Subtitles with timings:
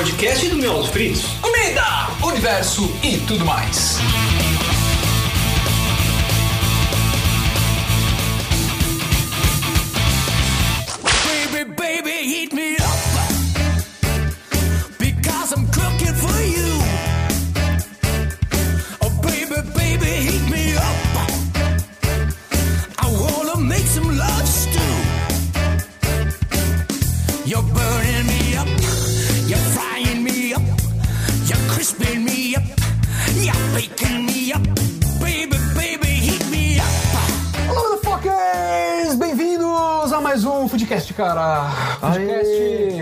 [0.00, 1.26] podcast do Miolos Fritos.
[1.42, 3.98] Comida, universo e tudo mais.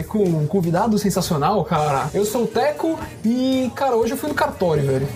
[0.08, 2.08] Com um convidado sensacional, cara.
[2.14, 5.08] Eu sou o Teco e, cara, hoje eu fui no cartório, velho.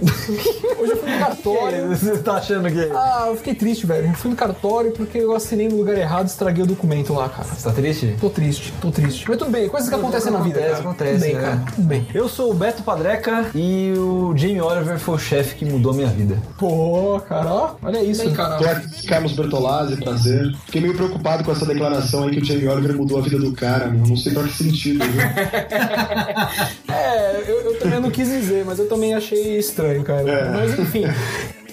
[0.78, 1.88] hoje eu fui no cartório.
[1.96, 2.90] Você tá achando que.
[2.94, 4.06] Ah, eu fiquei triste, velho.
[4.08, 7.28] Eu fui no cartório porque eu assinei no lugar errado e estraguei o documento lá,
[7.28, 7.44] cara.
[7.44, 8.16] Você tá triste?
[8.20, 9.24] Tô triste, tô triste.
[9.28, 10.80] Mas tudo bem, coisas que acontecem na vida, Acontece, cara.
[10.80, 11.40] acontece, Tudo bem, né?
[11.40, 11.62] cara.
[11.74, 12.06] Tudo bem.
[12.14, 16.08] Eu sou o Beto Padreca e o Jamie Oliver foi o chefe que mudou minha
[16.08, 16.36] vida.
[16.58, 18.24] Pô, cara, ó, olha isso.
[18.24, 18.56] Bem, cara.
[18.56, 20.54] Tô aqui, Carlos Bertolazzi, prazer.
[20.66, 23.52] Fiquei meio preocupado com essa declaração aí que o Jamie Oliver mudou a vida do
[23.52, 24.06] cara, meu.
[24.06, 25.20] Não sei pra que sentido, viu?
[26.88, 30.30] É, eu, eu também não quis dizer, mas eu também achei estranho, cara.
[30.30, 30.50] É.
[30.50, 31.04] Mas enfim.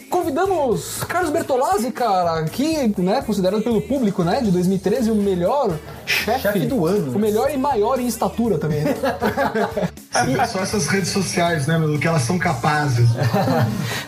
[0.09, 6.41] Convidamos Carlos Bertolazzi, cara, que, né, considerado pelo público, né, de 2013 o melhor chefe,
[6.41, 7.15] Chefe do ano.
[7.15, 8.83] O melhor e maior em estatura também.
[8.83, 8.95] né?
[10.11, 13.09] Você vê só essas redes sociais, né, meu, do que elas são capazes.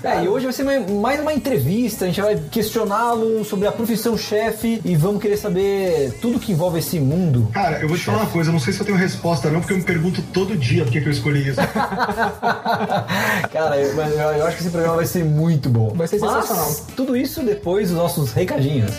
[0.02, 4.18] É, e hoje vai ser mais uma entrevista, a gente vai questioná-lo sobre a profissão
[4.18, 7.50] chefe e vamos querer saber tudo que envolve esse mundo.
[7.54, 9.60] Cara, eu vou te falar uma coisa, eu não sei se eu tenho resposta não,
[9.60, 11.60] porque eu me pergunto todo dia por que, eu escolhi isso.
[13.52, 15.89] Cara, eu, eu, eu acho que esse programa vai ser muito bom.
[15.96, 16.76] Vai ser Mas sensacional.
[16.96, 18.32] tudo isso depois dos nossos.
[18.34, 18.92] Recadinhos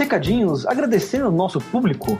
[0.00, 2.18] recadinhos agradecendo ao nosso público.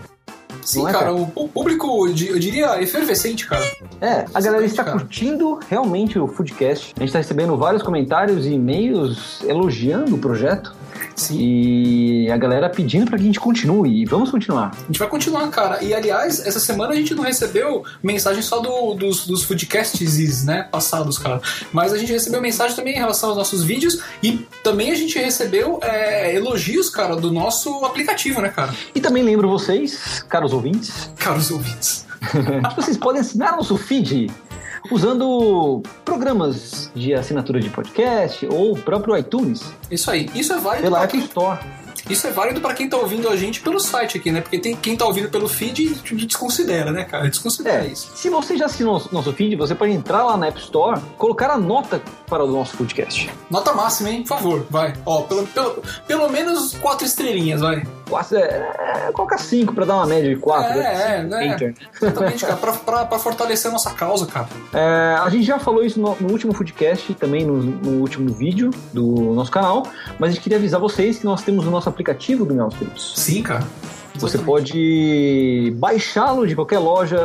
[0.62, 1.14] Sim, é, cara, cara?
[1.14, 3.64] o, público, eu di- eu diria, efervescente, cara.
[4.00, 4.98] É, a galera está cara.
[4.98, 6.92] curtindo realmente o Foodcast.
[6.96, 10.74] A gente está recebendo vários comentários e e-mails elogiando o projeto.
[11.20, 11.38] Sim.
[11.38, 14.02] E a galera pedindo para que a gente continue.
[14.02, 14.72] E vamos continuar.
[14.74, 15.82] A gente vai continuar, cara.
[15.82, 20.68] E, aliás, essa semana a gente não recebeu mensagem só do- dos, dos foodcasts, né,
[20.70, 21.40] passados, cara.
[21.72, 25.18] Mas a gente recebeu mensagem também em relação aos nossos vídeos e também a gente
[25.18, 28.74] recebeu é, elogios, cara, do nosso aplicativo, né, cara?
[28.94, 32.06] E também lembro vocês, caros ouvintes, Caros ouvintes.
[32.20, 34.30] que vocês podem assinar nosso feed
[34.90, 40.30] usando programas de assinatura de podcast ou o próprio iTunes Isso aí.
[40.34, 41.58] Isso é válido pela quem Store.
[42.10, 44.40] Isso é válido pra quem tá ouvindo a gente pelo site aqui, né?
[44.40, 45.94] Porque tem quem tá ouvindo pelo feed
[46.26, 47.28] desconsidera, né, cara?
[47.28, 48.10] Desconsidera É, isso.
[48.14, 51.50] se você já assinou nosso- nosso feed, você pode entrar lá na App Store, colocar
[51.50, 53.30] a nota para o nosso podcast.
[53.50, 54.22] Nota máxima, hein?
[54.22, 54.92] Por favor, vai.
[55.06, 57.82] Ó, pelo, pelo, pelo menos quatro estrelinhas, vai.
[58.08, 58.40] Quase, é,
[59.08, 60.80] é, coloca 5 para dar uma média de 4.
[60.80, 61.46] É, é, né?
[61.46, 61.74] Enter.
[61.94, 62.56] Exatamente, cara.
[62.60, 64.48] Pra, pra, pra fortalecer a nossa causa, cara.
[64.74, 68.70] É, a gente já falou isso no, no último podcast, também no, no último vídeo
[68.92, 69.84] do nosso canal,
[70.18, 71.99] mas a gente queria avisar vocês que nós temos o nosso aplicativo
[72.46, 73.12] do Meus Fritos.
[73.16, 73.64] Sim, cara.
[74.16, 77.16] Você pode baixá-lo de qualquer loja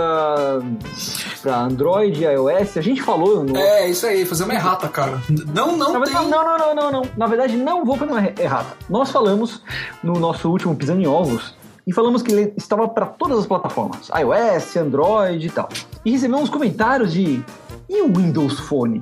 [1.41, 2.77] para Android, iOS.
[2.77, 5.19] A gente falou no, É, isso aí, fazer uma errata, cara.
[5.53, 6.13] Não, não Na tem.
[6.13, 7.01] verdade, não, não, não, não, não.
[7.17, 8.77] Na verdade, não vou fazer uma errata.
[8.89, 9.61] Nós falamos
[10.03, 11.55] no nosso último Pisando em Ovos
[11.87, 15.67] e falamos que ele estava para todas as plataformas, iOS, Android e tal.
[16.05, 17.43] E recebemos comentários de
[17.89, 19.01] e o Windows Phone?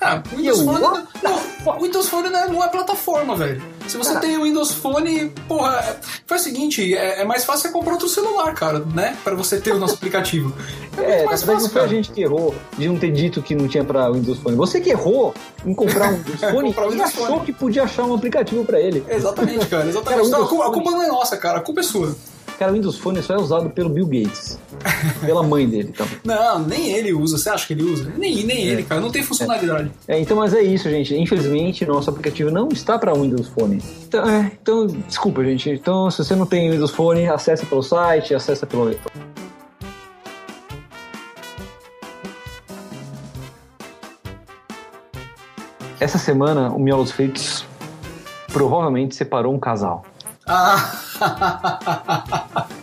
[0.00, 1.04] Ah, Windows Eu- Phone.
[1.22, 1.40] Não,
[1.76, 3.60] o Windows Phone não é, não é plataforma, velho.
[3.88, 4.20] Se você Cara.
[4.20, 5.96] tem o Windows Phone, porra, é-
[6.26, 9.16] faz o seguinte: é, é mais fácil você comprar outro celular, cara, né?
[9.24, 10.54] Pra você ter o nosso aplicativo.
[10.96, 11.88] É, É, muito mais não foi a cara.
[11.96, 14.56] gente que errou de não ter dito que não tinha para Windows Phone.
[14.56, 15.34] Você que errou
[15.64, 17.40] em comprar um Windows Phone Comprar o e Windows achou Phone.
[17.46, 19.04] que podia achar um aplicativo para ele.
[19.08, 20.08] Exatamente, cara, exatamente.
[20.08, 22.14] Cara, o não, a Windows culpa não é nossa, cara, a culpa é sua.
[22.58, 24.58] Cara, o Windows Phone só é usado pelo Bill Gates.
[25.24, 26.18] pela mãe dele também.
[26.26, 27.38] Não, nem ele usa.
[27.38, 28.12] Você acha que ele usa?
[28.16, 29.00] Nem, nem ele, cara.
[29.00, 29.92] Não tem funcionalidade.
[30.08, 31.14] É, então, mas é isso, gente.
[31.14, 33.80] Infelizmente, nosso aplicativo não está para Windows Phone.
[34.08, 35.70] Então, é, então, desculpa, gente.
[35.70, 38.92] Então, se você não tem Windows Phone, acessa pelo site, acessa pelo.
[46.00, 47.64] Essa semana, o Miolos Fritos
[48.52, 50.04] provavelmente separou um casal.
[50.48, 50.92] Ah,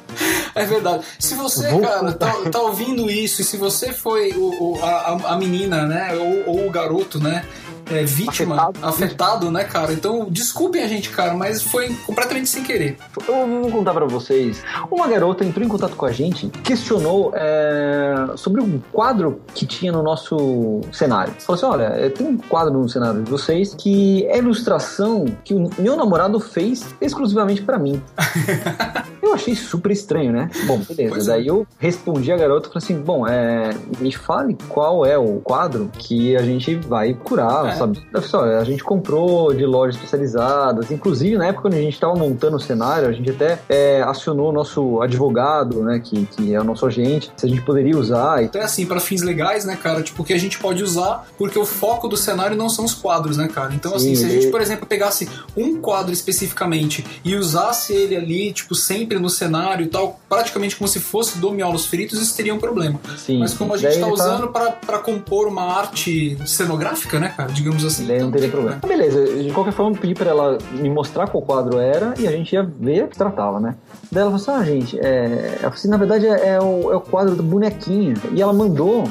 [0.55, 1.03] É verdade.
[1.19, 5.33] Se você, cara, tá, tá ouvindo isso, e se você foi o, o- a, a-
[5.33, 6.15] a menina, né?
[6.15, 7.43] Ou, ou o garoto, né?
[7.89, 8.79] É, vítima, afetado.
[8.85, 9.51] Afetado.
[9.51, 9.93] né, cara?
[9.93, 12.97] Então, desculpem a gente, cara, mas foi completamente sem querer.
[13.27, 14.63] Eu vou contar pra vocês.
[14.91, 19.91] Uma garota entrou em contato com a gente, questionou é, sobre um quadro que tinha
[19.91, 21.33] no nosso cenário.
[21.39, 25.53] Falou assim: olha, é, tem um quadro no cenário de vocês que é ilustração que
[25.53, 28.01] o meu namorado fez exclusivamente pra mim.
[29.21, 30.49] eu achei super estranho, né?
[30.65, 31.09] Bom, beleza.
[31.09, 31.31] Pois é.
[31.31, 35.39] Daí eu respondi a garota e falei assim: bom, é, me fale qual é o
[35.41, 37.74] quadro que a gente vai curar, É.
[37.75, 38.01] sabe?
[38.11, 42.15] Falei, olha, a gente comprou de lojas especializadas, inclusive na época quando a gente estava
[42.15, 46.59] montando o cenário, a gente até é, acionou o nosso advogado, né, que, que é
[46.59, 49.77] o nosso agente, se a gente poderia usar Então é assim, para fins legais, né,
[49.81, 50.01] cara?
[50.01, 53.37] Tipo, que a gente pode usar, porque o foco do cenário não são os quadros,
[53.37, 53.73] né, cara?
[53.73, 58.15] Então, assim, Sim, se a gente, por exemplo, pegasse um quadro especificamente e usasse ele
[58.15, 62.35] ali, tipo, sempre no cenário e tal, praticamente como se fosse do Miolos Fritos, isso
[62.35, 62.99] teria um problema.
[63.17, 63.39] Sim.
[63.39, 67.33] Mas como a gente tá ele tá- usando pra para compor uma arte cenográfica, né,
[67.35, 67.51] cara?
[67.65, 68.05] Digamos assim.
[68.05, 68.79] Daí não então teria tem problema.
[68.83, 72.27] Ah, beleza, de qualquer forma, eu pedi pra ela me mostrar qual quadro era e
[72.27, 73.73] a gente ia ver o que tratava, né?
[74.11, 75.59] Daí ela falou assim: ah, gente, é...
[75.63, 78.15] assim, na verdade é, é o, é o quadro do bonequinho.
[78.33, 79.05] E ela mandou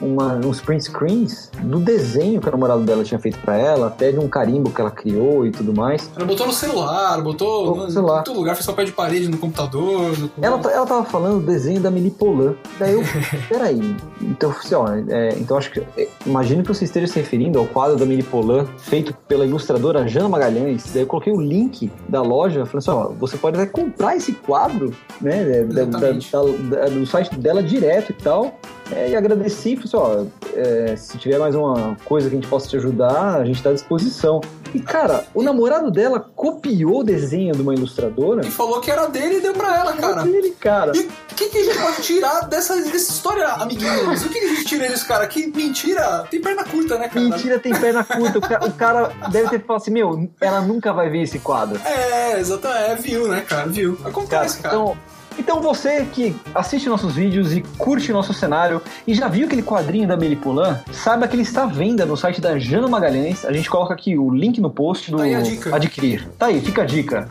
[0.00, 4.10] uma, uns print screens do desenho que o namorado dela tinha feito pra ela, até
[4.12, 6.10] de um carimbo que ela criou e tudo mais.
[6.16, 8.20] Ela botou no celular, botou Botou no celular.
[8.20, 10.18] em todo lugar, fez papel de parede no computador.
[10.18, 12.54] no- Ela, ela tava falando do desenho da Mili Polan.
[12.78, 13.02] Daí eu,
[13.48, 13.96] peraí.
[14.20, 15.80] Então, assim, ó, é, então acho que.
[15.96, 20.06] é, imagino que você esteja se referindo ao quadro da Mili Polan, feito pela ilustradora
[20.08, 20.84] Jana Magalhães.
[20.92, 24.32] Daí eu coloquei o link da loja, falei assim, ó, você pode até comprar esse
[24.32, 25.42] quadro, né?
[25.62, 28.58] da- da- da- da- do site dela direto e tal.
[28.90, 30.24] É, e agradeci, falei assim, ó,
[30.54, 33.70] é, se tiver mais uma coisa que a gente possa te ajudar, a gente tá
[33.70, 34.40] à disposição.
[34.74, 38.46] E, cara, o namorado dela copiou o desenho de uma ilustradora.
[38.46, 40.22] E falou que era dele e deu pra ela, cara.
[40.22, 40.92] Dele, cara.
[40.96, 44.24] E o que, que a gente pode tirar dessa, dessa história, amiguinhos?
[44.24, 45.26] O que, que a gente tira disso, cara?
[45.26, 46.26] Que mentira!
[46.30, 47.20] Tem perna curta, né, cara?
[47.20, 48.38] Mentira tem perna curta.
[48.38, 51.78] O ca- O cara deve ter falado assim, meu, ela nunca vai ver esse quadro.
[51.84, 52.82] É, exatamente.
[52.82, 53.68] É, viu, né, cara?
[53.68, 53.96] Viu.
[53.96, 54.74] Cara, Acontece, cara.
[54.74, 54.96] então,
[55.38, 60.06] então você que assiste nossos vídeos e curte nosso cenário e já viu aquele quadrinho
[60.06, 63.44] da Melipolan, saiba que ele está à venda no site da Jana Magalhães.
[63.44, 66.28] A gente coloca aqui o link no post do Tá adquirir.
[66.38, 67.28] Tá aí, fica a dica.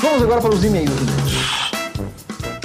[0.00, 0.92] Vamos agora para os e-mails.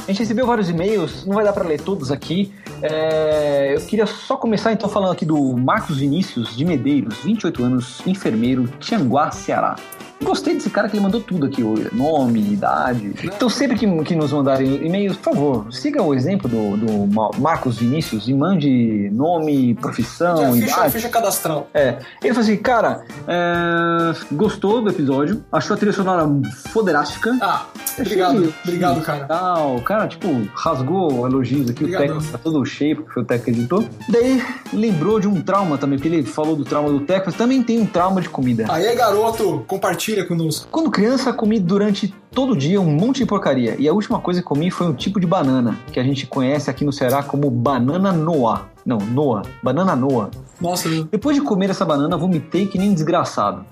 [0.03, 2.53] A gente recebeu vários e-mails, não vai dar para ler todos aqui.
[2.81, 8.01] É, eu queria só começar então falando aqui do Marcos Vinícius de Medeiros, 28 anos,
[8.06, 9.77] enfermeiro, Tianguá, Ceará.
[10.24, 13.14] Gostei desse cara que ele mandou tudo aqui, o nome, idade.
[13.24, 17.31] Então sempre que, que nos mandarem e-mails, por favor, siga o exemplo do, do Ma-
[17.38, 20.92] Marcos Vinícius e mande nome, profissão, Já, ficha, idade.
[20.94, 21.68] ficha cadastral.
[21.74, 26.28] É, ele falou assim, cara, é, gostou do episódio, achou a trilha sonora
[26.69, 27.38] foderástica.
[27.42, 27.66] Ah,
[28.00, 28.42] Achei obrigado.
[28.42, 29.26] que- Obrigado, cara.
[29.26, 32.02] Tal, o cara, tipo, rasgou elogios aqui, Obrigado.
[32.04, 33.86] o técnico tá todo cheio, porque foi o técnico que editou.
[34.10, 37.62] Daí lembrou de um trauma também, porque ele falou do trauma do técnico, mas também
[37.62, 38.66] tem um trauma de comida.
[38.69, 40.68] Aí, garoto, compartilha conosco.
[40.69, 43.75] Quando criança, comi durante todo dia um monte de porcaria.
[43.80, 46.69] E a última coisa que comi foi um tipo de banana, que a gente conhece
[46.69, 48.68] aqui no Ceará como banana noa.
[48.86, 49.42] Não, noa.
[49.63, 50.30] Banana noa.
[50.62, 53.65] Nossa, Depois de comer essa banana, vomitei que nem desgraçado.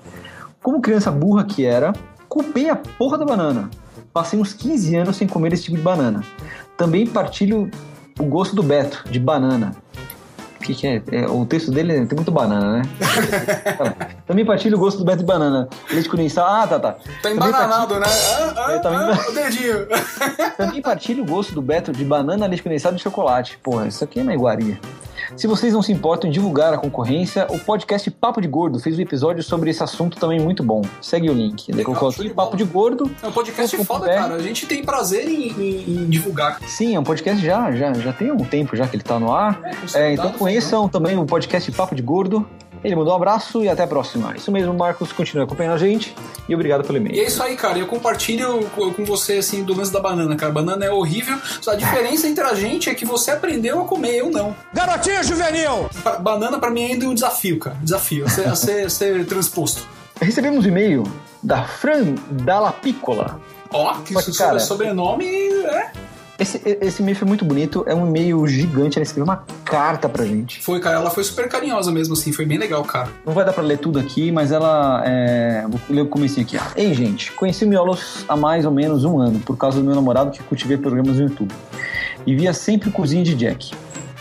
[0.63, 1.93] Como criança burra que era,
[2.27, 3.69] culpei a porra da banana.
[4.13, 6.21] Passei uns 15 anos sem comer esse tipo de banana.
[6.75, 7.69] Também partilho
[8.19, 9.75] o gosto do Beto, de banana.
[10.61, 11.01] O que, que é?
[11.11, 12.81] É, O texto dele tem muito banana, né?
[14.27, 15.67] Também partilho o gosto do Beto de banana.
[15.91, 16.47] Leite condensado.
[16.47, 16.91] Ah, tá, tá.
[16.93, 18.05] tá Também embananado, né?
[18.05, 19.87] Ah, ah, É, tá ah, emba- o dedinho.
[20.55, 23.57] também partilho o gosto do Beto de banana, leite condensado e chocolate.
[23.63, 24.79] Porra, isso aqui é uma iguaria.
[25.35, 28.97] Se vocês não se importam em divulgar a concorrência, o podcast Papo de Gordo fez
[28.97, 30.81] um episódio sobre esse assunto também muito bom.
[31.01, 31.71] Segue o link.
[31.71, 33.09] Legal, aqui de Papo de Gordo.
[33.23, 34.35] É um podcast foda, cara.
[34.35, 36.59] A gente tem prazer em, em- em divulgar.
[36.67, 39.31] Sim, é um podcast já, já, já tem um tempo já que ele tá no
[39.31, 39.59] ar.
[39.95, 42.47] É, É, então conheçam também o podcast Papo de Gordo.
[42.83, 44.35] Ele mandou um abraço e até a próxima.
[44.35, 45.11] Isso mesmo, Marcos.
[45.11, 46.15] Continue acompanhando a gente
[46.49, 47.21] e obrigado pelo E e-mail.
[47.21, 47.77] é isso aí, cara.
[47.77, 50.51] Eu compartilho com você, assim, do lance da banana, cara.
[50.51, 51.37] Banana é horrível.
[51.61, 54.55] Só a diferença entre a gente é que você aprendeu a comer, eu não.
[54.73, 55.89] Garotinho juvenil!
[56.01, 57.77] Pra- banana, pra mim, ainda é um desafio, cara.
[57.81, 58.25] Desafio.
[58.25, 59.85] A ser, a ser, a ser transposto.
[60.19, 61.03] Recebemos um e-mail
[61.43, 63.39] da Fran Dalla Piccola.
[63.73, 65.91] Ó, que Mas, sobre- cara- sobrenome é.
[66.41, 70.25] Esse, esse e-mail foi muito bonito, é um e-mail gigante, ela escreveu uma carta pra
[70.25, 70.59] gente.
[70.63, 70.95] Foi, cara.
[70.95, 72.31] Ela foi super carinhosa mesmo, assim.
[72.31, 73.09] Foi bem legal, cara.
[73.23, 75.03] Não vai dar pra ler tudo aqui, mas ela.
[75.05, 75.67] É...
[75.69, 76.57] Vou ler o comecinho aqui.
[76.75, 79.93] Ei, gente, conheci o Miolos há mais ou menos um ano, por causa do meu
[79.93, 81.53] namorado que cultivei programas no YouTube.
[82.25, 83.71] E via sempre cozinha de Jack.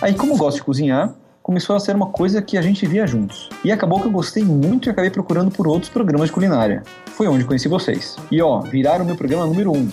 [0.03, 3.49] Aí, como gosto de cozinhar, começou a ser uma coisa que a gente via juntos.
[3.65, 6.83] E acabou que eu gostei muito e acabei procurando por outros programas de culinária.
[7.07, 8.19] Foi onde conheci vocês.
[8.31, 9.89] E ó, viraram meu programa número um.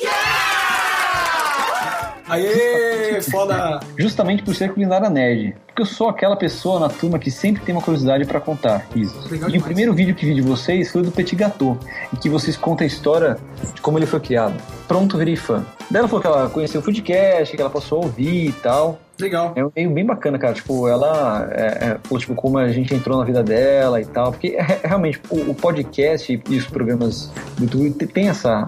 [2.30, 3.80] Aê, foda!
[3.98, 5.56] Justamente por ser culinária nerd.
[5.68, 8.86] Porque eu sou aquela pessoa na turma que sempre tem uma curiosidade pra contar.
[8.96, 9.16] Isso.
[9.32, 11.78] Legal E o primeiro vídeo que vi de vocês foi do Petit Gâteau,
[12.14, 13.38] em que vocês contam a história
[13.74, 14.56] de como ele foi criado.
[14.88, 15.64] Pronto, virei fã.
[15.90, 19.00] Daí ela falou que ela conheceu o Foodcast, que ela passou a ouvir e tal.
[19.20, 19.54] Legal.
[19.56, 20.54] É um meio bem bacana, cara.
[20.54, 21.48] Tipo, ela.
[21.52, 24.32] É, é, tipo, como a gente entrou na vida dela e tal.
[24.32, 28.66] Porque é, realmente, o, o podcast e os programas do YouTube te- tem essa.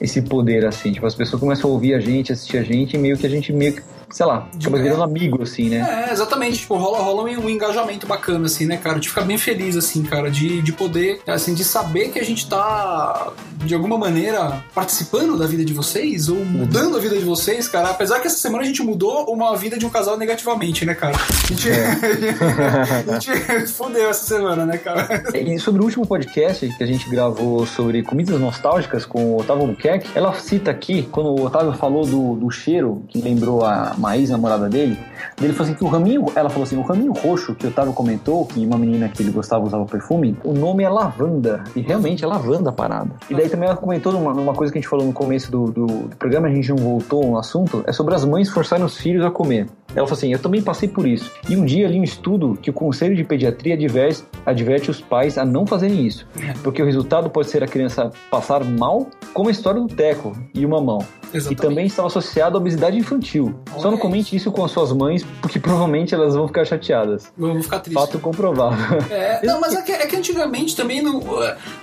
[0.00, 2.98] Esse poder, assim, tipo, as pessoas começam a ouvir a gente, assistir a gente, e
[2.98, 4.82] meio que a gente meio que, sei lá, acaba É.
[4.82, 6.06] virando amigo, assim, né?
[6.08, 6.58] É, exatamente.
[6.58, 8.98] Tipo, rola, rola um, engajamento bacana, assim, né, cara?
[8.98, 12.48] De ficar bem feliz, assim, cara, de, de poder, assim, de saber que a gente
[12.48, 13.32] tá,
[13.64, 17.90] de alguma maneira, participando da vida de vocês, ou mudando a vida de vocês, cara.
[17.90, 21.16] Apesar que essa semana a gente mudou uma vida de um casal negativamente, né, cara?
[21.16, 21.68] A gente,
[23.50, 25.24] a gente fudeu essa semana, né, cara?
[25.34, 29.62] E sobre o último podcast que a gente gravou sobre comidas nostálgicas com o Otávio
[29.62, 34.30] Albuquerque, ela cita aqui, quando o Otávio falou do, do cheiro, que lembrou a Maís,
[34.30, 34.98] namorada dele,
[35.40, 37.92] ele falou assim que o raminho, ela falou assim, o raminho roxo que o Otávio
[37.92, 41.64] comentou, que uma menina que ele gostava usava perfume, o nome é lavanda.
[41.74, 43.10] E realmente é lavanda a parada.
[43.28, 45.66] E daí também ela comentou numa, numa coisa que a gente falou no começo do,
[45.70, 48.96] do, do programa, a gente não voltou no assunto, é sobre as mães forçarem os
[48.96, 49.66] filhos a comer.
[49.94, 51.32] Ela falou assim: Eu também passei por isso.
[51.48, 55.38] E um dia li um estudo que o Conselho de Pediatria adverte, adverte os pais
[55.38, 56.26] a não fazerem isso,
[56.62, 60.66] porque o resultado pode ser a criança passar mal, como a história do Teco e
[60.66, 60.98] o mamão.
[61.32, 61.62] E Exatamente.
[61.62, 63.54] também estava associado à obesidade infantil.
[63.86, 67.32] Só não Olha comente isso com as suas mães, porque provavelmente elas vão ficar chateadas.
[67.38, 68.04] Vamos ficar tristes.
[68.04, 68.76] Fato comprovável.
[69.08, 71.22] É, não, mas é que, é que antigamente também não,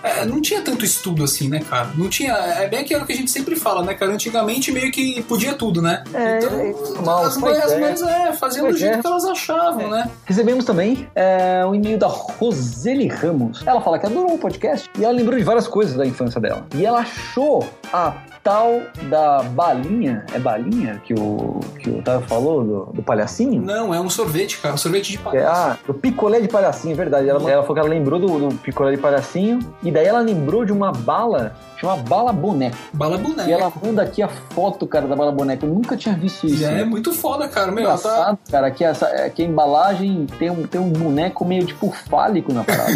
[0.03, 1.91] é, não tinha tanto estudo assim, né, cara?
[1.95, 2.33] Não tinha.
[2.33, 4.12] É bem aquilo que a gente sempre fala, né, cara?
[4.12, 6.03] Antigamente meio que podia tudo, né?
[6.13, 7.79] É, é normal, as mães, as é.
[7.79, 9.01] mães é, faziam do jeito é.
[9.01, 10.10] que elas achavam, né?
[10.25, 13.63] Recebemos também é, um e-mail da Roseli Ramos.
[13.65, 16.65] Ela fala que adorou o podcast e ela lembrou de várias coisas da infância dela.
[16.75, 22.63] E ela achou a tal da balinha, é balinha que o, que o Otávio falou,
[22.63, 23.62] do, do palhacinho?
[23.62, 24.73] Não, é um sorvete, cara.
[24.73, 25.62] Um sorvete de É, palhaço.
[25.62, 27.29] ah, do picolé de palhacinho, é verdade.
[27.29, 30.65] Ela, ela falou que ela lembrou do, do picolé de palhacinho e daí ela lembrou
[30.65, 32.77] de uma bala, chama bala boneco.
[32.93, 33.49] Bala boneca.
[33.49, 35.65] E ela manda aqui a foto, cara, da bala boneco.
[35.65, 36.63] Eu nunca tinha visto isso.
[36.65, 37.71] É muito foda, cara.
[37.71, 37.95] Meu, tá.
[37.95, 41.93] Engraçado, cara, que, essa, é que a embalagem tem um, tem um boneco meio tipo
[42.09, 42.93] fálico na parada.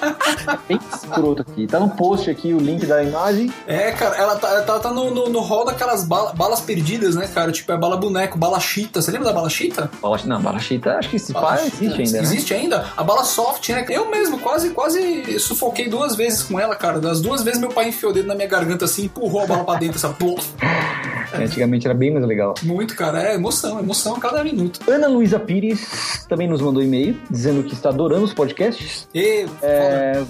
[0.68, 1.66] Bem escroto aqui.
[1.66, 3.52] Tá no post aqui o link da imagem.
[3.66, 7.26] É, cara, ela tá, ela tá no, no, no hall daquelas bala- balas perdidas, né,
[7.32, 7.50] cara?
[7.52, 9.00] Tipo, é bala boneco, bala chita.
[9.00, 9.90] Você lembra da bala chita?
[10.02, 11.76] Bala, não, bala chita, acho que esse Bala pá chita.
[11.84, 12.22] existe ainda, né?
[12.22, 12.84] Existe ainda?
[12.96, 13.84] A bala soft, né?
[13.88, 17.00] Eu mesmo quase, quase sufoquei duas vezes com ela, cara.
[17.00, 19.64] Das duas vezes meu pai enfiou o dedo na minha garganta assim empurrou a bala
[19.64, 20.42] pra dentro, essa porra.
[21.32, 22.54] É, Antigamente era bem mais legal.
[22.62, 23.22] Muito, cara.
[23.22, 24.80] É emoção, emoção a cada minuto.
[24.88, 29.08] Ana Luísa Pires também nos mandou e-mail dizendo que está adorando os podcasts.
[29.14, 30.22] E, É,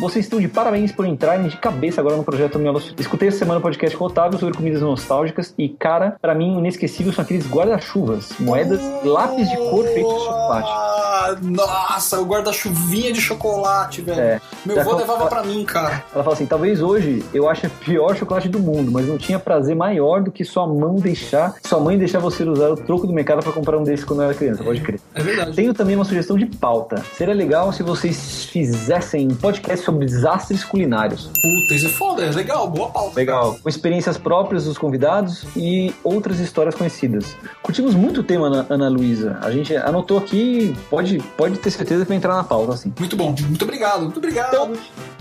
[0.00, 2.94] vocês estão de parabéns por entrarem de cabeça agora no projeto Miolos.
[2.98, 6.56] Escutei essa semana o podcast com o Otávio sobre comidas nostálgicas e, cara, pra mim,
[6.56, 10.93] o inesquecível são aqueles guarda-chuvas, moedas, lápis de cor feitos de chocolate.
[11.24, 14.20] Ah, Nossa, o guarda-chuvinha de chocolate, velho.
[14.20, 14.40] É.
[14.66, 16.04] Meu avô levava pra mim, cara.
[16.14, 19.38] Ela fala assim: talvez hoje eu ache o pior chocolate do mundo, mas não tinha
[19.38, 23.12] prazer maior do que sua mão deixar, sua mãe deixar você usar o troco do
[23.12, 25.00] mercado pra comprar um desses quando eu era criança, pode crer.
[25.14, 25.52] É verdade.
[25.52, 27.02] Tenho também uma sugestão de pauta.
[27.16, 31.26] Seria legal se vocês fizessem um podcast sobre desastres culinários.
[31.26, 33.16] Puta, isso é foda, é legal, boa pauta.
[33.16, 33.56] Legal.
[33.62, 37.36] Com experiências próprias dos convidados e outras histórias conhecidas.
[37.62, 39.38] Curtimos muito o tema, Ana, Ana Luísa.
[39.42, 42.92] A gente anotou aqui, pode, pode ter certeza que vai entrar na pauta, assim.
[42.98, 44.48] Muito bom, muito obrigado, muito obrigado.
[44.48, 44.72] Então,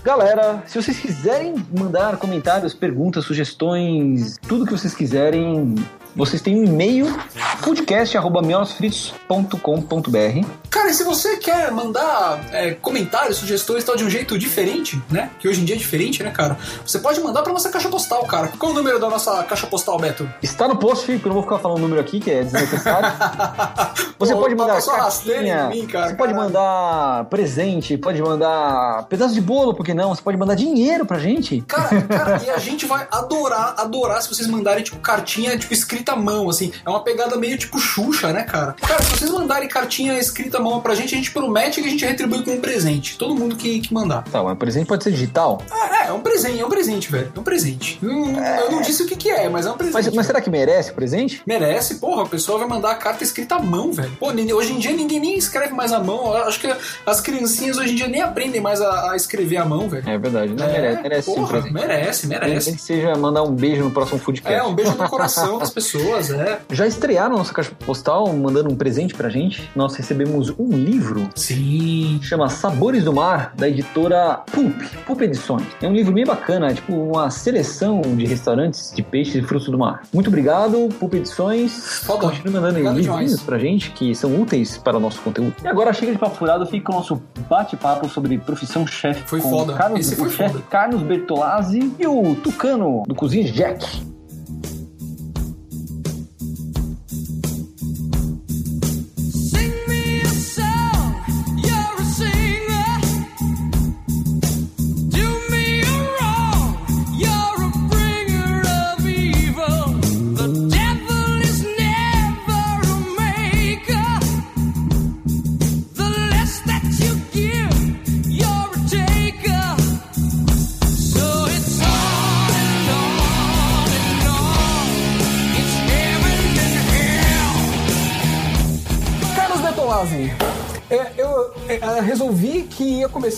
[0.04, 5.76] galera, se vocês quiserem mandar comentários, perguntas, sugestões, tudo que vocês quiserem,
[6.16, 7.08] vocês têm um e-mail,
[7.64, 10.48] podcast.miolosfritos.com.br.
[10.70, 15.30] Cara, e se você quer mandar é, comentários, sugestões tal de um jeito diferente, né?
[15.40, 16.58] Que hoje em dia é diferente, né, cara?
[16.86, 18.50] Você pode mandar pra nossa caixa postal, cara.
[18.58, 20.28] Qual o número da nossa caixa postal, Beto?
[20.42, 23.10] Está no post, porque eu não vou ficar falando o número aqui, que é desnecessário.
[24.20, 26.54] Você Pô, pode mandar passou a rasteira cartinha, em mim, cara, você pode caralho.
[26.54, 30.16] mandar presente, pode mandar pedaço de bolo, por que não?
[30.16, 31.60] Você pode mandar dinheiro pra gente.
[31.62, 36.03] Cara, cara, e a gente vai adorar, adorar se vocês mandarem, tipo, cartinha, tipo, escrita
[36.12, 36.72] à mão, assim.
[36.86, 38.74] É uma pegada meio, tipo, Xuxa, né, cara?
[38.74, 41.92] Cara, se vocês mandarem cartinha escrita à mão pra gente, a gente promete que a
[41.92, 43.18] gente retribui com um presente.
[43.18, 44.24] Todo mundo que, que mandar.
[44.24, 45.62] Tá, mas presente pode ser digital.
[45.72, 47.32] É, é, é um presente, é um presente, velho.
[47.36, 48.00] É um presente.
[48.04, 48.34] Hum,
[48.66, 49.94] Eu não disse o que, que é, mas é um presente.
[50.06, 51.42] Mas, mas será que merece o presente?
[51.46, 54.12] Merece, porra, a pessoa vai mandar a carta escrita à mão, velho.
[54.20, 56.36] Pô, hoje em dia ninguém nem escreve mais à mão.
[56.36, 56.74] Eu acho que
[57.06, 60.08] as criancinhas hoje em dia nem aprendem mais a, a escrever à mão, velho.
[60.08, 62.74] É verdade, não merece, merece sim o porra, merece, Nem merece.
[62.74, 64.54] que seja mandar um beijo no próximo Foodcast.
[64.60, 66.60] É, um beijo no coração das pessoas, é.
[66.72, 69.70] Já estrearam nossa caixa postal mandando um presente pra gente?
[69.76, 72.20] Nós recebemos um livro Sim.
[72.22, 75.64] chama Sabores do Mar, da editora Pulp, Pulp Edições.
[75.82, 79.68] É um livro bem bacana, é tipo uma seleção de restaurantes de peixes e frutos
[79.70, 80.04] do mar.
[80.14, 82.02] Muito obrigado, Pulp Edições.
[82.04, 82.28] Foda.
[82.28, 83.44] Continue mandando Obrigado livrinhos demais.
[83.44, 85.54] pra gente que são úteis para o nosso conteúdo.
[85.64, 89.50] E agora chega de papo furado, fica o nosso bate-papo sobre profissão chefe Foi com
[89.50, 89.74] foda.
[89.74, 90.64] Carlos, Esse o foi chefe foda.
[90.70, 94.13] Carlos Bertolazzi e o Tucano do Cozinha Jack.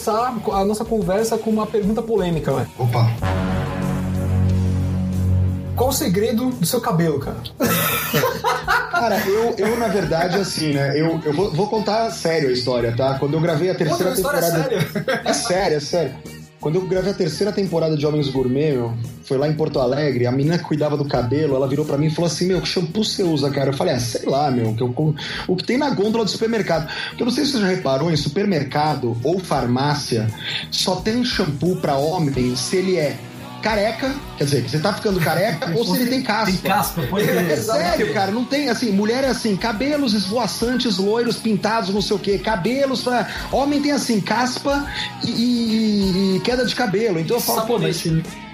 [0.06, 2.70] Começar a nossa conversa com uma pergunta polêmica, velho.
[2.78, 3.10] Opa.
[5.76, 7.38] Qual o segredo do seu cabelo, cara?
[8.92, 10.98] Cara, eu, eu na verdade, assim, né?
[11.00, 13.20] Eu, eu vou, vou contar sério a história, tá?
[13.20, 15.22] Quando eu gravei a terceira Outra história temporada.
[15.30, 16.16] É sério, é sério.
[16.60, 18.94] Quando eu gravei a terceira temporada de Homens Gourmet, meu,
[19.24, 22.08] foi lá em Porto Alegre, a menina que cuidava do cabelo, ela virou pra mim
[22.08, 23.70] e falou assim: Meu, que shampoo você usa, cara?
[23.70, 25.16] Eu falei: Ah, sei lá, meu, que eu,
[25.48, 26.88] o que tem na gôndola do supermercado.
[27.10, 30.28] Porque eu não sei se você já reparou, em supermercado ou farmácia,
[30.72, 33.16] só tem shampoo pra homem se ele é
[33.66, 36.52] careca, quer dizer, que você tá ficando careca, ou se ele tem caspa.
[36.52, 37.52] Tem caspa, pode ter.
[37.52, 42.16] É sério, cara, não tem assim, mulher é assim, cabelos esvoaçantes, loiros, pintados, não sei
[42.16, 43.28] o quê, cabelos pra.
[43.52, 44.86] Homem tem assim, caspa
[45.24, 47.20] e, e- e queda de cabelo.
[47.20, 48.04] Então eu falo, pô, mas.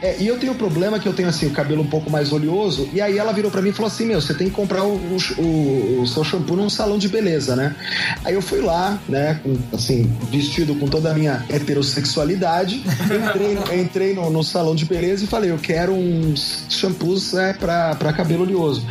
[0.01, 2.31] É, e eu tenho um problema que eu tenho assim, o cabelo um pouco mais
[2.33, 4.83] oleoso, e aí ela virou pra mim e falou assim: Meu, você tem que comprar
[4.83, 4.95] o,
[5.37, 7.75] o- o seu shampoo num salão de beleza, né?
[8.23, 12.83] Aí eu fui lá, né, com, assim, vestido com toda a minha heterossexualidade,
[13.29, 17.53] entrei, no- entrei no, no salão de beleza e falei: Eu quero uns shampoos né,
[17.59, 18.85] pra, pra cabelo oleoso.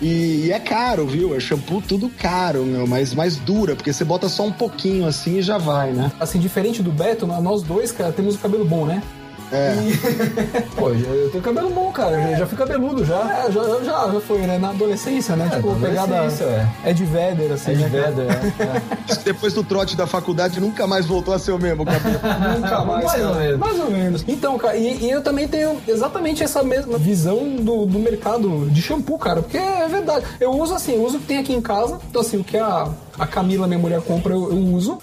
[0.00, 1.34] E, e é caro, viu?
[1.34, 5.38] É shampoo tudo caro, meu, mas mais dura, porque você bota só um pouquinho assim
[5.38, 6.12] e já vai, né?
[6.20, 9.02] Assim, diferente do Beto, nós dois, cara, temos o cabelo bom, né?
[9.52, 9.74] É.
[10.74, 12.30] Pô, eu tenho cabelo bom, cara.
[12.30, 13.44] Eu já fui cabeludo já.
[13.46, 14.58] É, já, já, já foi, né?
[14.58, 15.50] Na adolescência, né?
[15.54, 16.16] tipo, pegada.
[16.16, 16.90] adolescência, é.
[16.90, 17.72] É de Véder, assim.
[17.72, 17.88] É de né?
[17.88, 19.14] Vedder, é.
[19.24, 22.02] Depois do trote da faculdade, nunca mais voltou a ser o mesmo cabelo.
[22.60, 23.04] Nunca mais.
[23.04, 23.28] Mais cara.
[23.28, 23.58] ou menos.
[23.58, 24.24] Mais ou menos.
[24.26, 28.80] Então, cara, e, e eu também tenho exatamente essa mesma visão do, do mercado de
[28.80, 29.42] shampoo, cara.
[29.42, 30.24] Porque é verdade.
[30.40, 31.98] Eu uso assim, eu uso o que tem aqui em casa.
[32.08, 32.88] Então, assim, o que a,
[33.18, 34.98] a Camila, minha mulher, compra, eu, eu uso.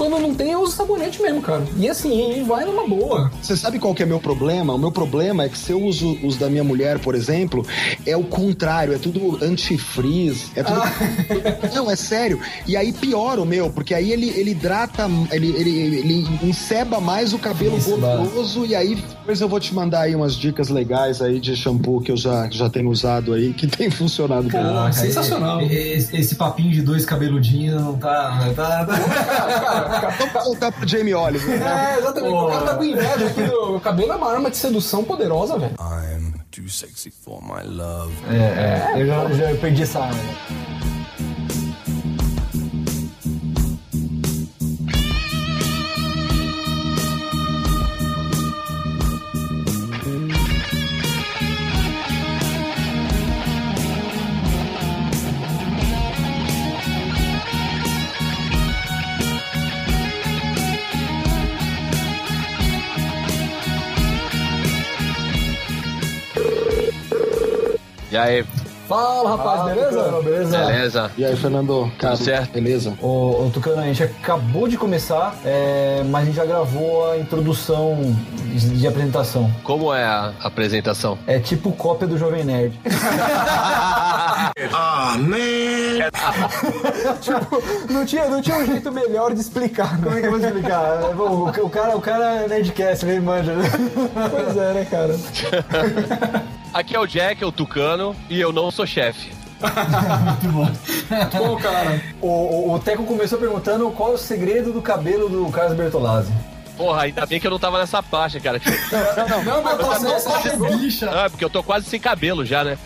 [0.00, 1.62] Quando não tem, eu uso sabonete mesmo, cara.
[1.76, 3.30] E assim, e vai numa boa.
[3.42, 4.72] Você sabe qual que é meu problema?
[4.72, 7.66] O meu problema é que se eu uso os da minha mulher, por exemplo,
[8.06, 10.80] é o contrário, é tudo antifreeze, é tudo...
[11.76, 12.40] Não, é sério.
[12.66, 17.34] E aí piora o meu, porque aí ele, ele hidrata, ele, ele, ele enceba mais
[17.34, 21.38] o cabelo gorduroso e aí depois eu vou te mandar aí umas dicas legais aí
[21.38, 24.92] de shampoo que eu já, já tenho usado aí, que tem funcionado bem.
[24.94, 25.60] Sensacional.
[25.60, 28.46] Esse, esse papinho de dois cabeludinhos não tá.
[28.46, 28.86] Não tá,
[30.18, 31.58] Vamos voltar pro Jamie Oliver.
[31.58, 31.94] né?
[31.94, 32.34] É, exatamente.
[32.34, 35.58] O cara tá com inveja aqui do o cabelo é uma arma de sedução poderosa,
[35.58, 35.74] velho.
[35.78, 38.12] I'm too sexy for my love.
[38.28, 40.20] É, é, eu já, já perdi essa arma.
[68.10, 68.44] E aí,
[68.90, 70.02] Fala, rapaz, beleza?
[70.20, 70.58] beleza?
[70.58, 71.10] beleza?
[71.16, 71.92] E aí, Fernando?
[71.96, 72.52] Cara, certo?
[72.54, 72.92] Beleza?
[73.00, 77.16] Ô, ô, Tucano, a gente acabou de começar, é, mas a gente já gravou a
[77.16, 78.00] introdução
[78.52, 79.48] de, apresentação.
[79.62, 81.16] Como é a apresentação?
[81.24, 82.80] É tipo cópia do Jovem Nerd.
[87.88, 90.18] Não tinha, não tinha um jeito melhor de explicar, Como né?
[90.18, 91.00] é que eu vou explicar?
[91.16, 93.52] O, o cara, o cara é Nerdcast, ele manja.
[94.30, 95.14] Pois é, né, cara?
[96.72, 99.30] Aqui é o Jack, é o Tucano, e eu não sou chefe.
[99.60, 100.70] Muito bom.
[101.36, 102.00] Pô, cara.
[102.20, 106.32] O, o, o Teco começou perguntando qual é o segredo do cabelo do Carlos Bertolazzi.
[106.80, 108.58] Porra, ainda bem que eu não tava nessa faixa, cara.
[109.44, 111.10] Não, mas você, você chegou.
[111.12, 112.78] Ah, porque eu tô quase sem cabelo já, né?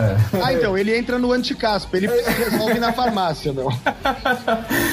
[0.43, 3.69] Ah, então, ele entra no anticaspa, ele resolve na farmácia, meu.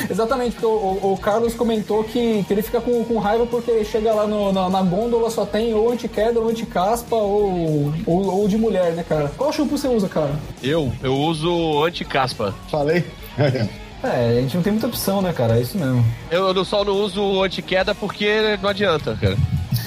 [0.08, 3.72] Exatamente, porque o, o- o Carlos comentou que, que ele fica com, com raiva porque
[3.72, 8.40] ele chega lá no- na, na gôndola só tem ou anti-queda, ou anti-caspa, ou, ou,
[8.42, 9.32] ou de mulher, né, cara?
[9.36, 10.32] Qual shampoo você usa, cara?
[10.62, 12.54] Eu, eu uso anti-caspa.
[12.70, 13.04] Falei?
[14.04, 15.58] É, a gente não tem muita opção, né, cara?
[15.58, 16.04] É isso mesmo.
[16.30, 19.38] Eu, eu só não uso anti-queda porque não adianta, cara.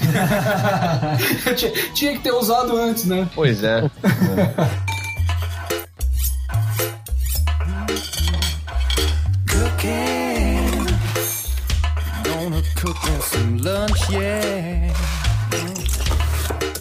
[1.56, 3.28] tinha, tinha que ter usado antes, né?
[3.34, 3.90] Pois é.
[9.84, 10.86] cooking.
[12.22, 14.92] Gonna cook us some lunch, yeah.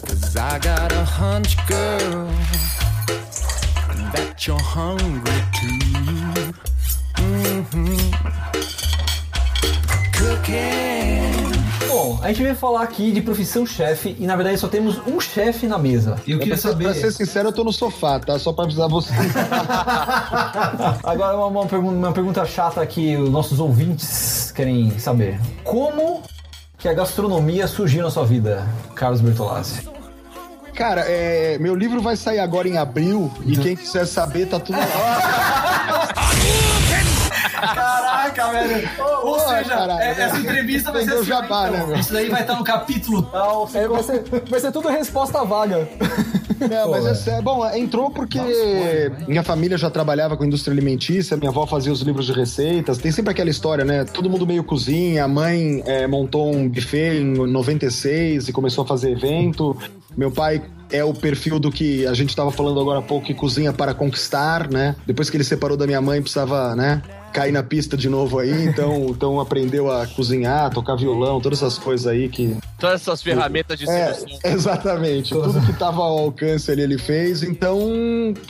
[0.06, 2.28] Cause I got a hunch, girl,
[4.12, 6.23] that you're hungry too.
[12.24, 15.66] A gente veio falar aqui de profissão chefe e na verdade só temos um chefe
[15.66, 16.16] na mesa.
[16.26, 18.38] Eu queria Pra, pra ser sincero, eu tô no sofá, tá?
[18.38, 19.12] Só pra avisar você.
[21.02, 25.38] Agora uma, uma pergun- uma pergunta chata que os nossos ouvintes querem saber.
[25.62, 26.22] Como
[26.78, 29.88] que a gastronomia surgiu na sua vida, Carlos Bertolazzi?
[30.74, 34.76] Cara, é, meu livro vai sair agora em abril e quem quiser saber, tá tudo
[34.78, 34.86] lá.
[38.32, 38.88] Caraca, velho.
[38.98, 40.00] Ou Porra, seja, caralho.
[40.00, 41.86] é- essa entrevista vai ser assim, jabá, então.
[41.88, 42.00] né?
[42.00, 43.68] Isso daí vai estar no capítulo tal.
[43.74, 45.88] É, vai, ser, vai ser tudo resposta vaga.
[46.70, 47.42] Não, mas é sério.
[47.42, 48.38] Bom, entrou porque
[49.26, 52.98] minha família já trabalhava com indústria alimentícia, minha avó fazia os livros de receitas.
[52.98, 54.04] Tem sempre aquela história, né?
[54.04, 55.24] Todo mundo meio cozinha.
[55.24, 59.76] A mãe é, montou um buffet em 96 e começou a fazer evento.
[60.16, 63.34] Meu pai é o perfil do que a gente estava falando agora há pouco, que
[63.34, 64.94] cozinha para conquistar, né?
[65.06, 67.02] Depois que ele separou da minha mãe, precisava, né?
[67.34, 71.76] Cair na pista de novo aí, então, então aprendeu a cozinhar, tocar violão, todas essas
[71.76, 74.38] coisas aí que Todas essas ferramentas de é, sedução.
[74.44, 75.30] exatamente.
[75.34, 77.42] Tudo que tava ao alcance ali ele fez.
[77.42, 77.78] Então,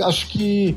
[0.03, 0.77] acho que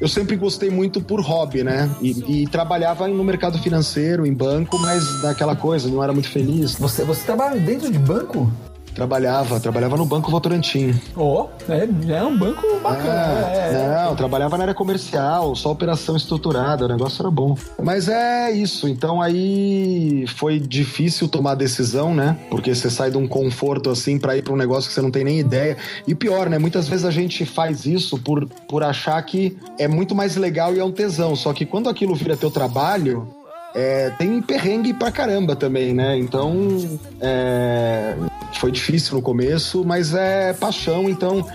[0.00, 1.90] eu sempre gostei muito por hobby, né?
[2.00, 6.74] E, e trabalhava no mercado financeiro, em banco, mas daquela coisa, não era muito feliz.
[6.76, 8.50] Você, você trabalha dentro de banco?
[8.94, 10.98] Trabalhava, trabalhava no Banco Votorantim.
[11.16, 13.50] Ó, é, é um banco bacana.
[13.52, 14.04] É, é.
[14.04, 17.56] Não, trabalhava na área comercial, só operação estruturada, o negócio era bom.
[17.82, 22.36] Mas é isso, então aí foi difícil tomar a decisão, né?
[22.50, 25.10] Porque você sai de um conforto assim pra ir pra um negócio que você não
[25.10, 25.76] tem nem ideia.
[26.06, 26.58] E pior, né?
[26.58, 30.80] Muitas vezes a gente faz isso por, por achar que é muito mais legal e
[30.80, 31.34] é um tesão.
[31.36, 33.28] Só que quando aquilo vira teu trabalho,
[33.74, 36.18] é, tem perrengue pra caramba também, né?
[36.18, 38.14] Então, é,
[38.58, 41.46] foi difícil no começo, mas é paixão, então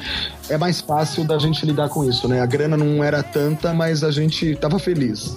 [0.49, 2.41] é mais fácil da gente lidar com isso, né?
[2.41, 5.36] A grana não era tanta, mas a gente tava feliz.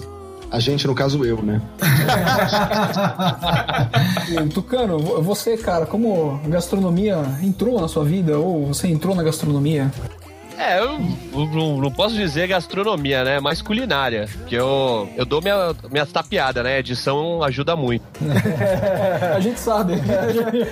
[0.51, 1.61] A gente, no caso, eu, né?
[4.53, 9.91] Tucano, vo- você, cara, como gastronomia entrou na sua vida ou você entrou na gastronomia?
[10.59, 10.99] É, eu
[11.47, 13.39] não, não posso dizer gastronomia, né?
[13.39, 14.27] Mas culinária.
[14.45, 16.79] Que eu, eu dou minha, minhas tapeadas, né?
[16.79, 18.03] Edição ajuda muito.
[19.33, 19.93] A gente sabe,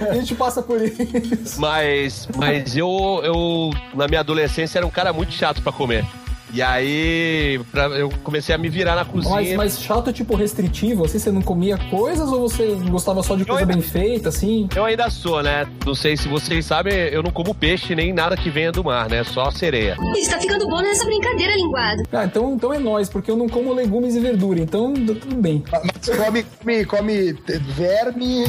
[0.09, 1.59] a gente passa por isso.
[1.59, 6.05] Mas, mas eu, eu, na minha adolescência, era um cara muito chato pra comer.
[6.53, 9.57] E aí, pra- eu comecei a me virar na Mas, cozinha.
[9.57, 13.63] mas chato, tipo, restritivo, assim, você não comia coisas ou você gostava só de coisa
[13.63, 14.69] ainda- bem feita, assim?
[14.75, 15.67] Eu ainda sou, né?
[15.85, 19.09] Não sei se vocês sabem, eu não como peixe nem nada que venha do mar,
[19.09, 19.23] né?
[19.25, 19.97] Só sereia.
[20.15, 22.03] Está ficando bom nessa brincadeira, linguado.
[22.13, 25.35] Ah, então, então é nós, porque eu não como legumes e verdura, então tá tudo
[25.35, 25.63] bem.
[25.71, 27.33] Mas come, come, come
[27.75, 28.45] verme,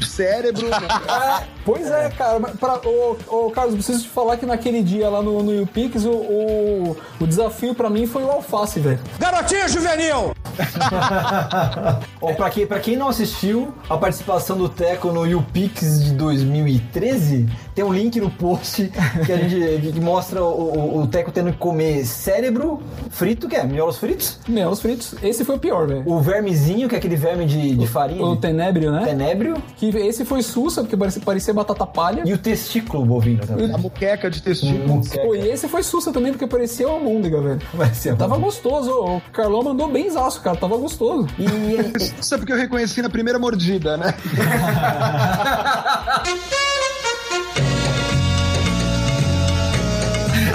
[0.00, 0.66] cérebro.
[1.64, 2.38] pois é, cara.
[2.38, 6.04] mas Pra, ô, ô, Carlos, preciso te falar que naquele dia lá no, no YouPix,
[6.04, 9.00] o, o, o desafio pra mim foi o alface, velho.
[9.18, 10.32] Garotinho juvenil!
[12.20, 17.48] Ó, pra, quem, pra quem não assistiu a participação do Teco no YouPix de 2013,
[17.74, 18.92] tem um link no post
[19.24, 23.56] que a gente que mostra o, o, o Teco tendo que comer cérebro frito, que
[23.56, 23.64] é?
[23.64, 24.38] Miolos fritos?
[24.46, 26.02] Miolos fritos, esse foi o pior, velho.
[26.06, 28.24] O vermezinho, que é aquele verme de, de farinha.
[28.24, 29.04] O de tenébrio, né?
[29.04, 29.62] tenébrio.
[29.76, 32.22] Que esse foi sussa, porque parecia, parecia batata palha.
[32.26, 33.72] E o testículo bovino também.
[33.72, 35.02] A muqueca de testículo.
[35.22, 37.60] Pô, e esse foi sussa também, porque parecia uma almôndega, velho.
[37.94, 41.28] Ser Tava gostoso, o Carlão mandou bem zaço, cara, tava gostoso.
[41.38, 44.14] E, e- Isso é porque eu reconheci na primeira mordida, né?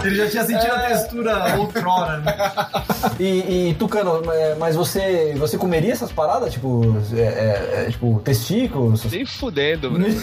[0.07, 2.35] Ele já tinha sentido a textura outrora, né?
[3.19, 6.53] e, e, Tucano, é, mas você, você comeria essas paradas?
[6.53, 9.03] Tipo, é, é, é, tipo testículos?
[9.05, 10.05] Nem fudendo, velho.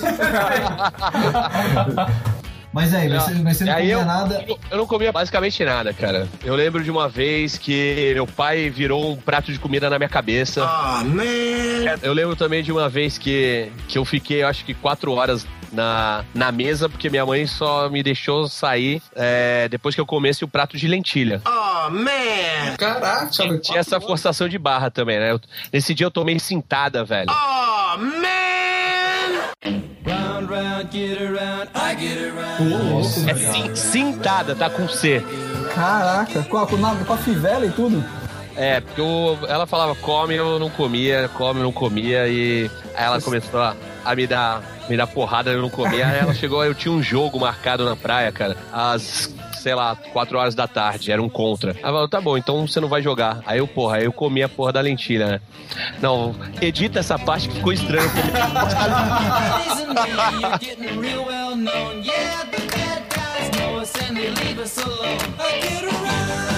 [2.72, 4.44] Mas aí, mas você, você não Aí comia eu, nada.
[4.48, 6.26] eu- Eu não comia basicamente nada, cara.
[6.44, 10.08] Eu lembro de uma vez que meu pai virou um prato de comida na minha
[10.08, 10.68] cabeça.
[12.02, 16.24] Eu lembro também de uma vez que, que eu fiquei, acho que quatro horas na,
[16.34, 20.48] na mesa, porque minha mãe só me deixou sair é, depois que eu comesse o
[20.48, 21.42] prato de lentilha.
[22.78, 25.32] Caraca, Tinha, tinha essa forçação de barra também, né?
[25.32, 25.40] Eu-
[25.72, 27.26] nesse dia eu tomei cintada, velho.
[33.28, 35.22] É cin- cintada, tá com C.
[35.74, 38.04] Caraca, com a, com, a, com a fivela e tudo.
[38.56, 42.70] É, porque eu- ela falava come, eu não comia, come, eu não comia, e aí
[42.94, 46.06] ela começou a, a me dar me dar porrada, eu não comia.
[46.06, 50.38] Aí ela chegou, eu tinha um jogo marcado na praia, cara, às, sei lá, 4
[50.38, 51.70] horas da tarde, era um contra.
[51.70, 53.40] Ela falou, tá bom, então você não vai jogar.
[53.46, 55.40] Aí eu, porra, aí eu comi a porra da lentilha, né?
[56.00, 58.10] Não, edita essa parte que ficou estranho.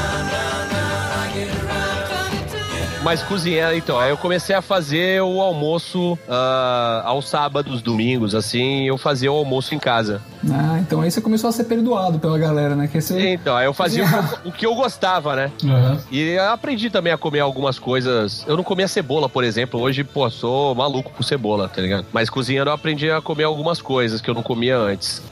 [3.06, 8.88] Mas cozinhar, então, aí eu comecei a fazer o almoço ah, aos sábados, domingos, assim,
[8.88, 10.20] eu fazia o almoço em casa.
[10.50, 12.88] Ah, então aí você começou a ser perdoado pela galera, né?
[12.88, 13.34] Que você...
[13.34, 15.52] Então, aí eu fazia o que eu- o que eu gostava, né?
[15.64, 15.98] Aham.
[16.10, 18.44] E eu aprendi também a comer algumas coisas.
[18.48, 19.80] Eu não comia cebola, por exemplo.
[19.80, 22.06] Hoje, pô, sou maluco por cebola, tá ligado?
[22.12, 25.22] Mas cozinhando eu aprendi a comer algumas coisas que eu não comia antes.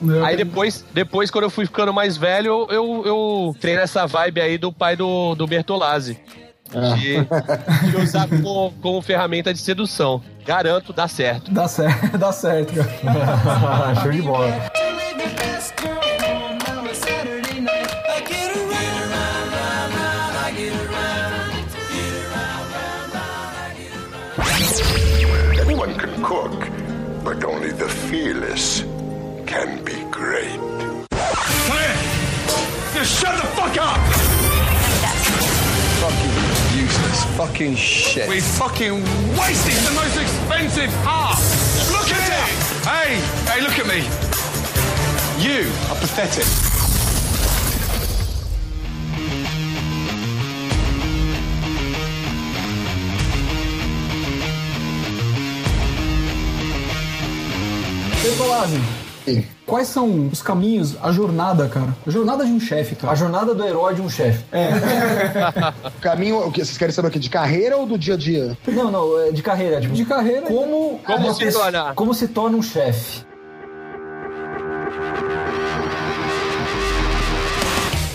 [0.00, 4.40] Eu Aí depois, depois, quando eu fui ficando mais velho, eu, eu treino nessa vibe
[4.40, 6.16] aí do pai do, do Bertolazzi.
[6.70, 7.26] De,
[7.90, 10.22] de usar como, como ferramenta de sedução.
[10.46, 11.50] Garanto, dá certo.
[11.50, 13.94] Dá certo, dá certo, cara.
[14.02, 14.70] Show de bola.
[25.60, 26.68] Anyone can cook,
[27.24, 28.82] but only the fearless
[29.46, 30.58] can be great.
[32.94, 33.98] Just shut the fuck up!
[36.00, 36.49] Fucking
[37.00, 38.28] useless fucking shit.
[38.28, 38.94] We fucking
[39.36, 41.38] wasted the most expensive part!
[41.92, 42.86] Look at it!
[42.86, 43.16] Hey,
[43.50, 44.00] hey, look at me!
[45.42, 46.44] You are pathetic.
[58.22, 58.99] Bertolazzi,
[59.66, 61.94] quais são os caminhos, a jornada, cara?
[62.06, 63.12] A jornada de um chefe, cara.
[63.12, 64.44] A jornada do herói de um chefe.
[66.00, 67.18] Caminho, o que vocês querem saber aqui?
[67.18, 68.56] De carreira ou do dia a dia?
[68.68, 69.80] Não, não, é de carreira.
[69.80, 70.42] Tipo, De carreira.
[70.42, 71.94] como, Como uma se tornar?
[71.94, 73.24] Como se torna um chefe?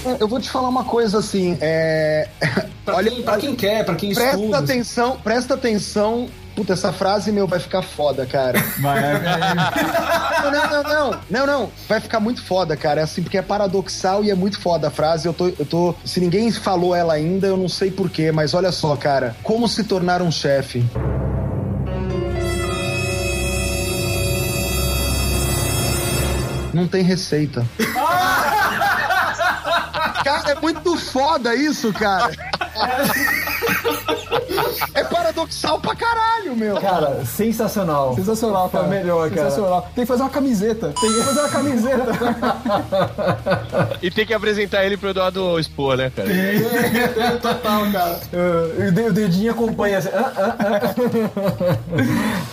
[0.05, 2.27] É, Eu vou te falar uma coisa assim, é...
[2.85, 4.59] Pra, Olha, quem, pra quem quer, pra quem presta estuda.
[4.59, 6.29] atenção, presta atenção.
[6.55, 8.63] Puta, essa frase, meu, vai ficar foda, cara.
[10.45, 11.71] Não, não, não, não, não, não.
[11.87, 13.01] Vai ficar muito foda, cara.
[13.01, 15.27] É assim, porque é paradoxal e é muito foda a frase.
[15.27, 15.95] Eu tô, eu tô.
[16.05, 19.35] Se ninguém falou ela ainda, eu não sei porquê, mas olha só, cara.
[19.41, 20.85] Como se tornar um chefe?
[26.73, 27.65] Não tem receita.
[30.23, 32.31] Cara, é muito foda isso, cara.
[35.35, 36.75] É paradoxal pra caralho, meu.
[36.79, 38.15] Cara, sensacional.
[38.15, 38.85] Sensacional, cara.
[38.85, 39.49] É o melhor, cara.
[39.49, 39.81] Sensacional.
[39.93, 40.93] Tem que fazer uma camiseta.
[40.99, 42.05] Tem que fazer uma camiseta.
[44.01, 46.29] E tem que apresentar ele pro Eduardo expor, né, cara?
[47.41, 48.19] Total, cara.
[48.31, 49.97] Uh, o de- o dedinho acompanha.
[49.97, 50.95] assim, ah, ah, ah.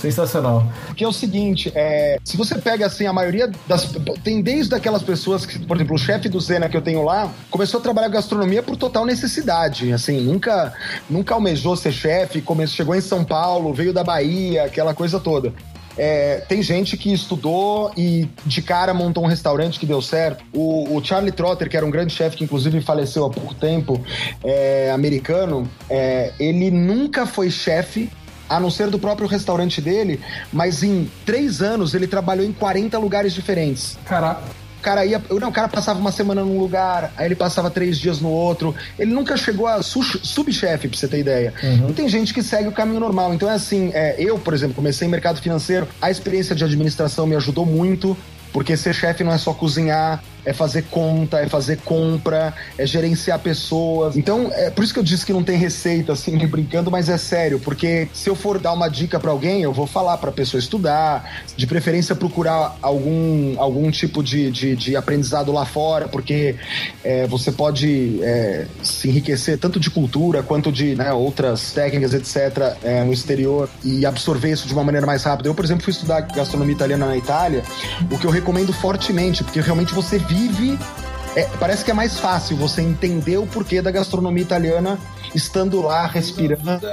[0.00, 0.66] Sensacional.
[0.86, 3.92] Porque é o seguinte, é, se você pega assim, a maioria das.
[4.24, 7.30] Tem desde aquelas pessoas que, por exemplo, o chefe do Zena que eu tenho lá,
[7.50, 9.92] começou a trabalhar gastronomia por total necessidade.
[9.92, 10.72] Assim, nunca,
[11.08, 15.52] nunca almejou ser chefe, começou, chegou em São Paulo, veio da Bahia, aquela coisa toda.
[15.96, 20.42] É, tem gente que estudou e de cara montou um restaurante que deu certo.
[20.52, 24.00] O, o Charlie Trotter, que era um grande chefe que inclusive faleceu há pouco tempo,
[24.42, 28.10] é, americano, é, ele nunca foi chefe
[28.48, 30.20] a não ser do próprio restaurante dele,
[30.52, 33.98] mas em três anos ele trabalhou em 40 lugares diferentes.
[34.04, 34.42] Caraca.
[34.82, 35.22] O cara ia.
[35.40, 38.74] Não, o cara passava uma semana num lugar, aí ele passava três dias no outro.
[38.98, 41.54] Ele nunca chegou a su- subchefe, pra você ter ideia.
[41.88, 43.32] E tem gente que segue o caminho normal.
[43.32, 47.28] Então é assim, é, eu, por exemplo, comecei em mercado financeiro, a experiência de administração
[47.28, 48.16] me ajudou muito.
[48.52, 53.38] Porque ser chefe não é só cozinhar, é fazer conta, é fazer compra, é gerenciar
[53.38, 54.16] pessoas.
[54.16, 57.18] Então, é por isso que eu disse que não tem receita, assim, brincando, mas é
[57.18, 60.58] sério, porque se eu for dar uma dica pra alguém, eu vou falar pra pessoa
[60.58, 66.56] estudar, de preferência procurar algum, algum tipo de, de, de aprendizado lá fora, porque
[67.04, 72.76] é, você pode é, se enriquecer tanto de cultura quanto de né, outras técnicas, etc.,
[72.82, 75.48] é, no exterior e absorver isso de uma maneira mais rápida.
[75.48, 77.62] Eu, por exemplo, fui estudar gastronomia italiana na Itália,
[78.10, 80.78] o que eu recomendo fortemente, porque realmente você vive.
[81.36, 84.98] é, parece que é mais fácil você entender o porquê da gastronomia italiana
[85.34, 86.86] estando lá, respirando,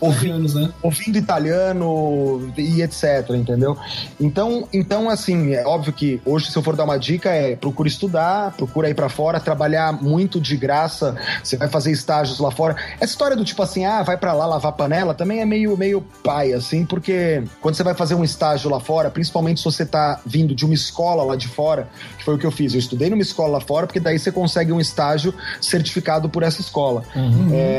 [0.00, 0.72] ouvindo, né?
[0.82, 3.76] ouvindo italiano e etc, entendeu?
[4.18, 7.88] Então, então assim, é óbvio que hoje se eu for dar uma dica é procura
[7.88, 12.76] estudar, procura ir pra fora, trabalhar muito de graça, você vai fazer estágios lá fora.
[13.00, 16.00] Essa história do tipo assim, ah, vai pra lá lavar panela, também é meio meio
[16.22, 20.20] pai assim, porque quando você vai fazer um estágio lá fora, principalmente se você tá
[20.24, 21.88] vindo de uma escola lá de fora,
[22.18, 24.30] que foi o que eu fiz, eu estudei numa escola lá fora, porque daí você
[24.30, 27.02] consegue um estágio certificado por essa escola.
[27.52, 27.69] É,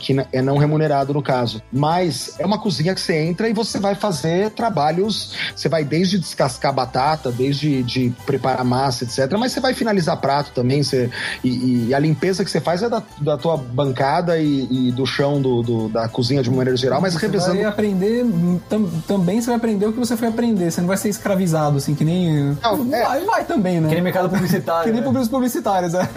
[0.00, 1.62] que n- é não remunerado no caso.
[1.72, 5.34] Mas é uma cozinha que você entra e você vai fazer trabalhos.
[5.54, 9.30] Você vai desde descascar batata, desde de preparar massa, etc.
[9.38, 10.82] Mas você vai finalizar prato também.
[10.82, 11.10] Você,
[11.42, 15.06] e, e a limpeza que você faz é da, da tua bancada e, e do
[15.06, 17.56] chão do, do- da cozinha de uma maneira geral, mas Você revezando.
[17.56, 18.24] vai aprender,
[18.68, 20.70] tam- também você vai aprender o que você foi aprender.
[20.70, 22.52] Você não vai ser escravizado, assim, que nem.
[22.90, 23.88] Vai, vai também, né?
[23.88, 24.84] Que nem mercado publicitário.
[24.84, 25.06] Que nem né?
[25.06, 26.08] publici- publicitários, é.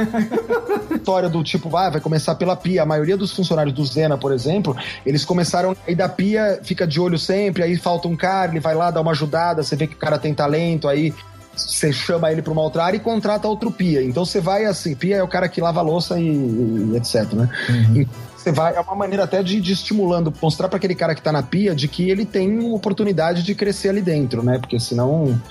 [0.95, 2.83] história do tipo, ah, vai começar pela pia.
[2.83, 4.75] A maioria dos funcionários do Zena, por exemplo,
[5.05, 8.75] eles começaram aí da pia, fica de olho sempre, aí falta um cara, ele vai
[8.75, 11.13] lá dar uma ajudada, você vê que o cara tem talento, aí
[11.55, 14.03] você chama ele para uma outra área e contrata outro pia.
[14.03, 17.33] Então você vai assim, pia é o cara que lava a louça e, e etc,
[17.33, 17.49] né?
[17.95, 21.21] E você vai, é uma maneira até de, de estimulando, mostrar para aquele cara que
[21.21, 24.59] tá na pia de que ele tem uma oportunidade de crescer ali dentro, né?
[24.59, 25.41] Porque senão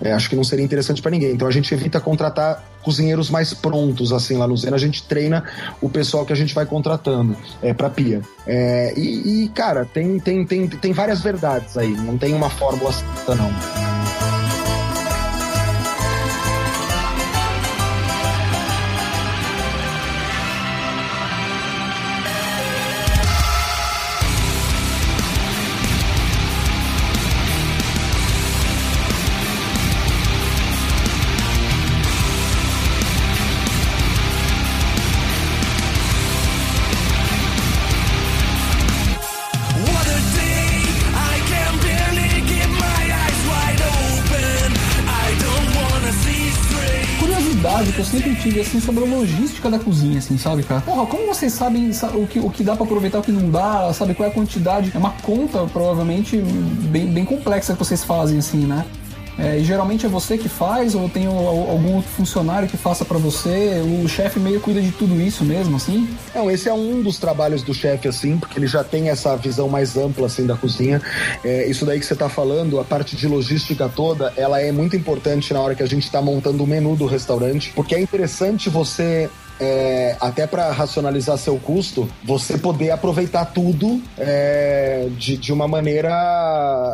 [0.00, 1.32] é, acho que não seria interessante para ninguém.
[1.32, 4.76] Então a gente evita contratar cozinheiros mais prontos, assim, lá no Zena.
[4.76, 5.42] A gente treina
[5.80, 8.20] o pessoal que a gente vai contratando é, pra pia.
[8.46, 11.90] É, e, e, cara, tem, tem, tem, tem várias verdades aí.
[11.90, 13.95] Não tem uma fórmula certa, não.
[48.60, 50.80] Assim, sobre a logística da cozinha, assim, sabe, cara?
[50.80, 53.50] Porra, como vocês sabem sa- o que, o que dá pra aproveitar, o que não
[53.50, 54.14] dá, sabe?
[54.14, 54.92] Qual é a quantidade?
[54.94, 58.84] É uma conta, provavelmente, bem, bem complexa que vocês fazem, assim, né?
[59.38, 63.18] É, e geralmente é você que faz ou tem algum outro funcionário que faça pra
[63.18, 63.82] você?
[64.02, 66.08] O chefe meio cuida de tudo isso mesmo, assim?
[66.34, 69.68] Não, esse é um dos trabalhos do chefe, assim, porque ele já tem essa visão
[69.68, 71.02] mais ampla, assim, da cozinha.
[71.44, 74.96] É, isso daí que você tá falando, a parte de logística toda, ela é muito
[74.96, 78.70] importante na hora que a gente tá montando o menu do restaurante, porque é interessante
[78.70, 79.28] você
[79.60, 86.10] é, até para racionalizar seu custo, você poder aproveitar tudo é, de, de uma maneira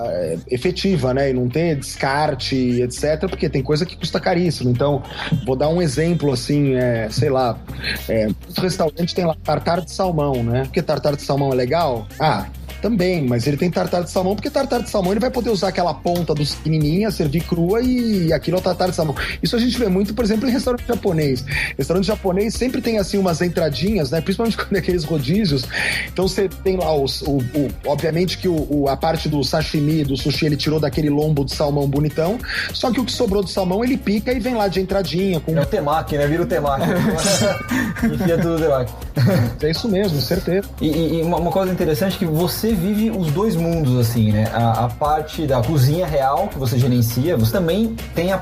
[0.06, 1.30] é, efetiva, né?
[1.30, 3.20] E não ter descarte, etc.
[3.28, 4.70] Porque tem coisa que custa caríssimo.
[4.70, 5.02] Então,
[5.44, 7.58] vou dar um exemplo assim, é, sei lá,
[8.08, 10.62] é, os restaurantes tem lá tartar de salmão, né?
[10.64, 12.06] Porque tartar de salmão é legal?
[12.18, 12.46] Ah,
[12.82, 15.68] também, mas ele tem tartar de salmão, porque tartar de salmão ele vai poder usar
[15.68, 19.14] aquela ponta dos pequenininha, servir crua e aquilo é o tartar de salmão.
[19.42, 21.44] Isso a gente vê muito, por exemplo, em restaurante japonês.
[21.78, 24.20] Restaurante japonês sempre tem assim umas entradinhas, né?
[24.20, 25.64] Principalmente quando é aqueles rodízios.
[26.12, 30.02] Então você tem lá os, o, o- obviamente que o, o- a parte do sashimi,
[30.04, 32.38] do sushi, ele tirou daquele lombo de salmão bonitão.
[32.74, 35.56] Só que o que sobrou do salmão ele pica e vem lá de entradinha com
[35.56, 36.26] É o temaki, né?
[36.26, 36.86] Vira o temaki.
[38.12, 38.92] Enfia tudo no temaki.
[39.62, 40.68] É isso mesmo, certeza.
[40.80, 44.50] E, e- uma, uma coisa interessante é que você vive os dois mundos, assim, né?
[44.52, 48.40] A, a parte da cozinha real que você gerencia, você também tem a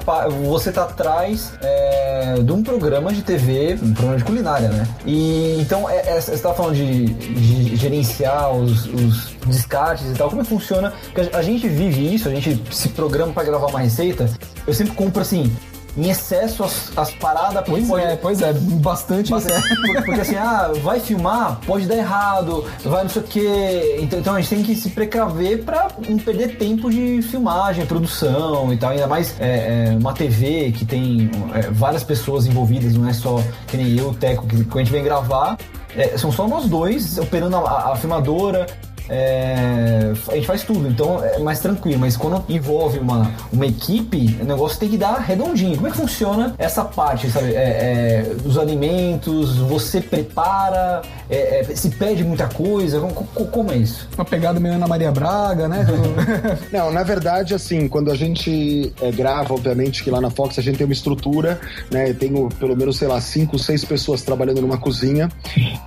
[0.48, 4.86] Você tá atrás é, de um programa de TV, um programa de culinária, né?
[5.06, 10.28] E então, é, é, você tava falando de, de gerenciar os, os descartes e tal,
[10.28, 10.92] como é que funciona?
[11.12, 14.30] Porque a, a gente vive isso, a gente se programa pra gravar uma receita,
[14.66, 15.50] eu sempre compro assim.
[15.96, 20.36] Em excesso as, as paradas Pois pode- é, pois é, bastante Bastante, porque, porque assim,
[20.36, 23.96] ah, vai filmar, pode dar errado, vai não sei o quê.
[24.00, 28.72] Então, então a gente tem que se precaver pra não perder tempo de filmagem, produção
[28.72, 28.90] e tal.
[28.90, 33.42] Ainda mais é, é, uma TV que tem é, várias pessoas envolvidas, não é só
[33.66, 35.56] que nem eu, o Teco, que quando a gente vem gravar,
[35.96, 38.66] é, são só nós dois operando a, a- a filmadora.
[39.10, 41.98] É, a gente faz tudo, então é mais tranquilo.
[41.98, 45.74] Mas quando envolve uma, uma equipe, o negócio tem que dar redondinho.
[45.76, 47.54] Como é que funciona essa parte, sabe?
[47.54, 53.72] É, é, dos alimentos, você prepara, é, é, se pede muita coisa, como, como- como
[53.72, 54.08] é isso?
[54.16, 55.84] Uma pegada meio Ana Maria Braga, né?
[56.72, 60.62] Não, na verdade, assim, quando a gente é, grava, obviamente que lá na Fox a
[60.62, 62.10] gente tem uma estrutura, né?
[62.10, 65.28] Eu tenho pelo menos, sei lá, cinco, seis pessoas trabalhando numa cozinha,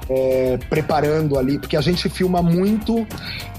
[0.10, 3.06] é, preparando ali, porque a gente filma muito,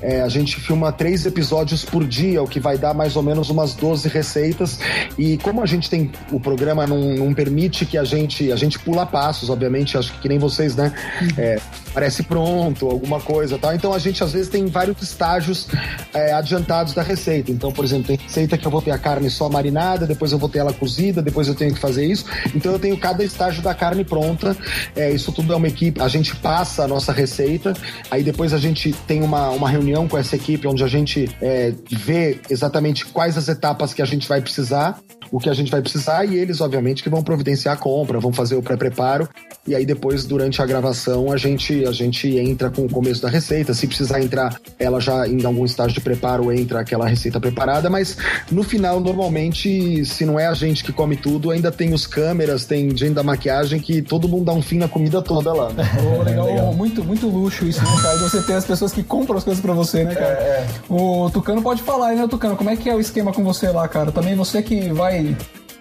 [0.03, 3.49] é, a gente filma três episódios por dia, o que vai dar mais ou menos
[3.49, 4.79] umas 12 receitas.
[5.17, 8.79] E como a gente tem, o programa não, não permite que a gente, a gente
[8.79, 10.93] pula passos, obviamente, acho que, que nem vocês, né?
[11.39, 11.59] É,
[11.95, 13.75] parece pronto, alguma coisa, tal.
[13.75, 15.69] Então a gente às vezes tem vários estágios
[16.13, 17.53] é, adiantados da receita.
[17.53, 20.39] Então, por exemplo, tem receita que eu vou ter a carne só marinada, depois eu
[20.39, 22.27] vou ter ela cozida, depois eu tenho que fazer isso.
[22.55, 24.57] Então eu tenho cada estágio da carne pronta.
[24.97, 26.01] É, isso tudo é uma equipe.
[26.01, 27.73] A gente passa a nossa receita,
[28.11, 31.73] aí depois a gente tem uma, uma reunião com essa equipe onde a gente é,
[31.91, 34.99] vê exatamente quais as etapas que a gente vai precisar,
[35.31, 38.33] o que a gente vai precisar, e eles, obviamente, que vão providenciar a compra, vão
[38.33, 39.29] fazer o pré-preparo.
[39.67, 43.29] E aí depois, durante a gravação, a gente, a gente entra com o começo da
[43.29, 43.75] receita.
[43.75, 48.17] Se precisar entrar ela já em algum estágio de preparo, entra aquela receita preparada, mas
[48.51, 52.65] no final, normalmente, se não é a gente que come tudo, ainda tem os câmeras,
[52.65, 55.71] tem gente da maquiagem que todo mundo dá um fim na comida toda lá.
[55.71, 55.85] né?
[56.03, 58.19] Pô, legal, Muito, muito luxo isso, né, cara?
[58.19, 60.67] Você ter as pessoas que compram as coisas pra você, né, cara?
[60.89, 62.57] O Tucano pode falar aí, né, Tucano?
[62.57, 64.11] Como é que é o esquema com você lá, cara?
[64.11, 65.37] Também você que vai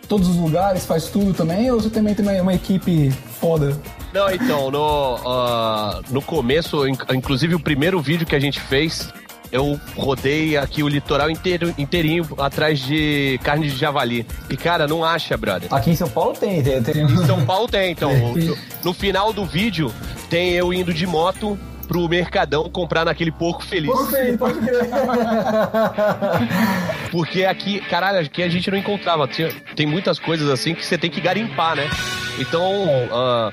[0.07, 3.77] todos os lugares, faz tudo também, ou você também tem uma, uma equipe foda?
[4.13, 9.09] Não, então, no, ah, no começo, in- inclusive o primeiro vídeo que a gente fez,
[9.51, 14.25] eu rodei aqui o litoral inteiro, inteirinho atrás de carne de javali.
[14.49, 15.73] E, cara, não acha, brother.
[15.73, 16.81] Aqui em São Paulo tem, tem.
[16.83, 17.03] tem.
[17.03, 18.11] Em São Paulo tem, então.
[18.33, 19.91] No, no final do vídeo,
[20.29, 21.57] tem eu indo de moto
[21.87, 23.91] pro Mercadão comprar naquele porco feliz.
[24.37, 24.89] pode crer.
[27.11, 29.27] Porque aqui, caralho, aqui a gente não encontrava.
[29.27, 31.89] Tinha- Tem muitas coisas assim que você tem que garimpar, né?
[32.39, 32.71] Então,
[33.11, 33.51] ah,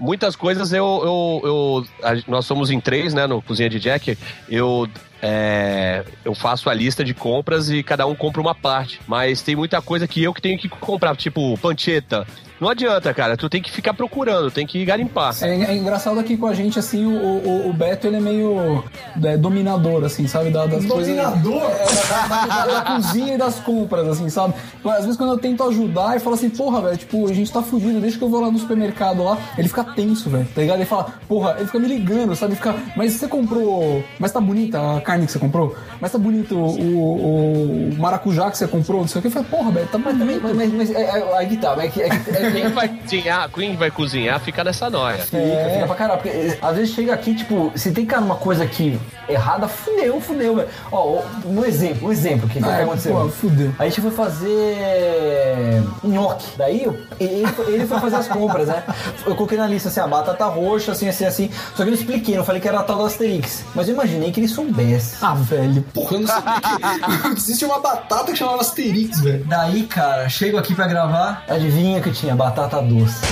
[0.00, 0.84] muitas coisas eu.
[1.04, 3.26] eu, eu- a- nós somos em três, né?
[3.26, 4.16] No Cozinha de Jack.
[4.48, 4.88] Eu.
[5.22, 9.00] É, eu faço a lista de compras e cada um compra uma parte.
[9.06, 12.26] Mas tem muita coisa que eu que tenho que comprar, tipo pancheta.
[12.60, 13.38] Não adianta, cara.
[13.38, 15.34] Tu tem que ficar procurando, tem que garimpar.
[15.40, 18.84] É, é engraçado aqui com a gente, assim, o, o, o Beto, ele é meio
[19.24, 20.50] é, dominador, assim, sabe?
[20.50, 21.58] Da, das Dominador?
[21.62, 22.10] coisas...
[22.10, 24.52] É, da, da- da cozinha e das compras, assim, sabe?
[24.84, 27.62] Às vezes quando eu tento ajudar, ele fala assim, porra, velho, tipo, a gente tá
[27.62, 29.38] fugindo, deixa que eu vou lá no supermercado lá.
[29.56, 30.76] Ele fica tenso, velho, tá ligado?
[30.80, 32.52] Ele fala, porra, ele fica me ligando, sabe?
[32.52, 34.04] Ele fica, mas você comprou...
[34.18, 35.74] Mas tá bonita a carne que você comprou?
[36.00, 39.00] Mas tá bonito o, o, o maracujá que você comprou?
[39.00, 39.28] Não sei o que.
[39.28, 40.40] Eu falei, porra, velho, tá bonito.
[40.42, 42.88] Mas, mas, mas é, é, aí que tá, é que, é é que- Quem vai
[42.88, 45.18] cozinhar, quem vai cozinhar fica nessa noia.
[45.18, 45.38] Fica,
[45.72, 46.20] fica pra caralho.
[46.22, 48.98] Porque eh, às vezes chega aqui, tipo, se tem cara uma coisa aqui
[49.28, 50.68] errada, fudeu, fudeu, velho.
[50.92, 53.14] Ó, um exemplo, um exemplo que, que Ah, aconteceu.
[53.14, 53.72] pô, fudeu.
[53.78, 56.46] A gente foi fazer nhoque.
[56.56, 56.86] Daí
[57.18, 58.82] ele, foi- ele foi fazer as compras, né?
[59.26, 61.50] Eu coloquei na lista assim, a batata roxa, assim, assim, assim.
[61.70, 63.64] Só que eu não expliquei, não falei que era a tal do Asterix.
[63.74, 64.99] Mas eu imaginei que ele soubesse.
[65.22, 69.44] Ah, velho, Porra, eu não sabia que existe uma batata que chamava Asterix, velho.
[69.46, 73.20] Daí, cara, chego aqui pra gravar, adivinha que tinha batata doce.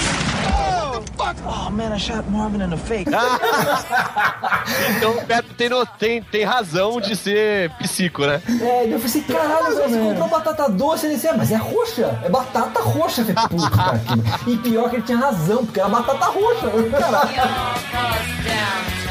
[4.96, 8.40] Então o Beto tem, no- tem, tem razão de ser psico, né?
[8.60, 11.06] É, eu falei assim, caralho, velho, você comprou batata doce?
[11.06, 13.22] Ele disse, ah, mas é roxa, é batata roxa.
[13.22, 14.00] Eu falei, puta, cara.
[14.46, 16.68] E pior que ele tinha razão, porque era batata roxa.
[16.98, 17.28] Caralho.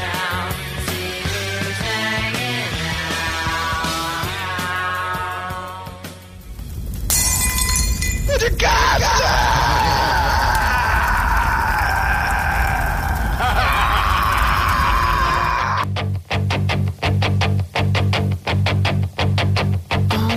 [8.38, 8.46] All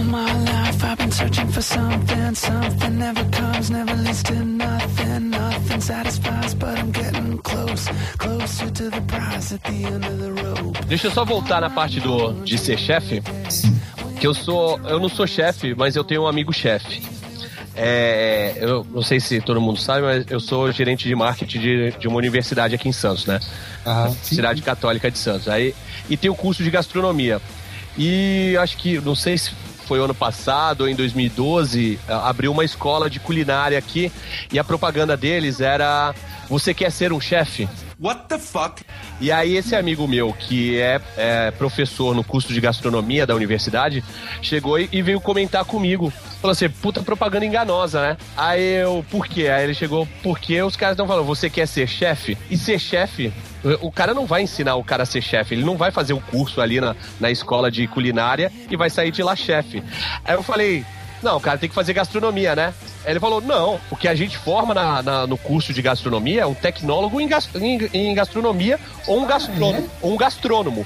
[0.06, 5.82] my life I've been searching for something, something never comes, never leads to nothing, nothing
[5.82, 7.88] satisfies, but I'm getting close,
[8.18, 10.76] closer to the prize at the end of the road.
[10.88, 13.22] Deixa eu só voltar na parte do de ser chefe.
[14.20, 14.80] Que eu sou.
[14.86, 17.11] Eu não sou chefe, mas eu tenho um amigo chefe.
[17.76, 21.92] É, eu não sei se todo mundo sabe, mas eu sou gerente de marketing de,
[21.92, 23.40] de uma universidade aqui em Santos, né?
[24.22, 25.48] Cidade Católica de Santos.
[25.48, 25.74] Aí,
[26.10, 27.42] e tem o curso de gastronomia.
[27.98, 29.52] E acho que, não sei se
[29.88, 34.12] foi ano passado ou em 2012, a- abriu uma escola de culinária aqui
[34.52, 36.14] e a propaganda deles era:
[36.50, 37.68] Você quer ser um chefe?
[38.02, 38.84] What the fuck?
[39.20, 44.04] E aí esse amigo meu, que é, é professor no curso de gastronomia da universidade,
[44.42, 46.12] chegou e, e veio comentar comigo.
[46.42, 48.18] Falou assim, puta propaganda enganosa, né?
[48.36, 49.50] Aí eu, por quê?
[49.50, 52.36] Aí ele chegou, porque os caras estão falando, você quer ser chefe?
[52.50, 53.32] E ser chefe
[53.82, 56.20] o cara não vai ensinar o cara a ser chefe, ele não vai fazer o
[56.20, 59.84] curso ali na, na escola de culinária e vai sair de lá chefe.
[60.26, 60.84] Aí eu falei,
[61.22, 62.74] não, o cara tem que fazer gastronomia, né?
[63.06, 66.42] Aí ele falou, não, o que a gente forma na- na- no curso de gastronomia
[66.42, 69.90] é um tecnólogo em, gas- em- em gastronomia ou um gastrônomo.
[70.02, 70.86] ou um gastrônomo.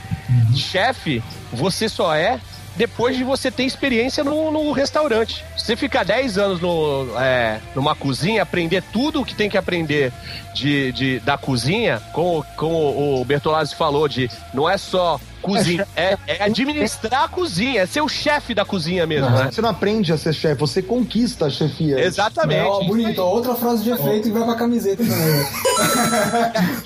[0.55, 2.39] Chefe, você só é
[2.75, 5.43] depois de você ter experiência no, no restaurante.
[5.57, 10.11] Você ficar 10 anos no, é, numa cozinha, aprender tudo o que tem que aprender
[10.53, 16.17] de, de- da cozinha, como, como o Bertolazzi falou, de não é só cozinha, é,
[16.27, 19.49] é administrar a cozinha, é ser o chefe da cozinha mesmo, né?
[19.51, 21.99] Você não aprende a ser chefe, você conquista a chefia.
[21.99, 22.67] Exatamente.
[22.67, 25.45] Ó, bonito, ó, outra frase de efeito que vai pra camiseta também.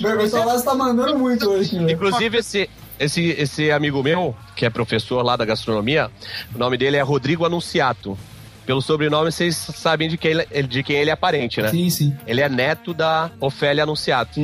[0.00, 1.78] Meu Bertolazzi tá mandando muito hoje.
[1.78, 1.92] né?
[1.92, 6.10] Inclusive, esse, esse, esse amigo meu, que é professor lá da gastronomia,
[6.54, 8.16] o nome dele é Rodrigo Anunciato.
[8.70, 11.70] Pelo sobrenome, vocês sabem de quem ele, de quem ele é parente, né?
[11.70, 12.16] Sim, sim.
[12.24, 14.38] Ele é neto da Ofélia Anunciato.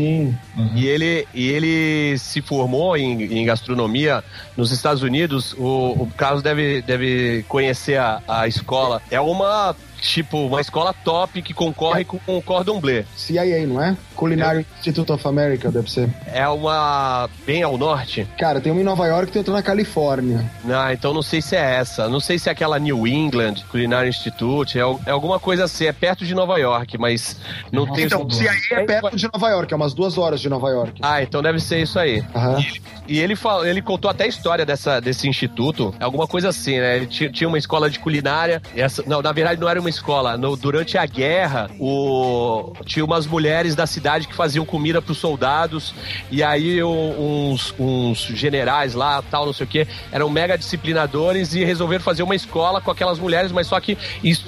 [0.74, 4.24] E, ele, e ele se formou em, em gastronomia
[4.56, 5.52] nos Estados Unidos.
[5.52, 9.00] O, o Carlos deve, deve conhecer a, a escola.
[9.12, 13.04] É uma, tipo, uma escola top que concorre com o Cordon Bleu.
[13.16, 13.96] CIA, não é?
[14.14, 16.08] Culinary Institute of America, deve ser.
[16.32, 18.26] É uma bem ao norte.
[18.38, 20.50] Cara, tem uma em Nova York e tem outra na Califórnia.
[20.68, 22.08] Ah, então não sei se é essa.
[22.08, 24.78] Não sei se é aquela New England Culinary Institute.
[24.78, 25.86] É, é alguma coisa assim.
[25.86, 27.36] É perto de Nova York, mas
[27.72, 28.04] não tem.
[28.04, 31.00] Então, CIA é perto de Nova York, é umas duas horas de Nova York.
[31.02, 32.24] Ah, então deve ser isso aí.
[32.34, 32.64] Aham.
[33.08, 35.94] E ele, fala, ele contou até a história dessa, desse instituto.
[36.00, 36.96] É alguma coisa assim, né?
[36.96, 38.60] Ele ti- tinha uma escola de culinária.
[38.74, 40.36] e Essa, não, na verdade não era uma escola.
[40.36, 45.94] No- durante a guerra, o, tinha umas mulheres da cidade que faziam comida pros soldados.
[46.30, 51.54] E aí o- uns, uns generais lá, tal, não sei o quê, eram mega disciplinadores
[51.54, 53.96] e resolveram fazer uma escola com aquelas mulheres, mas só que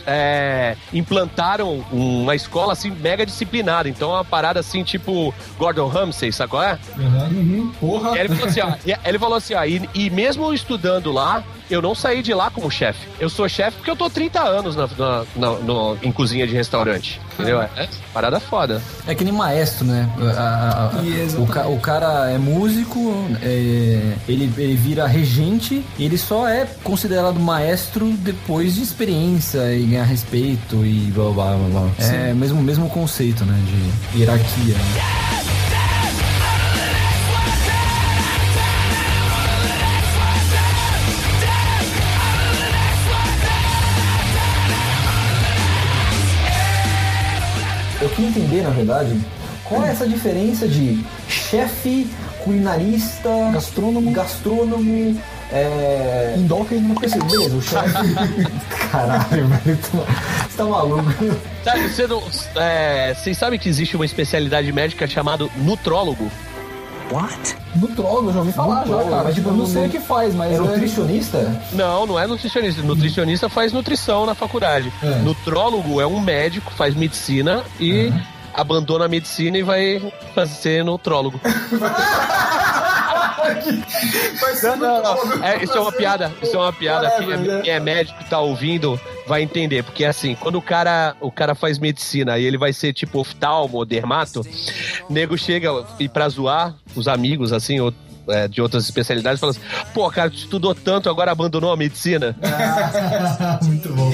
[0.07, 3.89] é, implantaram uma escola assim mega disciplinada.
[3.89, 6.79] Então é uma parada assim, tipo Gordon Ramsay, sabe qual é?
[6.97, 7.73] Uhum.
[7.81, 8.17] Porra.
[8.17, 11.43] E ele falou assim, ó, e- ele falou assim, ó, e, e mesmo estudando lá,
[11.71, 13.07] eu não saí de lá como chefe.
[13.21, 16.55] Eu sou chefe porque eu tô 30 anos na, na- na- no- em cozinha de
[16.55, 17.21] restaurante.
[17.35, 17.61] Entendeu?
[17.63, 18.83] É parada foda.
[19.07, 20.09] É que nem maestro, né?
[20.37, 26.05] A- a- a- o, ca- o cara é músico, é, ele, ele vira regente e
[26.05, 31.81] ele só é considerado maestro depois de experiência e ganhar respeito e blá blá blá.
[31.81, 31.91] blá.
[31.99, 33.57] É mesmo mesmo conceito, né?
[34.13, 34.75] De hierarquia.
[34.75, 35.38] né?
[48.23, 49.19] Entender, na verdade,
[49.65, 52.09] qual é essa diferença de chefe,
[52.45, 55.21] culinarista, gastrônomo, gastrônomo,
[55.53, 56.35] é...
[56.37, 57.93] endócrino, porque assim, beleza, o chefe...
[58.91, 61.05] Caralho, velho, tu- você tá maluco.
[61.65, 62.23] Sabe, você não,
[62.57, 66.31] é, vocês sabem que existe uma especialidade médica chamada nutrólogo?
[67.11, 67.57] What?
[67.75, 69.25] Nutrólogo, eu já ouvi falar já, cara.
[69.25, 70.53] mas Tipo, tipo, eu não sei o que faz, mas.
[70.53, 71.63] É nutricionista?
[71.73, 72.83] Não, não é nutricionista.
[72.83, 74.93] Nutricionista faz nutrição na faculdade.
[75.03, 75.17] É.
[75.21, 78.13] Nutrólogo é um médico, faz medicina e
[78.53, 81.41] abandona a medicina e vai fazer nutrólogo.
[84.63, 85.45] Não, não, não.
[85.45, 86.33] É, isso é uma piada.
[86.43, 87.11] Isso é uma piada.
[87.19, 89.83] Quem é, quem é médico e tá ouvindo vai entender.
[89.85, 93.79] Porque assim, quando o cara, o cara faz medicina e ele vai ser tipo oftalmo
[93.79, 94.43] ou dermato,
[95.09, 97.93] nego chega e pra zoar os amigos, assim, ou,
[98.29, 99.61] é, de outras especialidades, fala assim:
[99.93, 102.37] pô, cara, tu estudou tanto, agora abandonou a medicina?
[103.63, 104.13] Muito bom.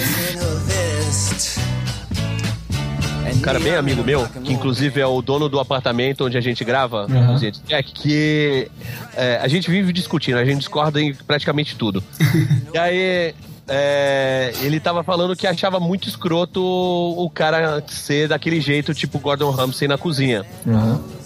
[3.44, 6.64] Um cara bem amigo meu, que inclusive é o dono do apartamento onde a gente
[6.64, 7.36] grava, Uhum.
[7.38, 8.70] gente, é que
[9.14, 12.02] é, a gente vive discutindo, a gente discorda em praticamente tudo.
[12.72, 13.34] e aí.
[13.68, 19.50] é, ele tava falando que achava muito escroto o cara ser daquele jeito, tipo Gordon
[19.50, 20.44] Ramsay na cozinha.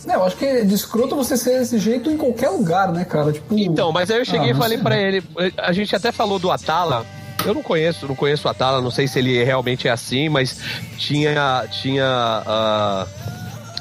[0.08, 3.04] É, eu acho que é de escroto você ser desse jeito em qualquer lugar, né,
[3.04, 3.32] cara?
[3.32, 3.58] Tipo.
[3.58, 5.22] Então, mas aí eu cheguei Ah, e falei pra ele,
[5.56, 7.04] a gente até falou do Atala.
[7.44, 10.60] Eu não conheço, não conheço o Atala, não sei se ele realmente é assim, mas
[10.96, 13.06] tinha tinha ah,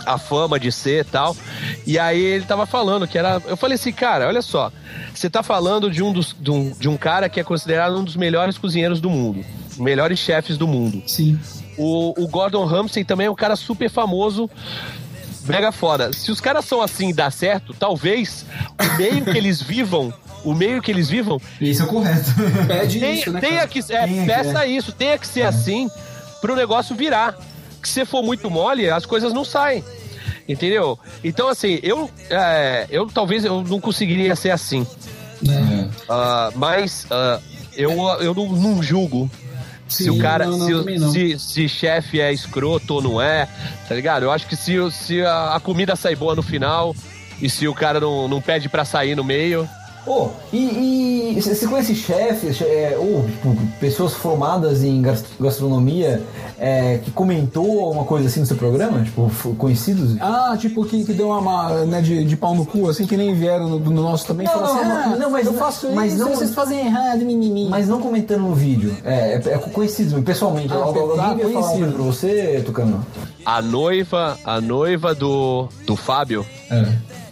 [0.06, 1.36] a fama de ser e tal.
[1.86, 4.72] E aí ele tava falando que era, eu falei assim, cara, olha só,
[5.14, 8.04] você tá falando de um dos de um, de um cara que é considerado um
[8.04, 9.44] dos melhores cozinheiros do mundo,
[9.78, 11.04] melhores chefes do mundo.
[11.06, 11.38] Sim.
[11.78, 14.50] O, o Gordon Ramsay também é um cara super famoso.
[15.46, 16.12] Mega foda.
[16.12, 18.46] Se os caras são assim e dá certo, talvez
[18.82, 20.14] o meio que eles vivam,
[20.44, 22.32] o meio que eles vivam, Isso é correto.
[22.68, 23.40] Pede tenha, isso, né?
[23.40, 24.68] tenha que é, peça é.
[24.70, 25.90] isso, tenha que ser assim
[26.42, 27.38] pro negócio virar.
[27.82, 29.84] Que se for muito mole, as coisas não saem.
[30.48, 30.98] Entendeu?
[31.24, 34.86] Então, assim, eu, é, eu talvez eu não conseguiria ser assim.
[36.10, 37.40] Ah, mas ah,
[37.76, 39.30] eu, eu não, não julgo.
[39.88, 41.12] se Sim, o cara, não, não, se, o- não.
[41.12, 43.48] se, se chefe é escroto ou não é,
[43.88, 44.24] tá ligado?
[44.24, 46.96] Eu acho que se, o- se a, a comida sair boa no final
[47.42, 49.68] e se o cara não, não pede pra sair no meio,
[50.08, 56.22] Ô, e, e você conhece chefes, é, ou tipo, pessoas formadas em gas- gastronomia
[56.58, 59.04] é, que comentou alguma coisa assim no seu programa?
[59.04, 60.16] Tipo, conhecidos?
[60.22, 63.34] Ah, tipo, que, que deu uma, né, de, de pau no cu, assim, que nem
[63.36, 64.48] vieram no, no nosso também.
[64.48, 66.80] Não, falaram não, assim, não, ah, não, mas eu faço mas isso, não- vocês fazem
[66.86, 67.68] errado, mimimi.
[67.70, 68.96] Mas não comentando no vídeo.
[69.04, 70.72] É, é, é conhecidos, pessoalmente.
[70.74, 71.92] Ah, Alguém tá, conhecido.
[71.92, 73.06] pra você, Tucano?
[73.46, 76.46] a noiva, a noiva do, do Fábio,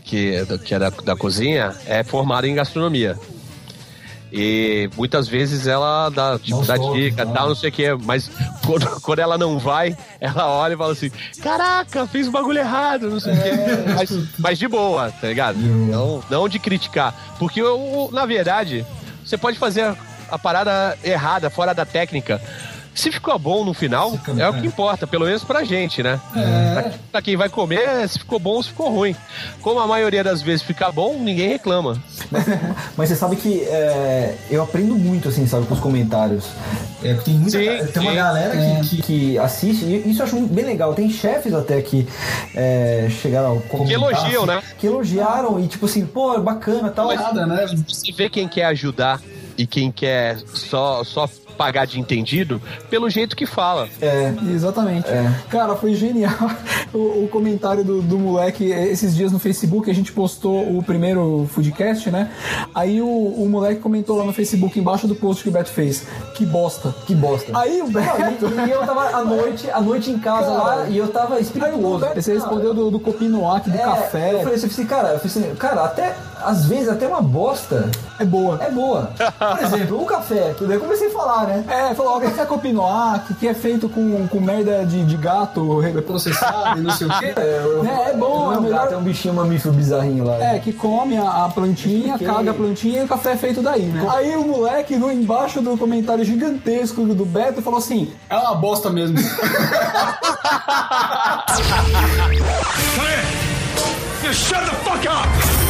[0.06, 3.18] que, que é da, da cozinha, é formada em gastronomia.
[4.32, 7.32] E muitas vezes ela dá, tipo, Não dá dica, tá.
[7.32, 8.30] tal, não sei o quê, mas
[8.66, 11.10] quando, quando ela não vai, ela olha e fala assim:
[11.42, 13.50] Caraca, fiz o bagulho errado, não sei o quê.
[13.96, 15.58] Mas, mas de boa, tá ligado?
[15.58, 17.16] Não, não de criticar.
[17.40, 18.86] Porque, eu, na verdade,
[19.24, 19.96] você pode fazer a,
[20.30, 22.42] a parada errada, fora da técnica.
[22.96, 26.20] Se ficou bom no final, é o que importa, pelo menos pra gente, né?
[26.32, 29.14] Pra, pra quem vai comer, se ficou bom ou se ficou ruim.
[29.62, 32.02] Como a maioria das vezes fica bom, ninguém reclama.
[32.96, 36.46] Mas você sabe que é, eu aprendo muito, assim, sabe, com os comentários.
[37.04, 38.18] É, tem muita, Sim, tem uma sim.
[38.18, 40.94] galera que, que, que assiste, e isso eu acho bem legal.
[40.94, 42.08] Tem chefes até que
[42.56, 44.64] é, chegaram a comentar, elogiam, assim, né?
[44.80, 47.14] Que elogiaram e tipo assim, pô, bacana tal.
[47.14, 47.66] Nada, né?
[47.88, 49.22] Você vê quem quer ajudar
[49.58, 53.88] e quem quer só, só pagar de entendido pelo jeito que fala.
[54.02, 55.08] É, Exatamente.
[55.08, 55.32] É.
[55.50, 56.34] Cara, foi genial
[56.94, 59.90] o, o comentário do, do moleque esses dias no Facebook.
[59.90, 62.32] A gente postou o primeiro Foodcast, né?
[62.74, 66.06] Aí o, o moleque comentou lá no Facebook, embaixo do post que o Beto fez.
[66.36, 66.94] Que bosta.
[67.08, 67.58] que bosta.
[67.58, 68.50] Aí o Beto.
[68.50, 71.08] Não, e, e eu tava à noite, à noite em casa Cara, lá e eu
[71.08, 72.06] tava Aí espirituoso.
[72.06, 74.34] Beto, você respondeu do, do Copinoac, do É, café.
[74.34, 76.16] Eu falei assim, cara, eu falei assim, cara, até
[76.46, 77.90] às vezes até uma bosta
[78.20, 78.58] É boa.
[78.64, 79.12] é boa.
[79.38, 81.64] Por exemplo, o café, tudo aí eu comecei a falar, né?
[81.68, 86.80] É, falou, ó, café Copinoac, que é feito com, com merda de, de gato processado
[86.80, 87.34] e não sei o quê.
[87.86, 88.82] É, é bom, é é um melhor.
[88.82, 90.36] gato, é um bichinho mamífero bizarrinho lá.
[90.38, 92.28] É, que come a, a plantinha, Fiquei.
[92.34, 94.06] caga a plantinha e o café é feito daí, né?
[94.14, 98.90] Aí o moleque, no embaixo do comentário gigantesco do Beto, falou assim: É uma bosta
[98.90, 99.18] mesmo.
[104.24, 105.65] You shut the fuck up!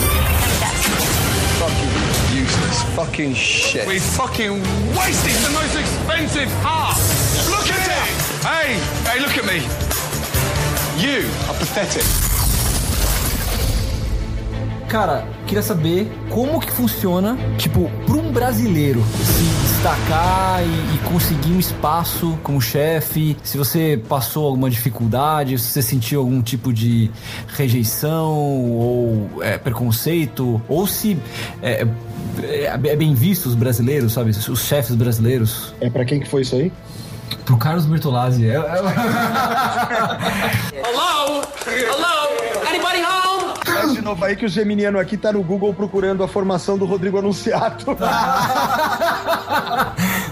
[2.75, 3.87] Useless fucking shit.
[3.87, 4.59] We fucking
[4.97, 6.97] wasted the most expensive half!
[7.49, 8.43] Look at it!
[8.43, 8.73] Hey!
[9.09, 9.61] Hey, look at me!
[11.01, 12.34] You are pathetic.
[14.87, 21.51] Cara, queria saber como que funciona, tipo, para um brasileiro se destacar e, e conseguir
[21.51, 27.09] um espaço como chefe, se você passou alguma dificuldade, se você sentiu algum tipo de
[27.57, 31.17] rejeição ou é, preconceito, ou se
[31.61, 31.85] é,
[32.43, 34.29] é, é bem visto os brasileiros, sabe?
[34.31, 35.73] Os chefes brasileiros.
[35.81, 36.71] É pra quem que foi isso aí?
[37.43, 38.47] Pro Carlos Bertolazzi.
[38.47, 38.61] É, é-
[44.05, 47.85] novo aí que o Geminiano aqui tá no Google procurando a formação do Rodrigo Anunciato.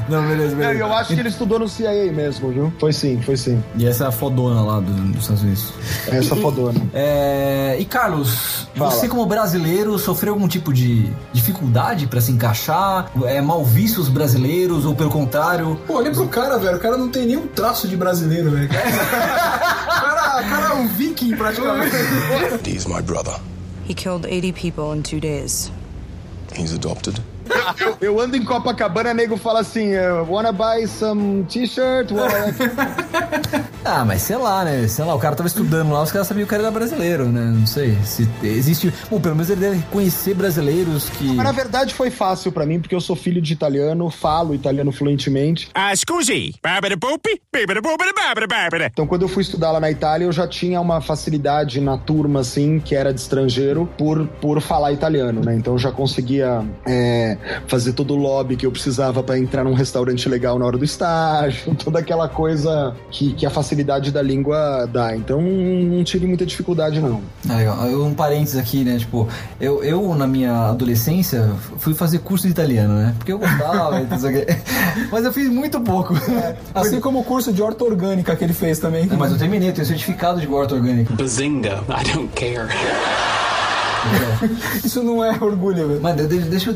[0.07, 2.74] Não, beleza, Não, eu acho que ele estudou no CIA mesmo, viu?
[2.80, 3.63] Foi sim, foi sim.
[3.78, 5.74] E essa é a fodona lá do- dos Estados Unidos.
[6.07, 6.80] Essa E- fodona.
[6.93, 8.91] É, e Carlos, Fala.
[8.91, 13.09] você como brasileiro sofreu algum tipo de dificuldade pra se encaixar?
[13.26, 15.80] É mal visto os brasileiros ou pelo contrário?
[15.88, 16.78] Pô, olha pro cara, velho.
[16.78, 18.69] O cara não tem nenhum traço de brasileiro, velho.
[19.93, 21.95] O cara, o cara é um viking praticamente.
[22.67, 23.36] He's my brother.
[23.84, 25.71] He killed 80 people in two days.
[26.55, 27.19] He's adopted.
[27.80, 32.10] Eu, eu ando em Copacabana, nego fala assim: eh, wanna buy some t-shirt?
[33.86, 34.88] Ah, mas sei lá, né?
[34.88, 37.26] Sei lá, o cara tava estudando lá, os caras sabiam que o cara era brasileiro,
[37.26, 37.41] né?
[37.54, 37.98] Não sei.
[38.06, 38.94] Se existe.
[39.10, 41.26] Bom, pelo menos ele deve conhecer brasileiros que.
[41.26, 44.91] Mas na verdade foi fácil pra mim, porque eu sou filho de italiano, falo italiano
[44.91, 45.70] fluentemente.
[45.74, 46.56] Ah, scusi.
[48.94, 52.39] Então, quando eu fui estudar lá na Itália, eu já tinha uma facilidade na turma,
[52.39, 55.56] assim, que era de estrangeiro, por, por falar italiano, né?
[55.56, 57.32] Então, eu já conseguia é,
[57.67, 60.86] fazer todo o lobby que eu precisava pra entrar num restaurante legal na hora do
[60.86, 65.15] estágio, toda aquela coisa que, que a facilidade da língua dá.
[65.15, 67.21] Então, não tive muita dificuldade, não.
[67.49, 67.86] Ah, legal.
[67.88, 68.97] Eu, Um parênteses aqui, né?
[68.97, 69.27] Tipo,
[69.59, 73.15] eu, eu na minha adolescência fui fazer curso de italiano, né?
[73.17, 74.55] Porque eu gostava e não sei o quê.
[75.11, 76.13] Mas eu fiz muito pouco.
[76.73, 79.07] Assim como o curso de horta orgânica que ele fez também.
[79.07, 81.13] Mas eu terminei, eu tenho certificado de horta orgânica.
[81.13, 81.84] Bazinga.
[81.89, 82.67] I don't care.
[84.84, 85.99] Isso não é orgulho, velho.
[86.49, 86.74] Deixa, eu-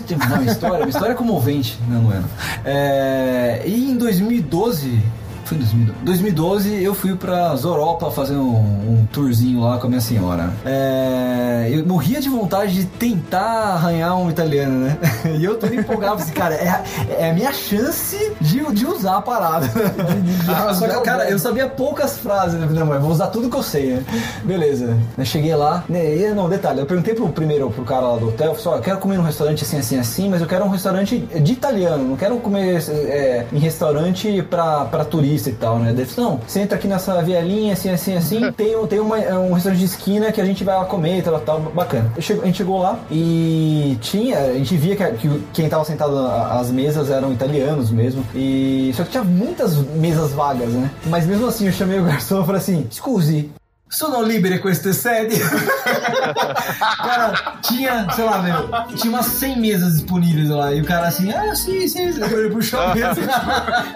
[0.00, 0.78] terminar uma história.
[0.80, 2.22] Uma história comovente, não, não é?
[2.64, 5.00] É, E em 2012,
[5.46, 6.04] Foi em 2012.
[6.04, 10.50] 2012 eu fui pra Europa fazer um, um tourzinho lá com a minha senhora.
[10.64, 13.40] É, eu morria de vontade de tentar
[13.74, 14.98] arranhar um italiano, né?
[15.38, 16.82] E eu tô empolgado, assim, cara, é, a-
[17.18, 19.66] é a minha chance de, de usar a parada.
[20.46, 22.66] Rasgar Só que, cara, eu sabia poucas frases, né?
[22.66, 24.04] Falei, Não, vou usar tudo que eu sei, né?
[24.44, 24.96] Beleza.
[25.16, 26.32] Eu cheguei lá, né?
[26.34, 28.82] Não, detalhe, eu perguntei pro primeiro, pro cara lá do hotel, falei, assim, ó, eu
[28.82, 32.16] quero comer num restaurante assim, assim, assim, mas eu quero um restaurante de italiano, não
[32.16, 35.94] quero comer é, em restaurante pra, pra turista e tal, né?
[36.06, 39.52] Falou, não, entra aqui nessa vielinha, assim, assim, assim, tem, um- tem uma, é um
[39.52, 42.10] restaurante de esquina que a gente vai lá comer e tal, tal, bacana.
[42.20, 46.16] Chego- a gente chegou lá e tinha, a gente via que, que quem tava sentado
[46.18, 50.90] as mesas eram italianos mesmo, e só que tinha muitas mesas vagas, né?
[51.06, 53.50] Mas mesmo assim eu chamei o garçom e falei assim, scusi,
[53.88, 55.36] Sono libere queste sedi.
[56.98, 60.72] cara, tinha, sei lá, meu, tinha umas 100 mesas disponíveis lá.
[60.74, 62.12] E o cara assim, ah, sim, sim.
[62.12, 62.20] sim.
[62.22, 63.14] Ele puxou a mesa.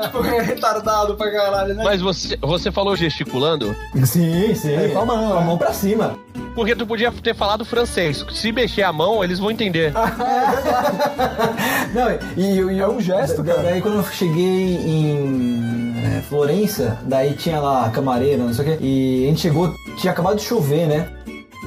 [0.03, 1.83] tipo, é retardado pra caralho, né?
[1.83, 3.75] Mas você, você falou gesticulando?
[4.05, 4.75] Sim, sim.
[4.75, 6.17] É, com a mão, com a mão pra cima.
[6.55, 8.25] Porque tu podia ter falado francês.
[8.33, 9.93] Se mexer a mão, eles vão entender.
[11.93, 13.63] Não, e, e, É um gesto, cara.
[13.63, 15.80] Daí quando eu cheguei em
[16.21, 19.75] é, Florença, daí tinha lá a camareira, não sei o quê, e a gente chegou,
[19.97, 21.09] tinha acabado de chover, né?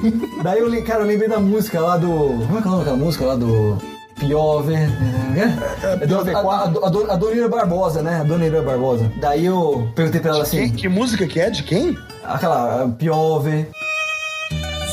[0.42, 2.08] daí eu, cara, eu lembrei da música lá do.
[2.08, 3.78] Como é que é o nome daquela música lá do.
[4.18, 4.74] Piove.
[4.74, 8.20] É, do, a, a, a, Barbosa, né?
[8.20, 9.10] A Dona Ira Barbosa.
[9.20, 10.70] Daí eu perguntei pra ela assim.
[10.70, 11.50] Que, que música que é?
[11.50, 11.98] De quem?
[12.22, 13.66] Aquela, Piove.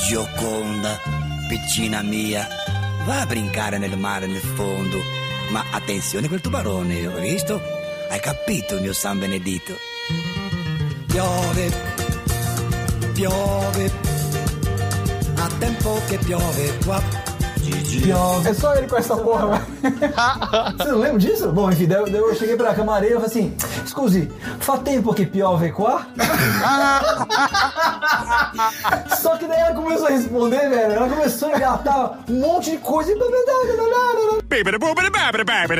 [0.07, 0.99] Gioconda,
[1.47, 2.47] piccina mia,
[3.05, 4.97] va a brincare nel mare nel fondo.
[5.51, 7.61] Ma attenzione quel tubarone, ho visto?
[8.11, 9.73] Hai capito, mio San Benedito?
[11.07, 11.71] Piove,
[13.13, 13.91] piove,
[15.37, 17.01] a tempo che piove qua.
[17.61, 18.01] Gigi.
[18.01, 18.49] Piove.
[18.49, 19.65] É só ele com essa porra, velho.
[20.77, 21.53] Você não lembra disso?
[21.53, 23.55] Bom, enfim, daí, daí eu cheguei pra camareira e falei assim:
[23.87, 26.05] Scusi, fa tempo que piove qua?
[29.21, 30.95] Só que daí ela começou a responder, velho.
[30.95, 33.13] Ela começou a engatar um monte de coisa.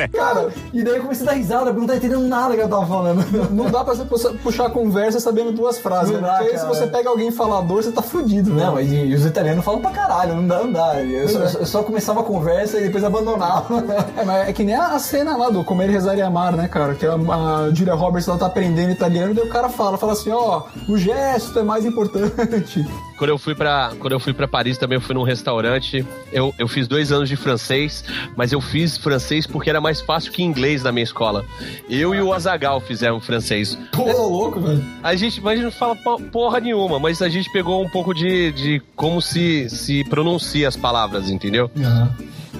[0.08, 2.70] Cara, e daí eu comecei a dar risada, porque não tava entendendo nada que ela
[2.70, 3.50] tava falando.
[3.50, 6.12] Não dá pra você puxar- puxar conversa sabendo duas frases.
[6.14, 6.28] Não né?
[6.28, 6.68] dá, Porque se cara.
[6.68, 8.64] você pega alguém falador, você tá fudido, né?
[8.64, 11.02] Não, mas e, e os italianos falam pra caralho, não dá, não dá.
[11.02, 11.62] Eu só, é.
[11.62, 13.82] eu só começava a conversa e depois abandonava.
[14.16, 16.94] É, mas é que nem a cena lá do Comer, Rezar e Amar, né, cara?
[16.94, 20.30] Que a, a Julia Roberts ela tá aprendendo italiano, daí o cara fala, fala assim,
[20.30, 22.84] ó, o gesto é mais importante.
[23.16, 26.04] Quando eu fui pra, quando eu fui pra Paris também, eu fui num restaurante.
[26.32, 28.04] Eu, eu fiz dois anos de francês,
[28.36, 31.44] mas eu fiz francês porque era mais fácil que inglês na minha escola.
[31.88, 33.78] Eu e o Azagal fizemos francês.
[33.92, 34.84] Pô, louco, velho.
[35.02, 37.88] A gente, mas a gente não fala po- porra nenhuma, mas a gente pegou um
[37.88, 41.70] pouco de, de como se, se pronuncia as palavras, entendeu?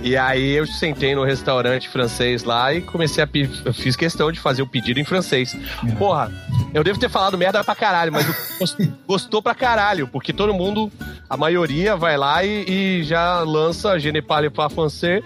[0.00, 3.28] E aí eu sentei no restaurante francês lá e comecei a
[3.64, 5.56] eu fiz questão de fazer o pedido em francês.
[5.98, 6.32] Porra,
[6.72, 8.26] eu devo ter falado merda pra caralho, mas
[9.06, 10.90] gostou pra caralho, porque todo mundo,
[11.28, 15.22] a maioria vai lá e, e já lança Je ne parle pas français,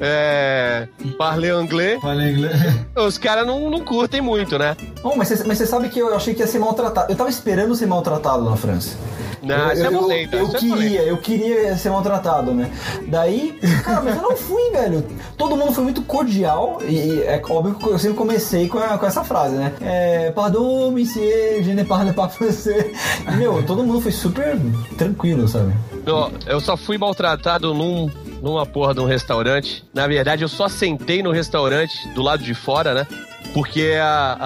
[0.00, 0.88] é,
[1.18, 2.00] parle anglais.
[2.96, 4.76] Os caras não, não curtem muito, né?
[5.02, 7.12] Bom, mas você mas você sabe que eu achei que ia ser maltratado.
[7.12, 8.96] Eu tava esperando ser maltratado na França.
[9.42, 12.70] Não, é eu, polenta, eu isso é queria, eu queria ser maltratado, né?
[13.06, 15.04] Daí, cara, mas eu não fui, velho.
[15.36, 19.06] Todo mundo foi muito cordial e, é óbvio que eu sempre comecei com, a- com
[19.06, 19.72] essa frase, né?
[19.80, 22.92] É, pardon, monsieur, je ne parle pas français.
[23.36, 24.56] Meu, todo mundo foi super
[24.96, 25.72] tranquilo, sabe?
[26.06, 29.84] Eu, eu só fui maltratado num, numa porra de um restaurante.
[29.92, 33.06] Na verdade, eu só sentei no restaurante do lado de fora, né?
[33.52, 34.36] Porque a,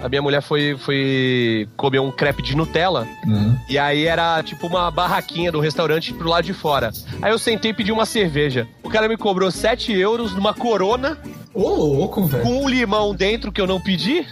[0.00, 3.06] a, a minha mulher foi, foi comer um crepe de Nutella.
[3.68, 6.90] E aí era tipo uma barraquinha do restaurante pro lado de fora.
[7.20, 8.66] Aí eu sentei e pedi uma cerveja.
[8.82, 11.18] O cara me cobrou 7 euros numa corona.
[11.52, 12.42] Ô, louco, velho.
[12.42, 14.26] Com um limão dentro que eu não pedi.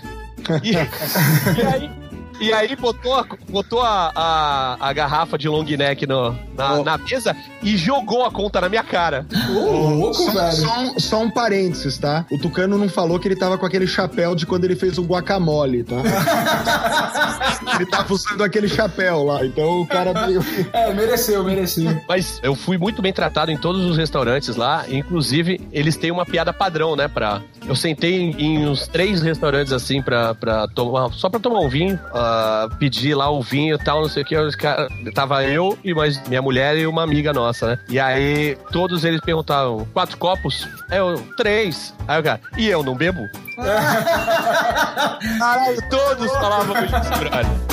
[0.62, 0.72] E,
[1.60, 2.01] e aí.
[2.42, 6.98] E aí botou, a- botou a, a, a garrafa de long neck no, na, na
[6.98, 9.24] mesa e jogou a conta na minha cara.
[10.12, 12.26] só, só um, só um parênteses, tá?
[12.30, 15.02] O Tucano não falou que ele tava com aquele chapéu de quando ele fez o
[15.02, 15.96] guacamole, tá?
[17.76, 20.12] ele tava usando aquele chapéu lá, então o cara.
[20.72, 22.00] É, mereceu, mereceu.
[22.08, 24.84] Mas eu fui muito bem tratado em todos os restaurantes lá.
[24.88, 27.08] Inclusive, eles têm uma piada padrão, né?
[27.08, 27.40] Pra...
[27.66, 31.10] Eu sentei em, em uns três restaurantes assim pra, pra tomar.
[31.12, 31.98] Só pra tomar um vinho.
[32.78, 34.36] Pedir lá o vinho e tal, não sei o que.
[35.14, 37.78] Tava eu e mais minha mulher e uma amiga nossa, né?
[37.88, 40.68] E aí todos eles perguntavam: quatro copos?
[40.90, 41.94] Eu, três.
[42.06, 43.28] Aí o cara, e eu não bebo?
[45.38, 47.71] Caralho, todos falavam isso, brother.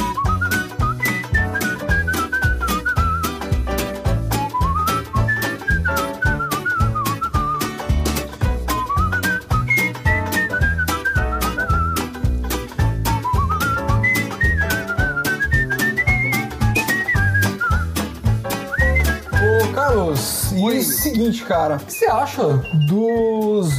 [20.60, 22.44] E o seguinte, cara, o que você acha
[22.88, 23.70] dos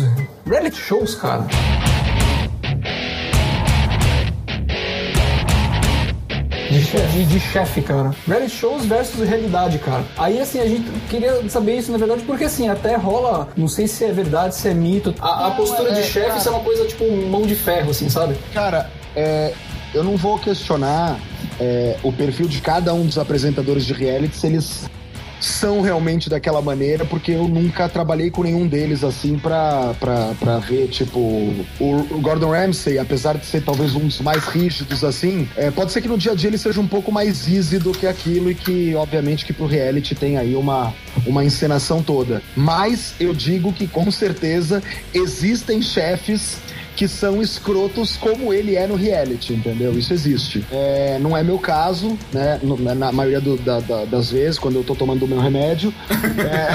[0.47, 1.45] reality shows, cara?
[6.71, 8.15] De, che- de, chefe, cara.
[8.29, 10.05] Reality shows versus realidade, cara.
[10.17, 13.89] Aí, assim, a gente queria saber isso, na verdade, porque, assim, até rola, não sei
[13.89, 15.13] se é verdade, se é mito.
[15.21, 16.39] A, a postura é, de chefe, cara.
[16.39, 18.37] isso é uma coisa, tipo, mão de ferro, assim, sabe?
[18.55, 19.53] Cara, é,
[19.93, 21.19] eu não vou questionar
[21.59, 24.89] é, o perfil de cada um dos apresentadores de reality se eles
[25.41, 30.59] são realmente daquela maneira, porque eu nunca trabalhei com nenhum deles assim pra, pra, pra
[30.59, 35.71] ver, tipo, o, Gordon Ramsay, apesar de ser talvez um dos mais rígidos assim, é,
[35.71, 38.07] pode ser que no dia a dia ele seja um pouco mais easy do que
[38.07, 40.93] aquilo e que, obviamente, que pro reality tem aí uma,
[41.27, 42.43] uma encenação toda.
[42.57, 44.83] Mas eu digo que com certeza
[45.15, 46.59] existem chefes
[47.01, 49.99] que são escrotos como ele é no reality, entendeu?
[49.99, 50.63] Isso existe.
[50.71, 52.61] É, não é meu caso, né?
[52.95, 55.95] Na, maioria do- da- da- das vezes, quando eu tô tomando o meu remédio.
[56.11, 56.69] É...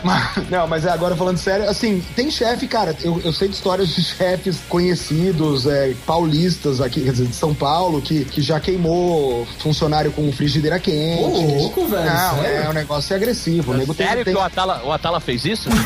[0.02, 3.54] mas, não, mas é, agora falando sério, assim, tem chefe, cara, eu, eu sei de
[3.54, 8.58] histórias de chefes conhecidos, é, paulistas aqui, quer dizer, de São Paulo, que, que já
[8.58, 11.22] queimou funcionário com frigideira quente.
[11.22, 12.62] Ô, louco, velho, Não, sério?
[12.64, 13.72] é um negócio agressivo.
[13.72, 15.68] O nego tem- Sério tem- que o Atala, o Atala fez isso?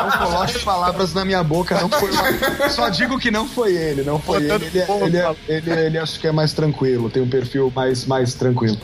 [0.00, 2.10] Não coloque palavras na minha boca, não foi.
[2.70, 4.64] Só digo que não foi ele, não foi ele.
[4.64, 8.04] Ele, é- ele, é- ele, ele acho que é mais tranquilo, tem um perfil mais,
[8.06, 8.78] mais tranquilo.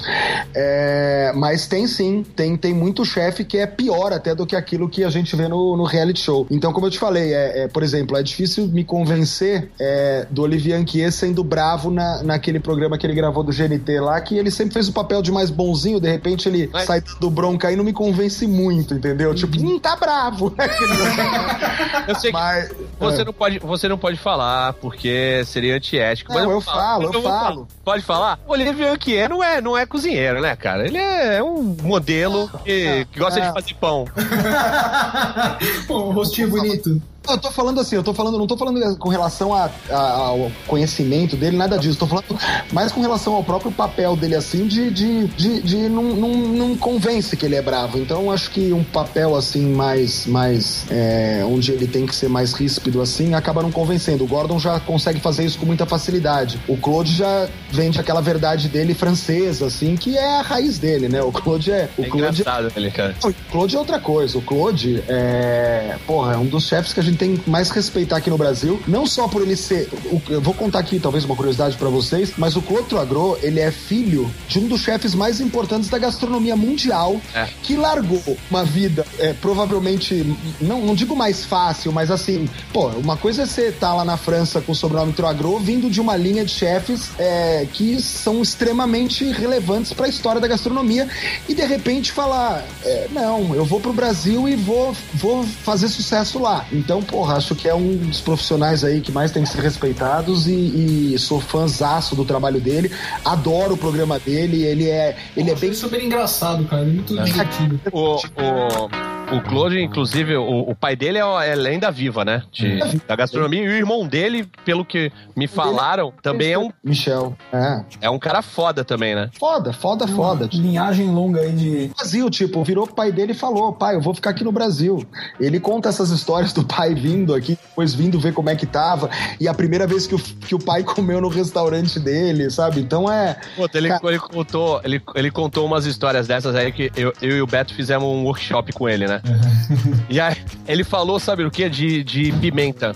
[0.54, 4.88] É, mas tem sim, tem, tem muito chefe que é pior até do que aquilo
[4.88, 6.46] que a gente vê no, no reality show.
[6.50, 10.42] Então, como eu te falei, é, é, por exemplo, é difícil me convencer é, do
[10.42, 14.50] Olivier Anquier sendo bravo na, naquele programa que ele gravou do GNT lá, que ele
[14.50, 17.84] sempre fez o papel de mais bonzinho, de repente ele sai do bronca aí não
[17.84, 19.34] me convence muito, entendeu?
[19.34, 20.54] Tipo, hum, tá bravo.
[22.07, 23.24] Eu sei que você, é.
[23.24, 26.32] não pode, você não pode falar, porque seria antiético.
[26.32, 27.38] Não, mas eu falar, falo, eu vou falo.
[27.38, 27.66] falar.
[27.84, 28.40] Pode falar?
[28.47, 30.86] O Olivier Anquier não é, não é cozinheiro, né, cara?
[30.86, 33.47] Ele é um modelo que, que gosta é.
[33.47, 34.05] de fazer pão.
[35.86, 37.01] Pô, um rostinho bonito.
[37.29, 39.97] Eu tô falando assim, eu tô falando, não tô falando com relação a- a-
[40.29, 41.99] ao conhecimento dele, nada disso.
[41.99, 42.24] Tô falando
[42.72, 46.77] mais com relação ao próprio papel dele, assim, de, de, de, de não, não, não
[46.77, 47.99] convence que ele é bravo.
[47.99, 52.53] Então acho que um papel assim, mais, mais é, onde ele tem que ser mais
[52.53, 54.24] ríspido assim, acaba não convencendo.
[54.24, 56.61] O Gordon já consegue fazer isso com muita facilidade.
[56.68, 61.22] O Claude já vende aquela verdade dele francesa, assim, que é a raiz dele, né?
[61.22, 61.89] O Claude é.
[61.99, 63.14] O É Claude engraçado ele, cara.
[63.24, 64.39] o Claude é outra coisa.
[64.39, 65.97] O Claude é.
[66.07, 68.80] Porra, é um dos chefes que a gente tem mais respeitar aqui no Brasil.
[68.86, 69.88] Não só por ele ser.
[70.10, 73.60] o- Eu vou contar aqui, talvez, uma curiosidade pra vocês, mas o Claude Troagro, ele
[73.60, 77.48] é filho de um dos chefes mais importantes da gastronomia mundial, É.
[77.62, 80.36] que largou uma vida é, provavelmente.
[80.60, 84.16] Não, não digo mais fácil, mas assim, pô, uma coisa é você estar lá na
[84.16, 89.24] França com o sobrenome Troagro, vindo de uma linha de chefes é, que são extremamente
[89.30, 91.08] relevantes pra história da gastronomia,
[91.48, 96.38] e de repente falar: é, não, eu vou pro Brasil e vou, vou fazer sucesso
[96.38, 96.66] lá.
[96.72, 100.46] Então, porra, acho que é um dos profissionais aí que mais tem que ser respeitados
[100.46, 102.90] e, e sou fãzaço do trabalho dele,
[103.24, 105.72] adoro o programa dele, ele é, ele é bem.
[105.72, 106.82] super engraçado, cara.
[106.82, 107.80] É muito divertido.
[107.92, 112.43] O, o, o Claude, inclusive, o, o pai dele é, é lenda viva, né?
[112.53, 113.62] De- da gastronomia.
[113.62, 116.70] E o irmão dele, pelo que me falaram, também é um.
[116.83, 117.85] Michel, é.
[118.03, 119.31] É um cara foda também, né?
[119.39, 120.49] Foda, foda, foda.
[120.53, 121.91] Linhagem longa aí de.
[121.97, 125.05] Brasil, tipo, virou pro pai dele e falou: pai, eu vou ficar aqui no Brasil.
[125.41, 129.11] Ele conta essas histórias do pai vindo aqui, depois vindo ver como é que tava,
[129.41, 132.81] e a primeira vez que o, que o pai comeu no restaurante dele, sabe?
[132.81, 133.37] Então é.
[133.57, 137.43] Puta, ele, ele contou, ele, ele contou umas histórias dessas aí que eu, eu e
[137.43, 139.15] o Beto fizemos um workshop com ele, né?
[140.08, 140.36] e aí
[140.66, 141.68] ele falou, sabe o que?
[141.68, 142.94] De, de pimenta.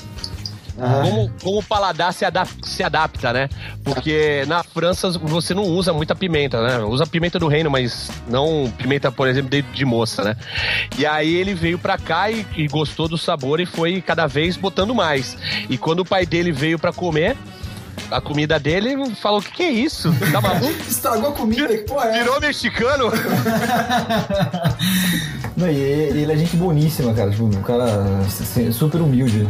[0.80, 3.48] Como, como o paladar se adapta, se adapta, né?
[3.84, 6.78] Porque na França você não usa muita pimenta, né?
[6.78, 10.36] Usa pimenta do reino, mas não pimenta, por exemplo, de, de moça, né?
[10.96, 14.56] E aí ele veio pra cá e, e gostou do sabor e foi cada vez
[14.56, 15.36] botando mais.
[15.68, 17.36] E quando o pai dele veio pra comer,
[18.10, 20.12] a comida dele falou: o que, que é isso?
[20.32, 20.68] Tá maluco?
[20.88, 22.22] Estragou a comida, que porra é?
[22.22, 23.10] Virou mexicano?
[25.56, 27.30] Não, e ele ele é gente boníssima, cara.
[27.30, 27.84] Tipo, um cara
[28.26, 29.46] assim, super humilde.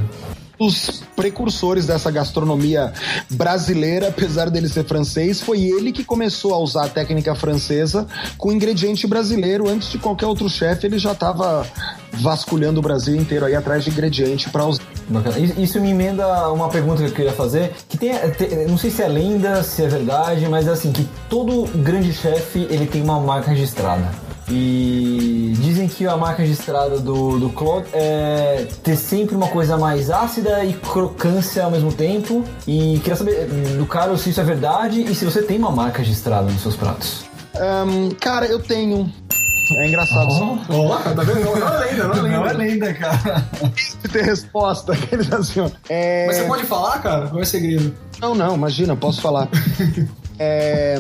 [0.58, 2.92] Os precursores dessa gastronomia
[3.30, 8.06] brasileira, apesar dele ser francês, foi ele que começou a usar a técnica francesa
[8.36, 9.66] com ingrediente brasileiro.
[9.66, 11.66] Antes de qualquer outro chefe, ele já estava
[12.12, 14.79] vasculhando o Brasil inteiro aí atrás de ingrediente para usar.
[15.10, 15.38] Bacana.
[15.38, 19.02] Isso- me emenda uma pergunta que eu queria fazer, que tem, tem- não sei se
[19.02, 23.18] é lenda, se é verdade, mas é assim, que todo grande chefe, ele tem uma
[23.18, 24.08] marca registrada.
[24.48, 30.10] E dizem que a marca registrada do, do Claude é ter sempre uma coisa mais
[30.10, 32.44] ácida e crocância ao mesmo tempo.
[32.66, 33.46] E queria saber
[33.78, 36.76] do cara se isso é verdade e se você tem uma marca registrada nos seus
[36.76, 37.24] pratos.
[37.54, 39.10] Ahn, cara, eu tenho.
[39.78, 40.28] É engraçado.
[40.68, 41.40] Ó, tá vendo?
[41.44, 42.36] Não, não é lenda, não é lenda.
[42.36, 43.48] Não é lenda, cara.
[43.76, 44.92] Se ter resposta.
[45.00, 45.70] Aqueles assim, ó.
[45.88, 46.26] É...
[46.26, 47.30] Mas você pode falar, cara?
[47.32, 47.94] Ou é segredo?
[48.20, 49.48] Não, não, imagina, posso falar.
[50.42, 50.98] É,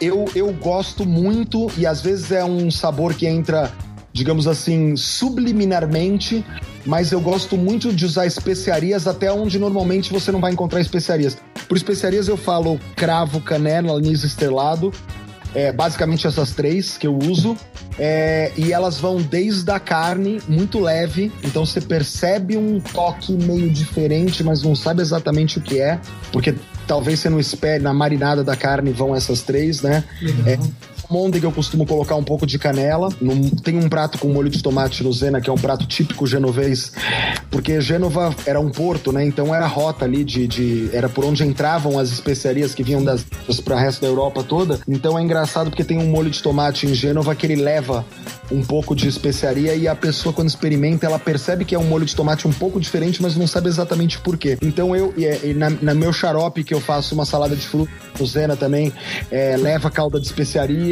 [0.00, 3.70] eu, eu gosto muito, e às vezes é um sabor que entra,
[4.12, 6.44] digamos assim, subliminarmente,
[6.84, 11.38] mas eu gosto muito de usar especiarias até onde normalmente você não vai encontrar especiarias.
[11.68, 14.92] Por especiarias eu falo cravo, canela, anis estrelado.
[15.56, 17.56] É, basicamente essas três que eu uso.
[17.98, 23.70] É, e elas vão desde a carne, muito leve, então você percebe um toque meio
[23.70, 25.98] diferente, mas não sabe exatamente o que é,
[26.30, 26.54] porque
[26.86, 30.04] talvez você não espere, na marinada da carne vão essas três, né?
[30.46, 30.58] É,
[31.10, 33.08] Môndega eu costumo colocar um pouco de canela.
[33.62, 36.92] Tem um prato com molho de tomate no Zena, que é um prato típico genovês,
[37.50, 39.24] porque Gênova era um porto, né?
[39.24, 43.02] Então era a rota ali de, de- era por onde entravam as especiarias que vinham
[43.02, 43.24] das
[43.64, 44.78] para resto da Europa toda.
[44.88, 48.04] Então é engraçado porque tem um molho de tomate em Gênova que ele leva
[48.50, 52.04] um pouco de especiaria e a pessoa quando experimenta ela percebe que é um molho
[52.04, 54.56] de tomate um pouco diferente, mas não sabe exatamente por quê.
[54.62, 57.66] Então eu e, é, e na, na meu xarope que eu faço uma salada de
[57.66, 58.92] frutas, no Zena também
[59.30, 60.26] é, leva calda de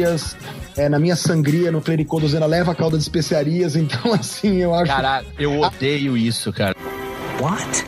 [0.05, 0.37] especiarias.
[0.77, 3.75] É, na minha sangria, no clericô do Zena, leva calda de especiarias.
[3.85, 4.87] Então, assim, eu acho.
[4.87, 6.75] Caralho, eu odeio isso, cara.
[7.39, 7.85] What?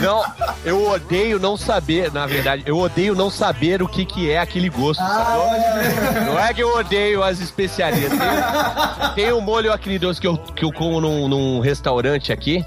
[0.00, 0.24] Não,
[0.64, 4.68] eu odeio não saber, na verdade, eu odeio não saber o que, que é aquele
[4.68, 5.00] gosto.
[5.00, 5.46] sacou?
[6.26, 8.10] Não é que eu odeio as especiarias.
[8.10, 9.70] Tem, tem um molho
[10.00, 12.64] doce que eu, que eu como num, num restaurante aqui.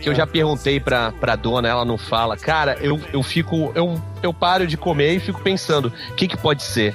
[0.00, 2.36] Que eu já perguntei pra, pra dona, ela não fala.
[2.36, 3.72] Cara, eu, eu fico.
[3.74, 6.94] Eu, eu paro de comer e fico pensando: o que, que pode ser?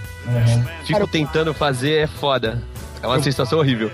[0.86, 2.62] Fico tentando fazer, é foda.
[3.02, 3.92] É uma sensação horrível.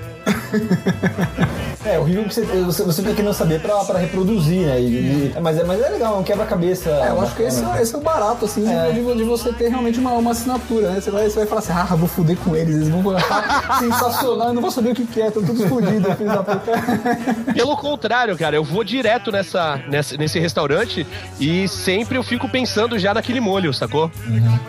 [1.86, 4.80] É, horrível que você, você, você tem que não saber pra, pra reproduzir, né?
[4.82, 6.90] E- e- mas, é, mas é legal, é um quebra-cabeça.
[6.90, 9.54] É, eu acho que esse, é- esse é o barato, assim, de- de, de você
[9.54, 11.00] ter realmente uma, uma assinatura, né?
[11.00, 14.50] Você vai, você vai falar assim, ah, vou fuder com eles, eles vão falar, sensacional,
[14.50, 16.72] eu não vou saber o que, que é, tô tudo fodido, filho da puta.
[17.56, 21.08] Pelo contrário, cara, eu vou direto nessa, nessa, nesse restaurante
[21.40, 24.12] e sempre eu fico pensando já naquele molho, sacou?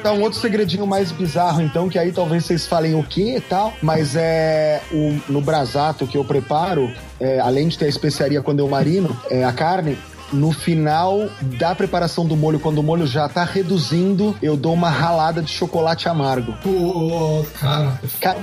[0.03, 3.41] Tá um outro segredinho mais bizarro, então, que aí talvez vocês falem o que e
[3.41, 6.91] tal, mas é o, no brasato que eu preparo,
[7.21, 9.97] é, além de ter a especiaria quando eu marino, é, a carne.
[10.33, 11.29] No final
[11.59, 15.51] da preparação do molho, quando o molho já tá reduzindo, eu dou uma ralada de
[15.51, 16.55] chocolate amargo.
[16.63, 17.99] Pô, cara.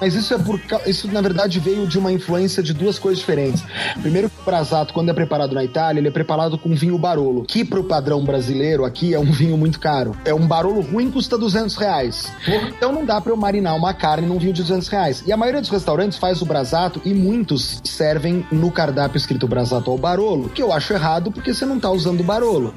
[0.00, 3.18] Mas isso é por ca- isso na verdade veio de uma influência de duas coisas
[3.18, 3.62] diferentes.
[4.00, 7.64] Primeiro, o brasato quando é preparado na Itália, ele é preparado com vinho Barolo, que
[7.64, 10.16] pro padrão brasileiro aqui é um vinho muito caro.
[10.24, 12.32] É um Barolo ruim custa 200 reais.
[12.76, 15.22] Então não dá pra eu marinar uma carne num vinho de 200 reais.
[15.26, 19.83] E a maioria dos restaurantes faz o brasato e muitos servem no cardápio escrito brasato
[19.90, 22.74] ao Barolo, que eu acho errado porque você não tá usando o Barolo.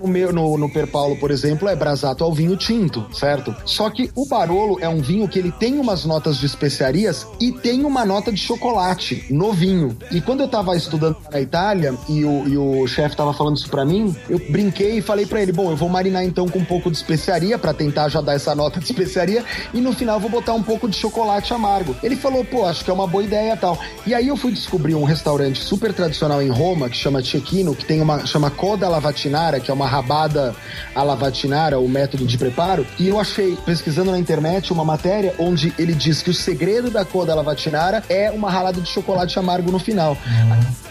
[0.00, 3.54] No meu, no, no Per Paulo, por exemplo, é brasato ao vinho tinto, certo?
[3.64, 7.52] Só que o Barolo é um vinho que ele tem umas notas de especiarias e
[7.52, 9.96] tem uma nota de chocolate no vinho.
[10.10, 13.68] E quando eu tava estudando na Itália e o, e o chefe tava falando isso
[13.68, 16.64] pra mim, eu brinquei e falei pra ele: bom, eu vou marinar então com um
[16.64, 20.20] pouco de especiaria pra tentar já dar essa nota de especiaria e no final eu
[20.20, 21.96] vou botar um pouco de chocolate amargo.
[22.02, 23.78] Ele falou: pô, acho que é uma boa ideia e tal.
[24.06, 27.84] E aí eu fui descobrir um restaurante super tradicional em Roma que chama Cecchino, que
[27.84, 30.54] tem uma chama Coda Lavatinara, que é uma rabada
[30.94, 32.86] à lavatinara, o método de preparo.
[32.98, 37.04] E eu achei, pesquisando na internet, uma matéria onde ele diz que o segredo da
[37.04, 40.16] Coda Lavatinara é uma ralada de chocolate amargo no final.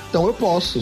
[0.09, 0.79] Então eu posso.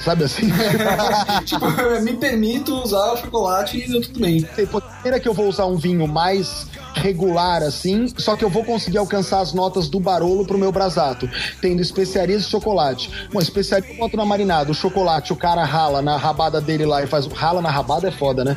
[0.00, 0.50] Sabe assim?
[1.44, 4.42] tipo, eu me permito usar o chocolate e tudo bem.
[4.42, 8.98] Primeira que eu vou usar um vinho mais regular assim, só que eu vou conseguir
[8.98, 11.28] alcançar as notas do Barolo pro meu brasato,
[11.60, 13.28] tendo especiarias e chocolate.
[13.32, 17.02] Bom, especiaria eu boto na marinada, o chocolate o cara rala na rabada dele lá
[17.02, 18.56] e faz rala na rabada é foda, né?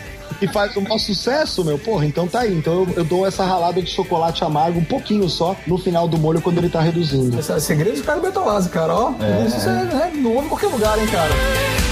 [0.40, 1.78] e faz um maior sucesso, meu.
[1.78, 2.54] Porra, então tá aí.
[2.54, 6.18] Então eu, eu dou essa ralada de chocolate amargo, um pouquinho só, no final do
[6.18, 7.38] molho quando ele tá reduzindo.
[7.38, 9.14] Esse é segredo do cara Bertolazzi, cara, ó.
[9.20, 9.46] É.
[9.46, 11.89] Isso é, né, não em qualquer lugar, hein, cara.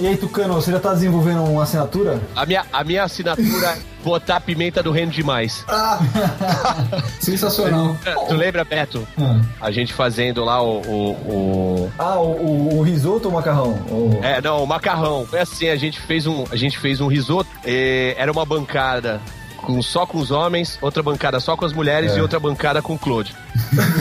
[0.00, 2.18] E aí, Tucano, você já tá desenvolvendo uma assinatura?
[2.34, 5.62] A minha, a minha assinatura é botar pimenta do reino demais.
[7.20, 7.94] Sensacional.
[8.28, 9.06] Tu lembra, Beto?
[9.60, 10.80] A gente fazendo lá o.
[10.80, 13.72] o, o- Ah, o, o, o risoto ou o macarrão?
[13.90, 15.26] O- É, não, o macarrão.
[15.26, 17.50] Foi assim, a gente fez um, a gente fez um risoto.
[17.64, 19.20] eh, era uma bancada
[19.70, 22.18] com, só com os homens, outra bancada só com as mulheres É.
[22.18, 23.34] e outra bancada com o Claude.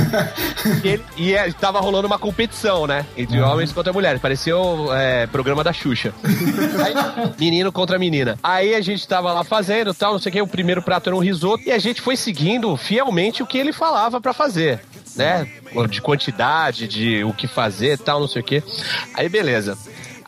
[0.84, 3.06] e ele, e é, tava rolando uma competição, né?
[3.16, 4.22] Entre homens contra mulheres.
[4.22, 6.14] Parecia o é, programa da Xuxa.
[6.24, 8.38] Aí, menino contra menina.
[8.42, 10.42] Aí a gente tava lá fazendo tal, não sei o que.
[10.42, 11.64] O primeiro prato era um risoto.
[11.66, 14.80] E a gente foi seguindo fielmente o que ele falava pra fazer.
[15.16, 15.48] Né?
[15.90, 18.64] De quantidade, de o que fazer tal, não sei o que.
[19.14, 19.78] Aí beleza.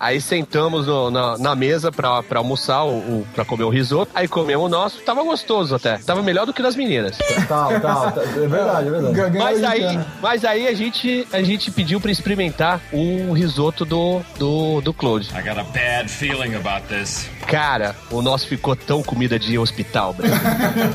[0.03, 4.11] Aí sentamos no- na, na mesa pra, pra almoçar, o, o, pra comer o risoto.
[4.15, 5.99] Aí comemos o nosso, tava gostoso até.
[5.99, 7.15] Tava melhor do que das meninas.
[7.47, 9.37] Tá, tá, tá, é verdade, é verdade.
[9.37, 14.81] Mas aí, mas aí a gente, a gente pediu pra experimentar o risoto do, do,
[14.81, 15.29] do Claude.
[15.37, 17.29] I got a bad feeling about this.
[17.47, 20.33] Cara, o nosso ficou tão comida de hospital, velho.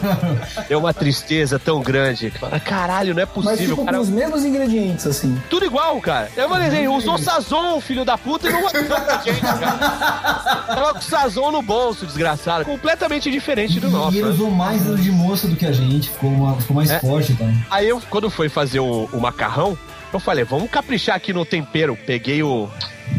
[0.68, 2.30] Deu uma tristeza tão grande.
[2.30, 3.96] Fala, Caralho, não é Mas possível, tipo cara.
[3.98, 5.40] com os mesmos ingredientes, assim.
[5.50, 6.30] Tudo igual, cara.
[6.36, 10.64] Eu falei, assim, usou Sazon, filho da puta, e não ajudou a gente, cara.
[10.66, 12.64] Tava com Sazon no bolso, desgraçado.
[12.64, 14.14] Completamente diferente do nosso.
[14.16, 14.32] E ele né?
[14.32, 16.98] usou mais dedo de moça do que a gente, ficou, uma- ficou mais É.
[17.00, 17.52] forte então.
[17.70, 19.76] Aí eu, quando foi fazer o, o macarrão,
[20.12, 21.98] eu falei, vamos caprichar aqui no tempero.
[22.06, 22.68] Peguei o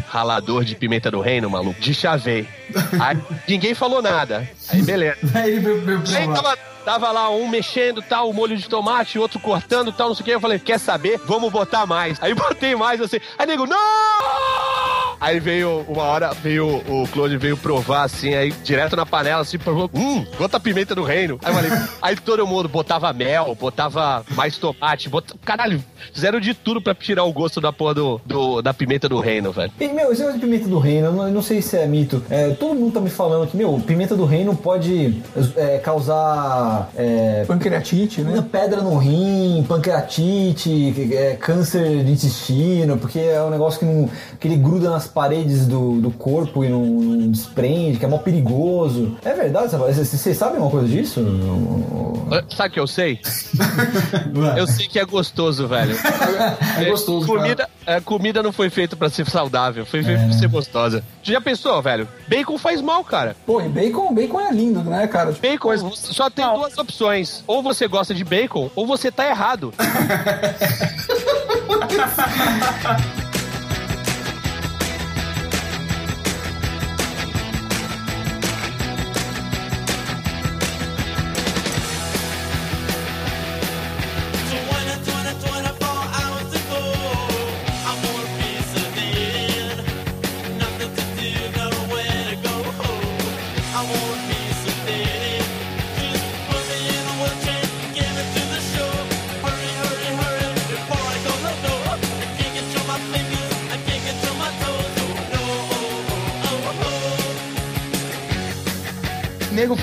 [0.08, 2.48] ralador de pimenta do reino, maluco, de chavei.
[3.00, 3.18] Aí
[3.48, 4.50] ninguém falou nada.
[4.70, 5.18] Aí beleza.
[5.34, 9.40] Aí veio, veio Aí tava, tava lá um mexendo tal, o molho de tomate, outro
[9.40, 10.32] cortando tal, não sei o que.
[10.32, 11.20] Eu falei, quer saber?
[11.26, 12.22] Vamos botar mais.
[12.22, 13.18] Aí botei mais assim.
[13.38, 15.07] Aí nego, não!
[15.20, 19.58] Aí veio uma hora, veio o Claude veio provar assim, aí direto na panela, assim,
[19.58, 21.40] provou, hum, bota a pimenta do reino.
[21.44, 26.82] Aí falei, aí todo mundo botava mel, botava mais tomate, bota, caralho, fizeram de tudo
[26.82, 29.72] pra tirar o gosto da porra do, do- da pimenta do reino, velho.
[29.80, 31.88] E, meu, esse negócio de pimenta do reino, eu não, eu não sei se é
[31.88, 32.24] mito.
[32.30, 35.22] É, todo mundo tá me falando que, meu, pimenta do reino pode
[35.56, 36.90] é, causar.
[36.96, 38.46] É, Pancreatite, né?
[38.52, 44.10] Pedra no rim, pancreatite, é, câncer de intestino, porque é um negócio que, não,
[44.40, 48.18] que ele gruda nas paredes do, do corpo e não, não desprende, que é mó
[48.18, 49.18] perigoso.
[49.24, 49.94] É verdade, sabe?
[49.94, 51.24] Vocês vocês sabem uma coisa disso?
[52.50, 53.20] Sabe o que eu sei?
[54.58, 55.96] eu sei que é gostoso, velho.
[56.80, 60.50] É gostoso, Comida, é, comida não foi feita pra ser saudável, foi feita pra ser
[60.50, 61.04] gostosa.
[61.24, 62.08] Tu já pensou, velho?
[62.28, 63.36] Bacon faz mal, cara.
[63.46, 65.32] Pô, e bacon, bacon é lindo, né, cara?
[65.32, 67.44] Tipo, Bacon, só tem duas opções.
[67.48, 69.74] Ou você gosta de bacon, ou você tá errado.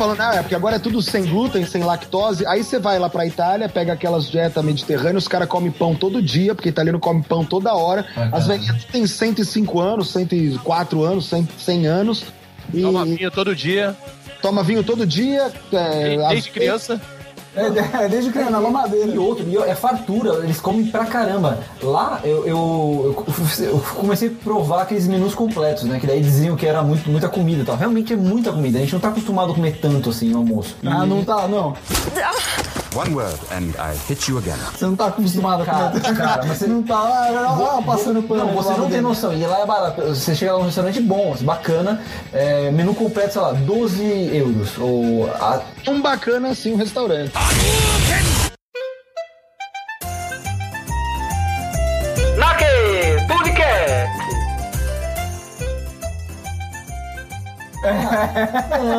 [0.05, 2.47] falando, ah, é porque agora é tudo sem glúten, sem lactose.
[2.47, 6.21] Aí você vai lá pra Itália, pega aquelas dietas mediterrâneas, os caras comem pão todo
[6.23, 8.05] dia, porque italiano come pão toda hora.
[8.33, 12.25] As velhinhas têm 105 anos, 104 anos, 100, 100 anos.
[12.73, 13.97] E Toma vinho todo dia.
[14.43, 15.51] toma vinho todo dia.
[15.73, 17.01] É, Desde às- criança.
[17.57, 19.11] É, desde criança, na mamadeira.
[19.13, 21.59] E outro, e é fartura, eles comem pra caramba.
[21.83, 23.17] Lá eu, eu,
[23.59, 25.99] eu- comecei a provar aqueles menus completos, né?
[26.01, 27.77] Que daí diziam que era muito, muita comida e tal.
[27.77, 30.77] Realmente é muita comida, a gente não tá acostumado a comer tanto assim no almoço.
[30.85, 31.75] Ah, não tá, não.
[32.95, 34.57] One word and I hit you again.
[34.73, 38.45] Você não tá acostumado a Cara, cara, mas você não tá ah, ah, passando pano.
[38.47, 39.33] Não, você não tem noção.
[39.33, 40.01] E lá é barato.
[40.03, 42.01] Você chega lá num restaurante bom, bacana,
[42.33, 44.79] é, menu completo, sei lá, 12 euros.
[44.79, 47.33] Ou a- Tão bacana assim o restaurante.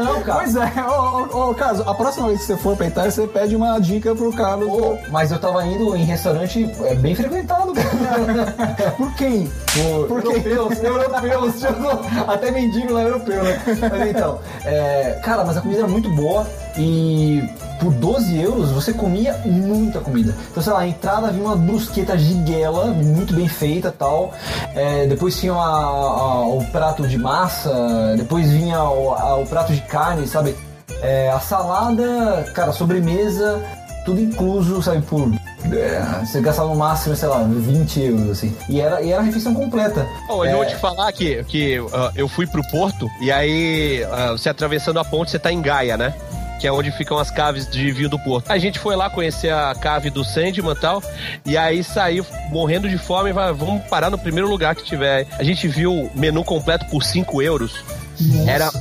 [0.04, 0.40] Não, cara.
[0.40, 3.28] Pois é, ô, ô, ô, Caso, a próxima vez que você for pra Itália, você
[3.28, 4.68] pede uma dica pro Carlos.
[4.68, 8.92] Pô, mas eu tava indo em restaurante é, bem frequentado, cara.
[8.98, 9.48] Por quem?
[9.74, 13.62] Por, Por europeus, europeus, tipo, até mendigo lá é europeu, né?
[13.66, 16.46] Mas então, é, cara, mas a comida era muito boa
[16.78, 17.44] e
[17.80, 20.34] por 12 euros você comia muita comida.
[20.52, 24.34] Então, sei lá, a entrada vinha uma brusqueta giguela, muito bem feita tal.
[24.74, 29.74] É, depois tinha a- a- o prato de massa, depois vinha o, a- o prato
[29.74, 30.56] de carne, sabe?
[31.02, 33.62] É, a salada, cara, sobremesa,
[34.06, 35.30] tudo incluso, sabe, por.
[35.72, 38.56] é, você gastava no máximo, sei lá, 20 euros, assim.
[38.70, 40.06] E era, e era a refeição completa.
[40.28, 44.06] Bom, eu É, vou te falar que, que ah, eu fui pro Porto e aí
[44.12, 46.14] ah, você atravessando a ponte, você tá em Gaia, né?
[46.60, 48.50] Que é onde ficam as caves de vinho do Porto.
[48.50, 51.04] A gente foi lá conhecer a cave do Sandman e tal,
[51.46, 55.28] e aí saiu morrendo de fome, vai, vamos parar no primeiro lugar que tiver.
[55.38, 57.84] A gente viu o menu completo por 5 euros.
[58.48, 58.72] Era,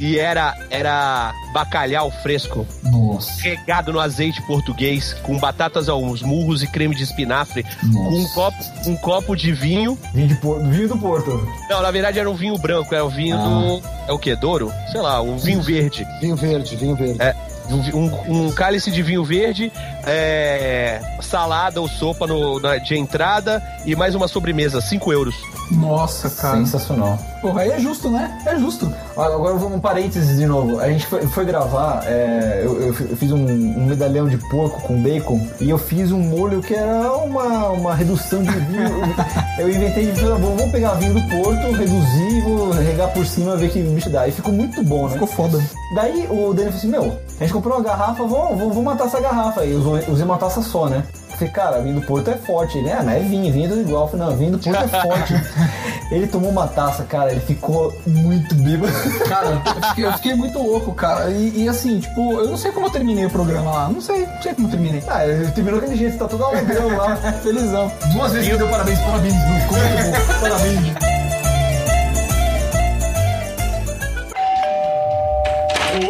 [0.00, 2.66] e era, era bacalhau fresco.
[2.84, 3.07] Nossa.
[3.40, 8.56] Regado no azeite português, com batatas aos murros e creme de espinafre, com um copo,
[8.86, 9.98] um copo de vinho.
[10.14, 10.62] Vinho, de por...
[10.62, 11.48] vinho do Porto.
[11.68, 13.82] Não, na verdade era um vinho branco, era o vinho do.
[14.08, 14.34] É o quê?
[14.36, 14.72] Douro?
[14.92, 16.06] Sei lá, um vinho verde.
[16.20, 17.20] Vinho verde, vinho verde.
[17.22, 17.34] É.
[17.70, 19.70] Um, um- um cálice de vinho verde,
[20.08, 25.34] é, salada ou sopa no- na- de entrada e mais uma sobremesa, 5 euros.
[25.70, 26.56] Nossa, cara.
[26.56, 27.18] Sensacional.
[27.42, 28.40] Porra, aí é justo, né?
[28.46, 28.90] É justo.
[29.16, 30.80] Agora vamos um parênteses de novo.
[30.80, 34.38] A gente foi, foi gravar, é, eu, eu fi- eu fiz um, um medalhão de
[34.48, 38.88] porco com bacon e eu fiz um molho que era uma, uma redução de vinho.
[39.60, 43.56] eu inventei de falar, bom, vamos pegar vinho do Porto, reduzir, vou regar por cima,
[43.56, 44.26] ver que bicho dá.
[44.26, 45.12] E ficou muito bom, né?
[45.12, 45.62] Ficou foda.
[45.94, 49.06] Daí o Daniel falou assim, meu, a gente comprou uma garrafa, vou, vou, vou matar
[49.06, 49.64] essa garrafa.
[49.64, 51.02] E eu usei- uma taça só, né?
[51.30, 52.78] Falei, cara, vinho do Porto é forte.
[52.78, 54.02] Ele, ah, mas é vinho, vinho é tudo igual.
[54.06, 55.34] Eu falei, não, vinho do Porto é forte.
[56.10, 58.92] ele tomou uma taça, cara, ele ficou muito bêbado.
[59.28, 61.30] Cara, eu fiquei, eu fiquei muito louco, cara.
[61.30, 63.88] E, e assim, tipo, eu não sei como eu terminei o programa lá.
[63.88, 65.00] Não sei, não sei como eu terminei.
[65.06, 67.14] Ah, ele terminou aquele jeito, tá todo alegão lá.
[67.40, 67.92] Felizão.
[68.12, 70.40] Duas vezes me deu parabéns, parabéns, não ficou muito bom.
[70.42, 71.08] Parabéns.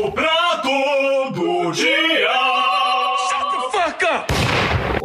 [0.04, 2.47] O prato do dia.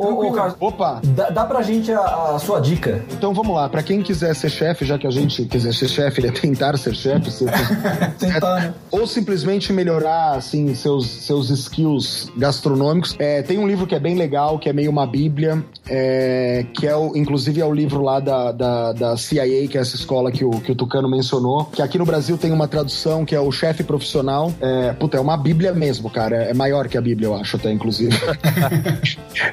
[0.03, 1.01] Ô, Carlos, Opa!
[1.03, 1.99] dá, dá pra gente a,
[2.35, 3.03] a sua dica.
[3.11, 6.21] Então vamos lá, pra quem quiser ser chefe, já que a gente quiser ser chefe,
[6.21, 7.49] ele é tentar ser chefe, ser-
[8.19, 8.73] Tentar, né?
[8.91, 13.15] ou simplesmente melhorar assim seus, seus skills gastronômicos.
[13.19, 16.87] É, tem um livro que é bem legal, que é meio uma bíblia, é, que
[16.87, 20.31] é o, inclusive é o livro lá da, da, da CIA, que é essa escola
[20.31, 23.39] que o, que o Tucano mencionou, que aqui no Brasil tem uma tradução que é
[23.39, 24.51] o chefe profissional.
[24.61, 26.35] É, puta, é uma bíblia mesmo, cara.
[26.43, 28.13] É maior que a bíblia, eu acho até, inclusive.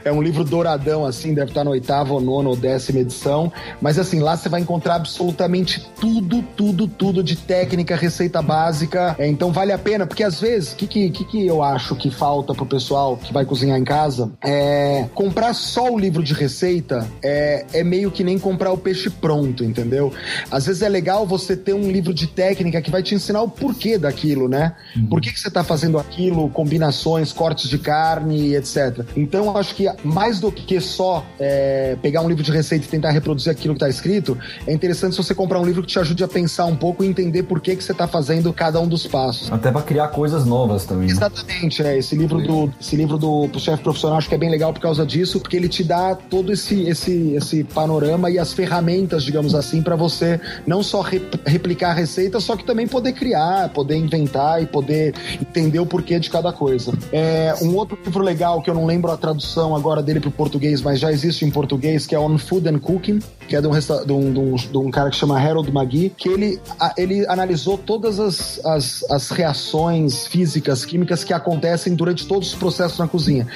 [0.04, 3.52] É um livro douradão, assim, deve estar na oitava, ou nona ou décima edição.
[3.80, 9.14] Mas assim, lá você vai encontrar absolutamente tudo, tudo, tudo de técnica, receita básica.
[9.18, 11.94] É, então vale a pena, porque às vezes, o que, que, que, que eu acho
[11.96, 14.30] que falta pro pessoal que vai cozinhar em casa?
[14.42, 19.10] É comprar só o livro de receita é, é meio que nem comprar o peixe
[19.10, 20.12] pronto, entendeu?
[20.50, 23.48] Às vezes é legal você ter um livro de técnica que vai te ensinar o
[23.48, 24.74] porquê daquilo, né?
[25.08, 29.04] Por que, que você tá fazendo aquilo, combinações, cortes de carne, etc.
[29.16, 32.88] Então eu acho que mais do que só é, pegar um livro de receita e
[32.88, 34.36] tentar reproduzir aquilo que tá escrito,
[34.66, 37.06] é interessante se você comprar um livro que te ajude a pensar um pouco e
[37.06, 39.50] entender por que, que você tá fazendo cada um dos passos.
[39.50, 41.06] Até pra criar coisas novas também.
[41.08, 41.12] né?
[41.12, 41.98] Exatamente, é.
[41.98, 45.04] Esse livro do, esse livro do chefe profissional acho que é bem legal por causa
[45.06, 49.82] disso, porque ele te dá todo esse, esse, esse panorama e as ferramentas, digamos assim,
[49.82, 54.62] para você não só rep- replicar a receita, só que também poder criar, poder inventar
[54.62, 56.92] e poder entender o porquê de cada coisa.
[57.12, 60.80] É, um outro livro legal que eu não lembro a tradução agora dele pro português,
[60.82, 63.18] mas já existe em português, que é On Food and Cooking,
[63.48, 65.70] que é de um, resta- de um, de um- de um cara que chama Harold
[65.70, 71.94] McGee, que ele, a- ele analisou todas as, as, as reações físicas, químicas que acontecem
[71.94, 73.46] durante todos os processos na cozinha.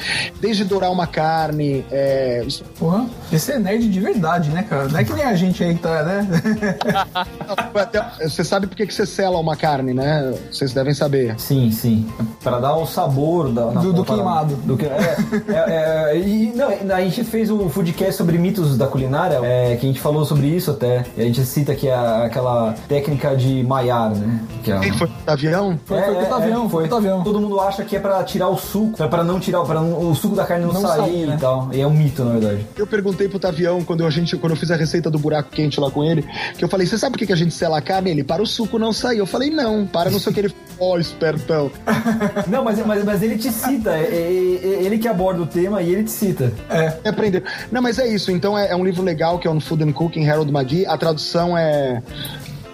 [0.40, 4.88] Desde dourar uma carne, é, isso- Porra, esse é nerd de verdade, né, cara?
[4.88, 6.26] Não é que nem a gente aí que tá, né?
[7.74, 10.34] até- você sabe por que que você sela uma carne, né?
[10.50, 11.34] Vocês devem saber.
[11.38, 12.06] Sim, sim.
[12.42, 14.54] Pra dar o sabor da, na Do- do queimado.
[14.56, 15.16] Do que, é,
[15.48, 19.86] é, é, e não, a gente fez um foodcast sobre mitos da culinária, é, que
[19.86, 21.04] a gente falou sobre isso até.
[21.16, 24.40] E a gente cita que é aquela técnica de Maillard, né?
[24.62, 25.10] Que é, Quem foi?
[25.26, 25.78] Avião?
[25.84, 27.22] Foi, foi pro avião, foi pro avião.
[27.22, 30.10] Todo mundo acha que é pra tirar o suco, pra, pra não tirar, pra não-
[30.10, 31.34] o suco da carne não, Não sair sair, né?
[31.36, 31.68] e tal.
[31.72, 32.66] E é um mito, na verdade.
[32.76, 35.78] Eu perguntei pro Tavião, quando, a gente, quando eu fiz a receita do buraco quente
[35.80, 36.24] lá com ele,
[36.56, 38.10] que eu falei, você sabe por que que a gente sela a carne?
[38.10, 39.18] Ele, para o suco não sair.
[39.18, 40.40] Eu falei, não, para não sei o que.
[40.40, 40.54] Ele
[40.92, 41.70] ó, espertão.
[42.48, 45.82] Não, mas, mas, mas ele te cita, é, é- é ele que aborda o tema
[45.82, 46.52] e ele te cita.
[46.68, 47.42] É, aprender.
[47.70, 48.30] Não, mas é isso.
[48.30, 50.86] Então é, é um livro legal que é um Food and Cooking, Harold McGee.
[50.86, 52.02] A tradução é.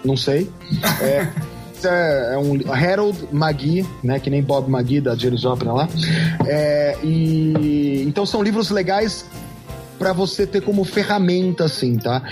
[0.03, 0.49] Não sei.
[1.01, 1.27] É.
[1.83, 4.19] É, é um Harold McGee, né?
[4.19, 5.89] Que nem Bob McGee da Janis Joplin lá.
[6.45, 9.25] É, e então são livros legais
[10.01, 12.23] para você ter como ferramenta, assim, tá?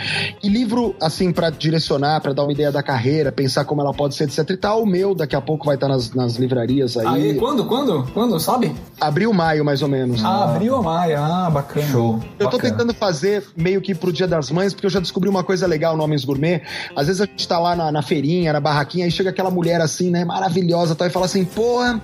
[0.42, 4.16] E livro, assim, para direcionar, para dar uma ideia da carreira, pensar como ela pode
[4.16, 4.82] ser, etc e tal.
[4.82, 7.06] O meu, daqui a pouco vai estar nas, nas livrarias aí.
[7.06, 7.64] Aí, quando?
[7.66, 8.10] Quando?
[8.12, 8.40] Quando?
[8.40, 8.76] Sabe?
[9.00, 10.26] Abril, maio, mais ou menos.
[10.26, 11.20] Ah, abril ou maio?
[11.20, 11.86] Ah, bacana.
[11.86, 12.20] Show.
[12.40, 12.72] Eu tô Bacana.
[12.72, 15.96] tentando fazer meio que pro Dia das Mães, porque eu já descobri uma coisa legal
[15.96, 16.64] no Homens Gourmet.
[16.96, 19.80] Às vezes a gente tá lá na, na feirinha, na barraquinha, aí chega aquela mulher
[19.80, 22.02] assim, né, maravilhosa, tal, e fala assim, porra.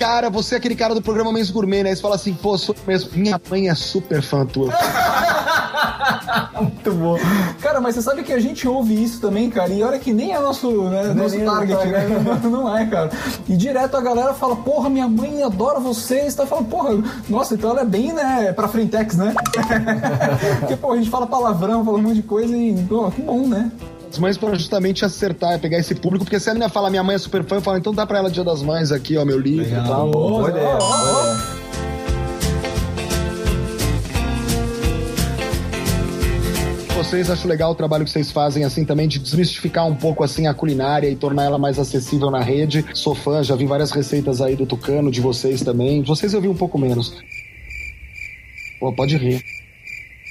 [0.00, 1.90] Cara, você é aquele cara do programa Homens Gourmet, né?
[1.90, 3.10] Aí você fala assim, pô, sou mesmo.
[3.14, 4.72] Minha mãe é super fã tua.
[6.58, 7.18] Muito bom.
[7.60, 10.32] Cara, mas você sabe que a gente ouve isso também, cara, e olha que nem
[10.32, 12.22] é nosso, né, Não é nosso nem target, né?
[12.24, 12.46] target.
[12.48, 13.10] Não é, cara.
[13.46, 16.98] E direto a galera fala, porra, minha mãe adora vocês, tá falando, porra,
[17.28, 19.34] nossa, então ela é bem, né, pra frentex, né?
[20.60, 23.46] Porque, pô, a gente fala palavrão, fala um monte de coisa e, pô, que bom,
[23.46, 23.70] né?
[24.10, 27.14] Das Mães pra justamente acertar, pegar esse público, porque se a menina fala minha mãe
[27.14, 29.38] é super fã, eu falo, então dá pra ela Dia das Mães aqui, ó, meu
[29.38, 30.10] livro e tal.
[30.10, 31.60] Boa ideia, boa ideia.
[36.96, 40.46] Vocês acho legal o trabalho que vocês fazem assim também de desmistificar um pouco assim
[40.46, 42.84] a culinária e tornar ela mais acessível na rede.
[42.94, 46.02] Sou fã, já vi várias receitas aí do Tucano, de vocês também.
[46.02, 47.16] Vocês eu vi um pouco menos.
[48.80, 49.42] Pô, pode rir.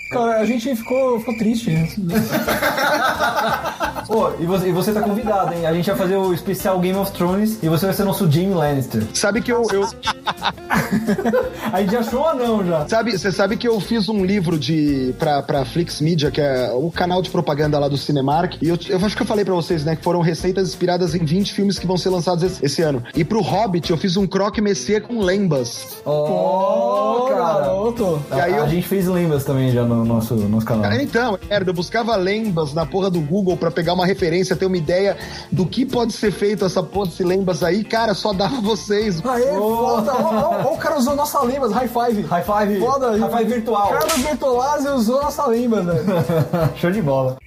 [0.10, 1.72] Cara, a gente ficou, ficou triste.
[1.72, 1.88] né?
[4.10, 5.68] Pô, e você, e você tá convidado, hein?
[5.68, 8.56] A gente vai fazer o especial Game of Thrones e você vai ser nosso Jamie
[8.56, 9.04] Lannister.
[9.14, 9.88] Sabe que eu, eu
[11.72, 12.88] A gente achou ou não já?
[12.88, 16.72] Sabe, você sabe que eu fiz um livro de pra, pra Flix Media, que é
[16.74, 19.54] o canal de propaganda lá do Cinemark, e eu, eu acho que eu falei pra
[19.54, 22.82] vocês, né, que foram receitas inspiradas em 20 filmes que vão ser lançados esse, esse
[22.82, 23.04] ano.
[23.16, 25.98] E pro Hobbit eu fiz um croque messier com lembas.
[26.06, 27.40] Oh, cara.
[27.60, 28.20] garoto.
[28.36, 30.92] E aí a, eu- a gente fez lembras também já no nosso, nosso canal.
[30.94, 34.78] Então, merda, eu buscava lembas na porra do Google pra pegar uma referência, ter uma
[34.78, 35.18] ideia
[35.52, 39.24] do que pode ser feito essa porra desse lembas aí, cara, só dava vocês.
[39.26, 40.14] Aê, foda.
[40.14, 42.22] Ó, ó, ó, o cara usou nossa lembas, high five.
[42.22, 42.80] High five.
[42.80, 43.90] Foda, High five virtual.
[43.90, 46.06] Carlos Bertolazzi usou nossa lembas, velho.
[46.78, 47.38] Show de bola.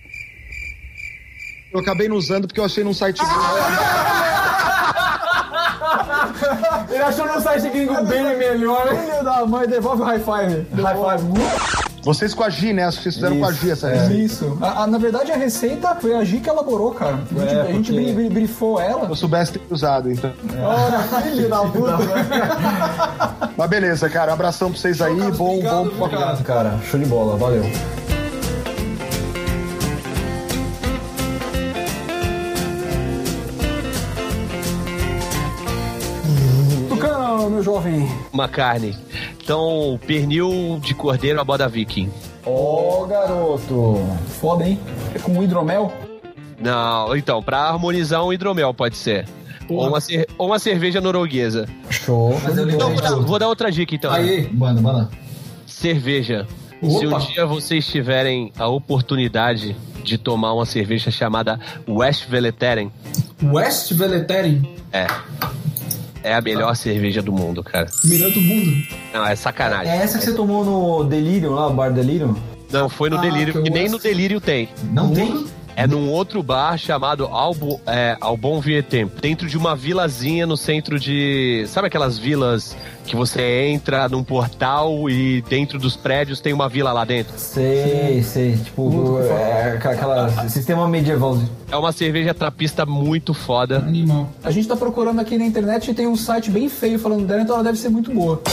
[1.73, 3.23] Eu acabei não usando porque eu achei num site
[6.91, 8.89] Ele achou no site gringo bem melhor.
[8.89, 10.67] Filho da mãe, devolve o high five.
[10.75, 11.82] High five.
[12.03, 12.91] Vocês com a Gi, né?
[12.91, 14.15] Vocês fizeram com a Gi essa receita.
[14.15, 14.59] Isso.
[14.61, 17.15] A- a- na verdade, a receita foi a Gi que elaborou, cara.
[17.15, 19.05] A gente, É, a gente bri- bri- brifou ela.
[19.05, 20.33] Se eu soubesse ter usado, então.
[20.61, 21.99] Ora, filho da puta.
[23.57, 24.33] Mas beleza, cara.
[24.33, 25.15] Abração pra vocês aí.
[25.33, 25.89] Bom, bom.
[26.05, 26.79] Obrigado, cara.
[26.91, 27.37] Show de bola.
[27.37, 27.63] Valeu.
[36.89, 38.09] Tucano, meu jovem.
[38.33, 38.97] Uma carne.
[39.43, 42.09] Então, pernil de cordeiro à boda viking.
[42.47, 43.97] Ô, garoto.
[44.41, 44.79] Foda, hein?
[45.15, 45.93] É com hidromel?
[46.61, 49.27] Não, então, pra harmonizar um hidromel pode ser.
[49.69, 49.99] Ou uma,
[50.39, 51.69] ou uma cerveja norueguesa.
[51.91, 52.41] Show.
[52.69, 54.13] Então, vou dar, vou dar outra dica então.
[54.13, 54.49] Aí.
[54.53, 55.11] Manda, manda.
[55.67, 56.47] Cerveja.
[56.81, 61.59] Se um dia vocês tiverem a oportunidade de tomar uma cerveja chamada
[61.89, 62.91] West Veleteren,
[63.41, 64.63] West Veleteren,
[64.93, 65.07] é.
[66.23, 67.89] É a melhor cerveja do mundo, cara.
[68.05, 68.87] melhor do mundo.
[69.13, 69.93] Não, é sacanagem.
[69.93, 72.37] É essa que você tomou no Delírio, lá, o bar Delírio?
[72.71, 74.69] Não, foi no Ah, Delírio, que que nem no Delírio tem.
[74.93, 75.47] Não tem?
[75.75, 80.99] É num outro bar chamado Albo, é, Albon Vietem, dentro de uma vilazinha no centro
[81.01, 81.65] de.
[81.67, 86.93] Sabe aquelas vilas que você entra num portal e dentro dos prédios tem uma vila
[86.93, 87.33] lá dentro?
[87.37, 88.57] Sei, sei.
[88.57, 91.39] Tipo, é, aquela sistema medieval.
[91.71, 93.79] É uma cerveja trapista muito foda.
[93.79, 94.29] Animal.
[94.45, 97.41] A gente tá procurando aqui na internet e tem um site bem feio falando dela,
[97.43, 98.41] então ela deve ser muito boa.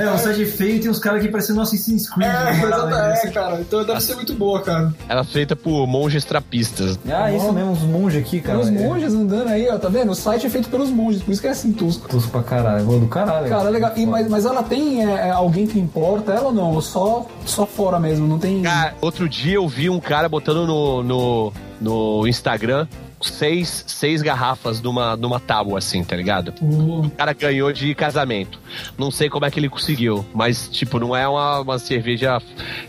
[0.00, 2.28] É, o site feio tem uns caras aqui parecendo Assassin's Creed.
[2.28, 2.62] É, né?
[2.64, 3.60] exatamente, é, cara.
[3.60, 4.94] Então deve ser muito boa, cara.
[5.08, 6.98] Ela é feita por monges trapistas.
[7.08, 8.58] Ah, isso mesmo, uns monges aqui, cara.
[8.60, 10.12] Tem os É monges andando aí, ó, tá vendo?
[10.12, 12.08] O site é feito pelos monges, por isso que é assim tosco.
[12.08, 12.84] Tosco pra caralho.
[12.84, 13.48] Vou do caralho.
[13.48, 13.92] Cara, é legal.
[13.96, 16.72] E, mas, mas ela tem é, é, alguém que importa ela ou não?
[16.72, 18.62] Ou Só, só fora mesmo, não tem.
[18.62, 22.86] Cara, outro dia eu vi um cara botando no, no, no Instagram
[23.20, 26.52] seis, seis garrafas numa, numa tábua, assim, tá ligado?
[26.60, 28.58] O cara ganhou de casamento.
[28.98, 32.40] Não sei como é que ele conseguiu, mas, tipo, não é uma, uma cerveja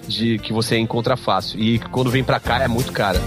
[0.07, 1.59] de que você encontra fácil.
[1.59, 3.19] E quando vem pra cá é muito cara.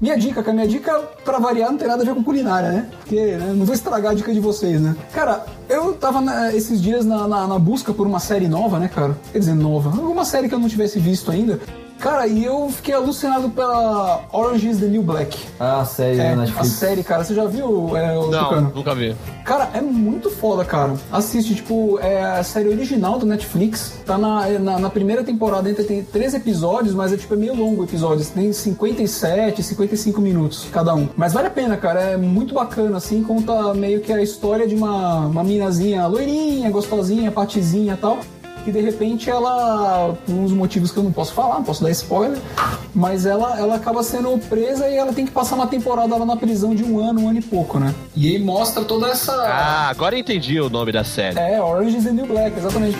[0.00, 2.88] Minha dica, cara, minha dica, pra variar, não tem nada a ver com culinária, né?
[3.00, 4.96] Porque né, não vou estragar a dica de vocês, né?
[5.12, 8.88] Cara, eu tava né, esses dias na, na, na busca por uma série nova, né,
[8.88, 9.14] cara?
[9.30, 9.90] Quer dizer, nova.
[9.90, 11.60] Alguma série que eu não tivesse visto ainda.
[12.00, 15.36] Cara, e eu fiquei alucinado pela Orange is the New Black.
[15.60, 18.72] Ah, série É, da a série, cara, você já viu é, o Não, Tucano?
[18.74, 19.14] nunca vi.
[19.44, 20.94] Cara, é muito foda, cara.
[21.12, 23.98] Assiste, tipo, é a série original do Netflix.
[24.06, 27.36] Tá na, é na, na primeira temporada, ainda tem três episódios, mas é tipo é
[27.36, 28.24] meio longo o episódio.
[28.24, 31.06] Tem 57, 55 minutos cada um.
[31.16, 32.00] Mas vale a pena, cara.
[32.00, 33.22] É muito bacana, assim.
[33.22, 38.20] Conta meio que a história de uma, uma minazinha loirinha, gostosinha, patizinha e tal.
[38.64, 41.90] Que de repente ela, por uns motivos que eu não posso falar, não posso dar
[41.90, 42.38] spoiler,
[42.94, 46.36] mas ela, ela acaba sendo presa e ela tem que passar uma temporada lá na
[46.36, 47.94] prisão de um ano, um ano e pouco, né?
[48.14, 49.32] E aí mostra toda essa.
[49.32, 51.38] Ah, agora eu entendi o nome da série.
[51.38, 52.98] É, Orange is the New Black, exatamente.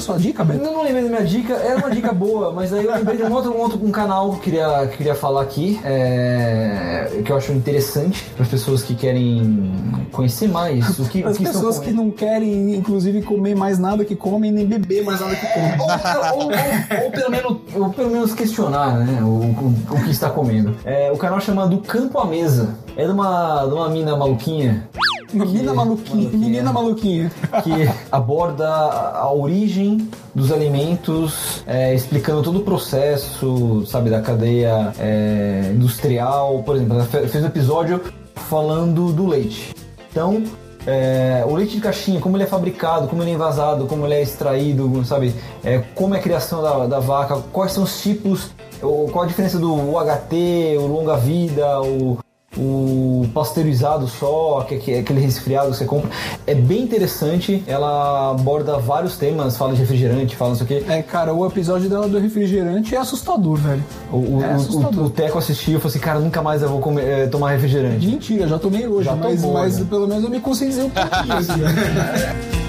[0.00, 0.64] Da sua dica, Beto?
[0.64, 3.22] Eu não lembrei da minha dica, era uma dica boa, mas aí eu lembrei de
[3.22, 7.20] um outro, um outro um canal que eu queria, que eu queria falar aqui, é,
[7.24, 9.72] que eu acho interessante para as pessoas que querem
[10.12, 13.78] conhecer mais o que, o As que estão pessoas que não querem, inclusive, comer mais
[13.78, 15.72] nada que comem, nem beber mais nada que comem.
[15.80, 20.30] ou, ou- ou- pelo menos, ou pelo menos questionar né, o, o, o que está
[20.30, 20.74] comendo.
[20.84, 22.74] É, o canal chama Do Campo à Mesa.
[22.96, 24.88] É de uma, de uma mina maluquinha.
[25.32, 27.30] Uma mina maluquinha, menina maluquinha.
[27.62, 27.70] que
[28.10, 36.62] aborda a origem dos alimentos, é, explicando todo o processo, sabe, da cadeia é, industrial.
[36.64, 38.00] Por exemplo, ela fe- fez um episódio
[38.34, 39.74] falando do leite.
[40.10, 40.42] Então,
[40.86, 44.14] é, o leite de caixinha, como ele é fabricado, como ele é envasado, como ele
[44.14, 48.50] é extraído, sabe, é, como é a criação da, da vaca, quais são os tipos,
[48.82, 52.18] o- qual a diferença do UHT, o longa-vida, o,
[52.56, 56.10] o pasteurizado só, que, que é aquele resfriado que você compra.
[56.46, 60.90] É bem interessante, ela aborda vários temas, fala de refrigerante, fala não sei o.
[60.90, 63.84] É, cara, o episódio dela do refrigerante é assustador, velho.
[64.12, 65.04] O, o, É o- assustador.
[65.04, 67.50] o- o Teco assistiu e falou assim, cara, nunca mais eu vou comer- eh, tomar
[67.52, 68.06] refrigerante.
[68.06, 69.86] Mentira, já tomei hoje, Já mas, tomou, mas né?
[69.88, 72.50] pelo menos eu me conscientizei um pouquinho.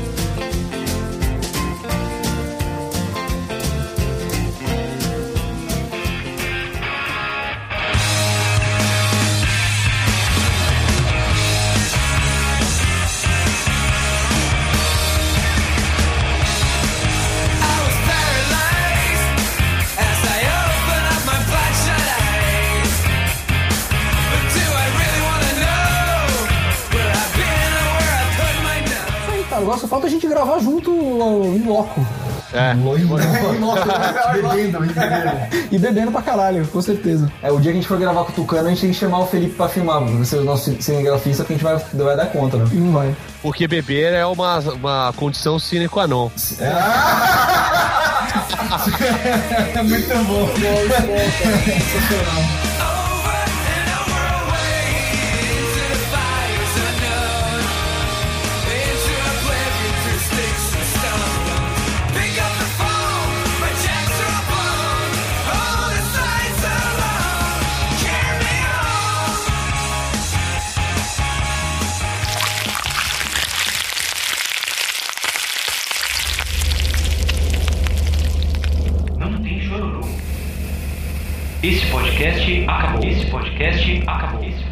[31.72, 32.06] loco.
[32.54, 32.74] É.
[34.34, 34.80] bebendo,
[35.72, 37.32] E bebendo pra caralho, com certeza.
[37.42, 38.98] É, o dia que a gente for gravar com o Tucano, a gente tem que
[38.98, 42.18] chamar o Felipe pra filmar, pra ser o nosso cinegrafista, que a gente vai, vai
[42.18, 42.68] dar conta, né?
[42.74, 43.16] Não vai.
[43.42, 46.30] Porque beber é uma, uma condição sine qua non.
[46.60, 46.72] É
[49.84, 50.50] muito bom.
[52.66, 52.71] Não
[83.62, 84.71] podcast acabou.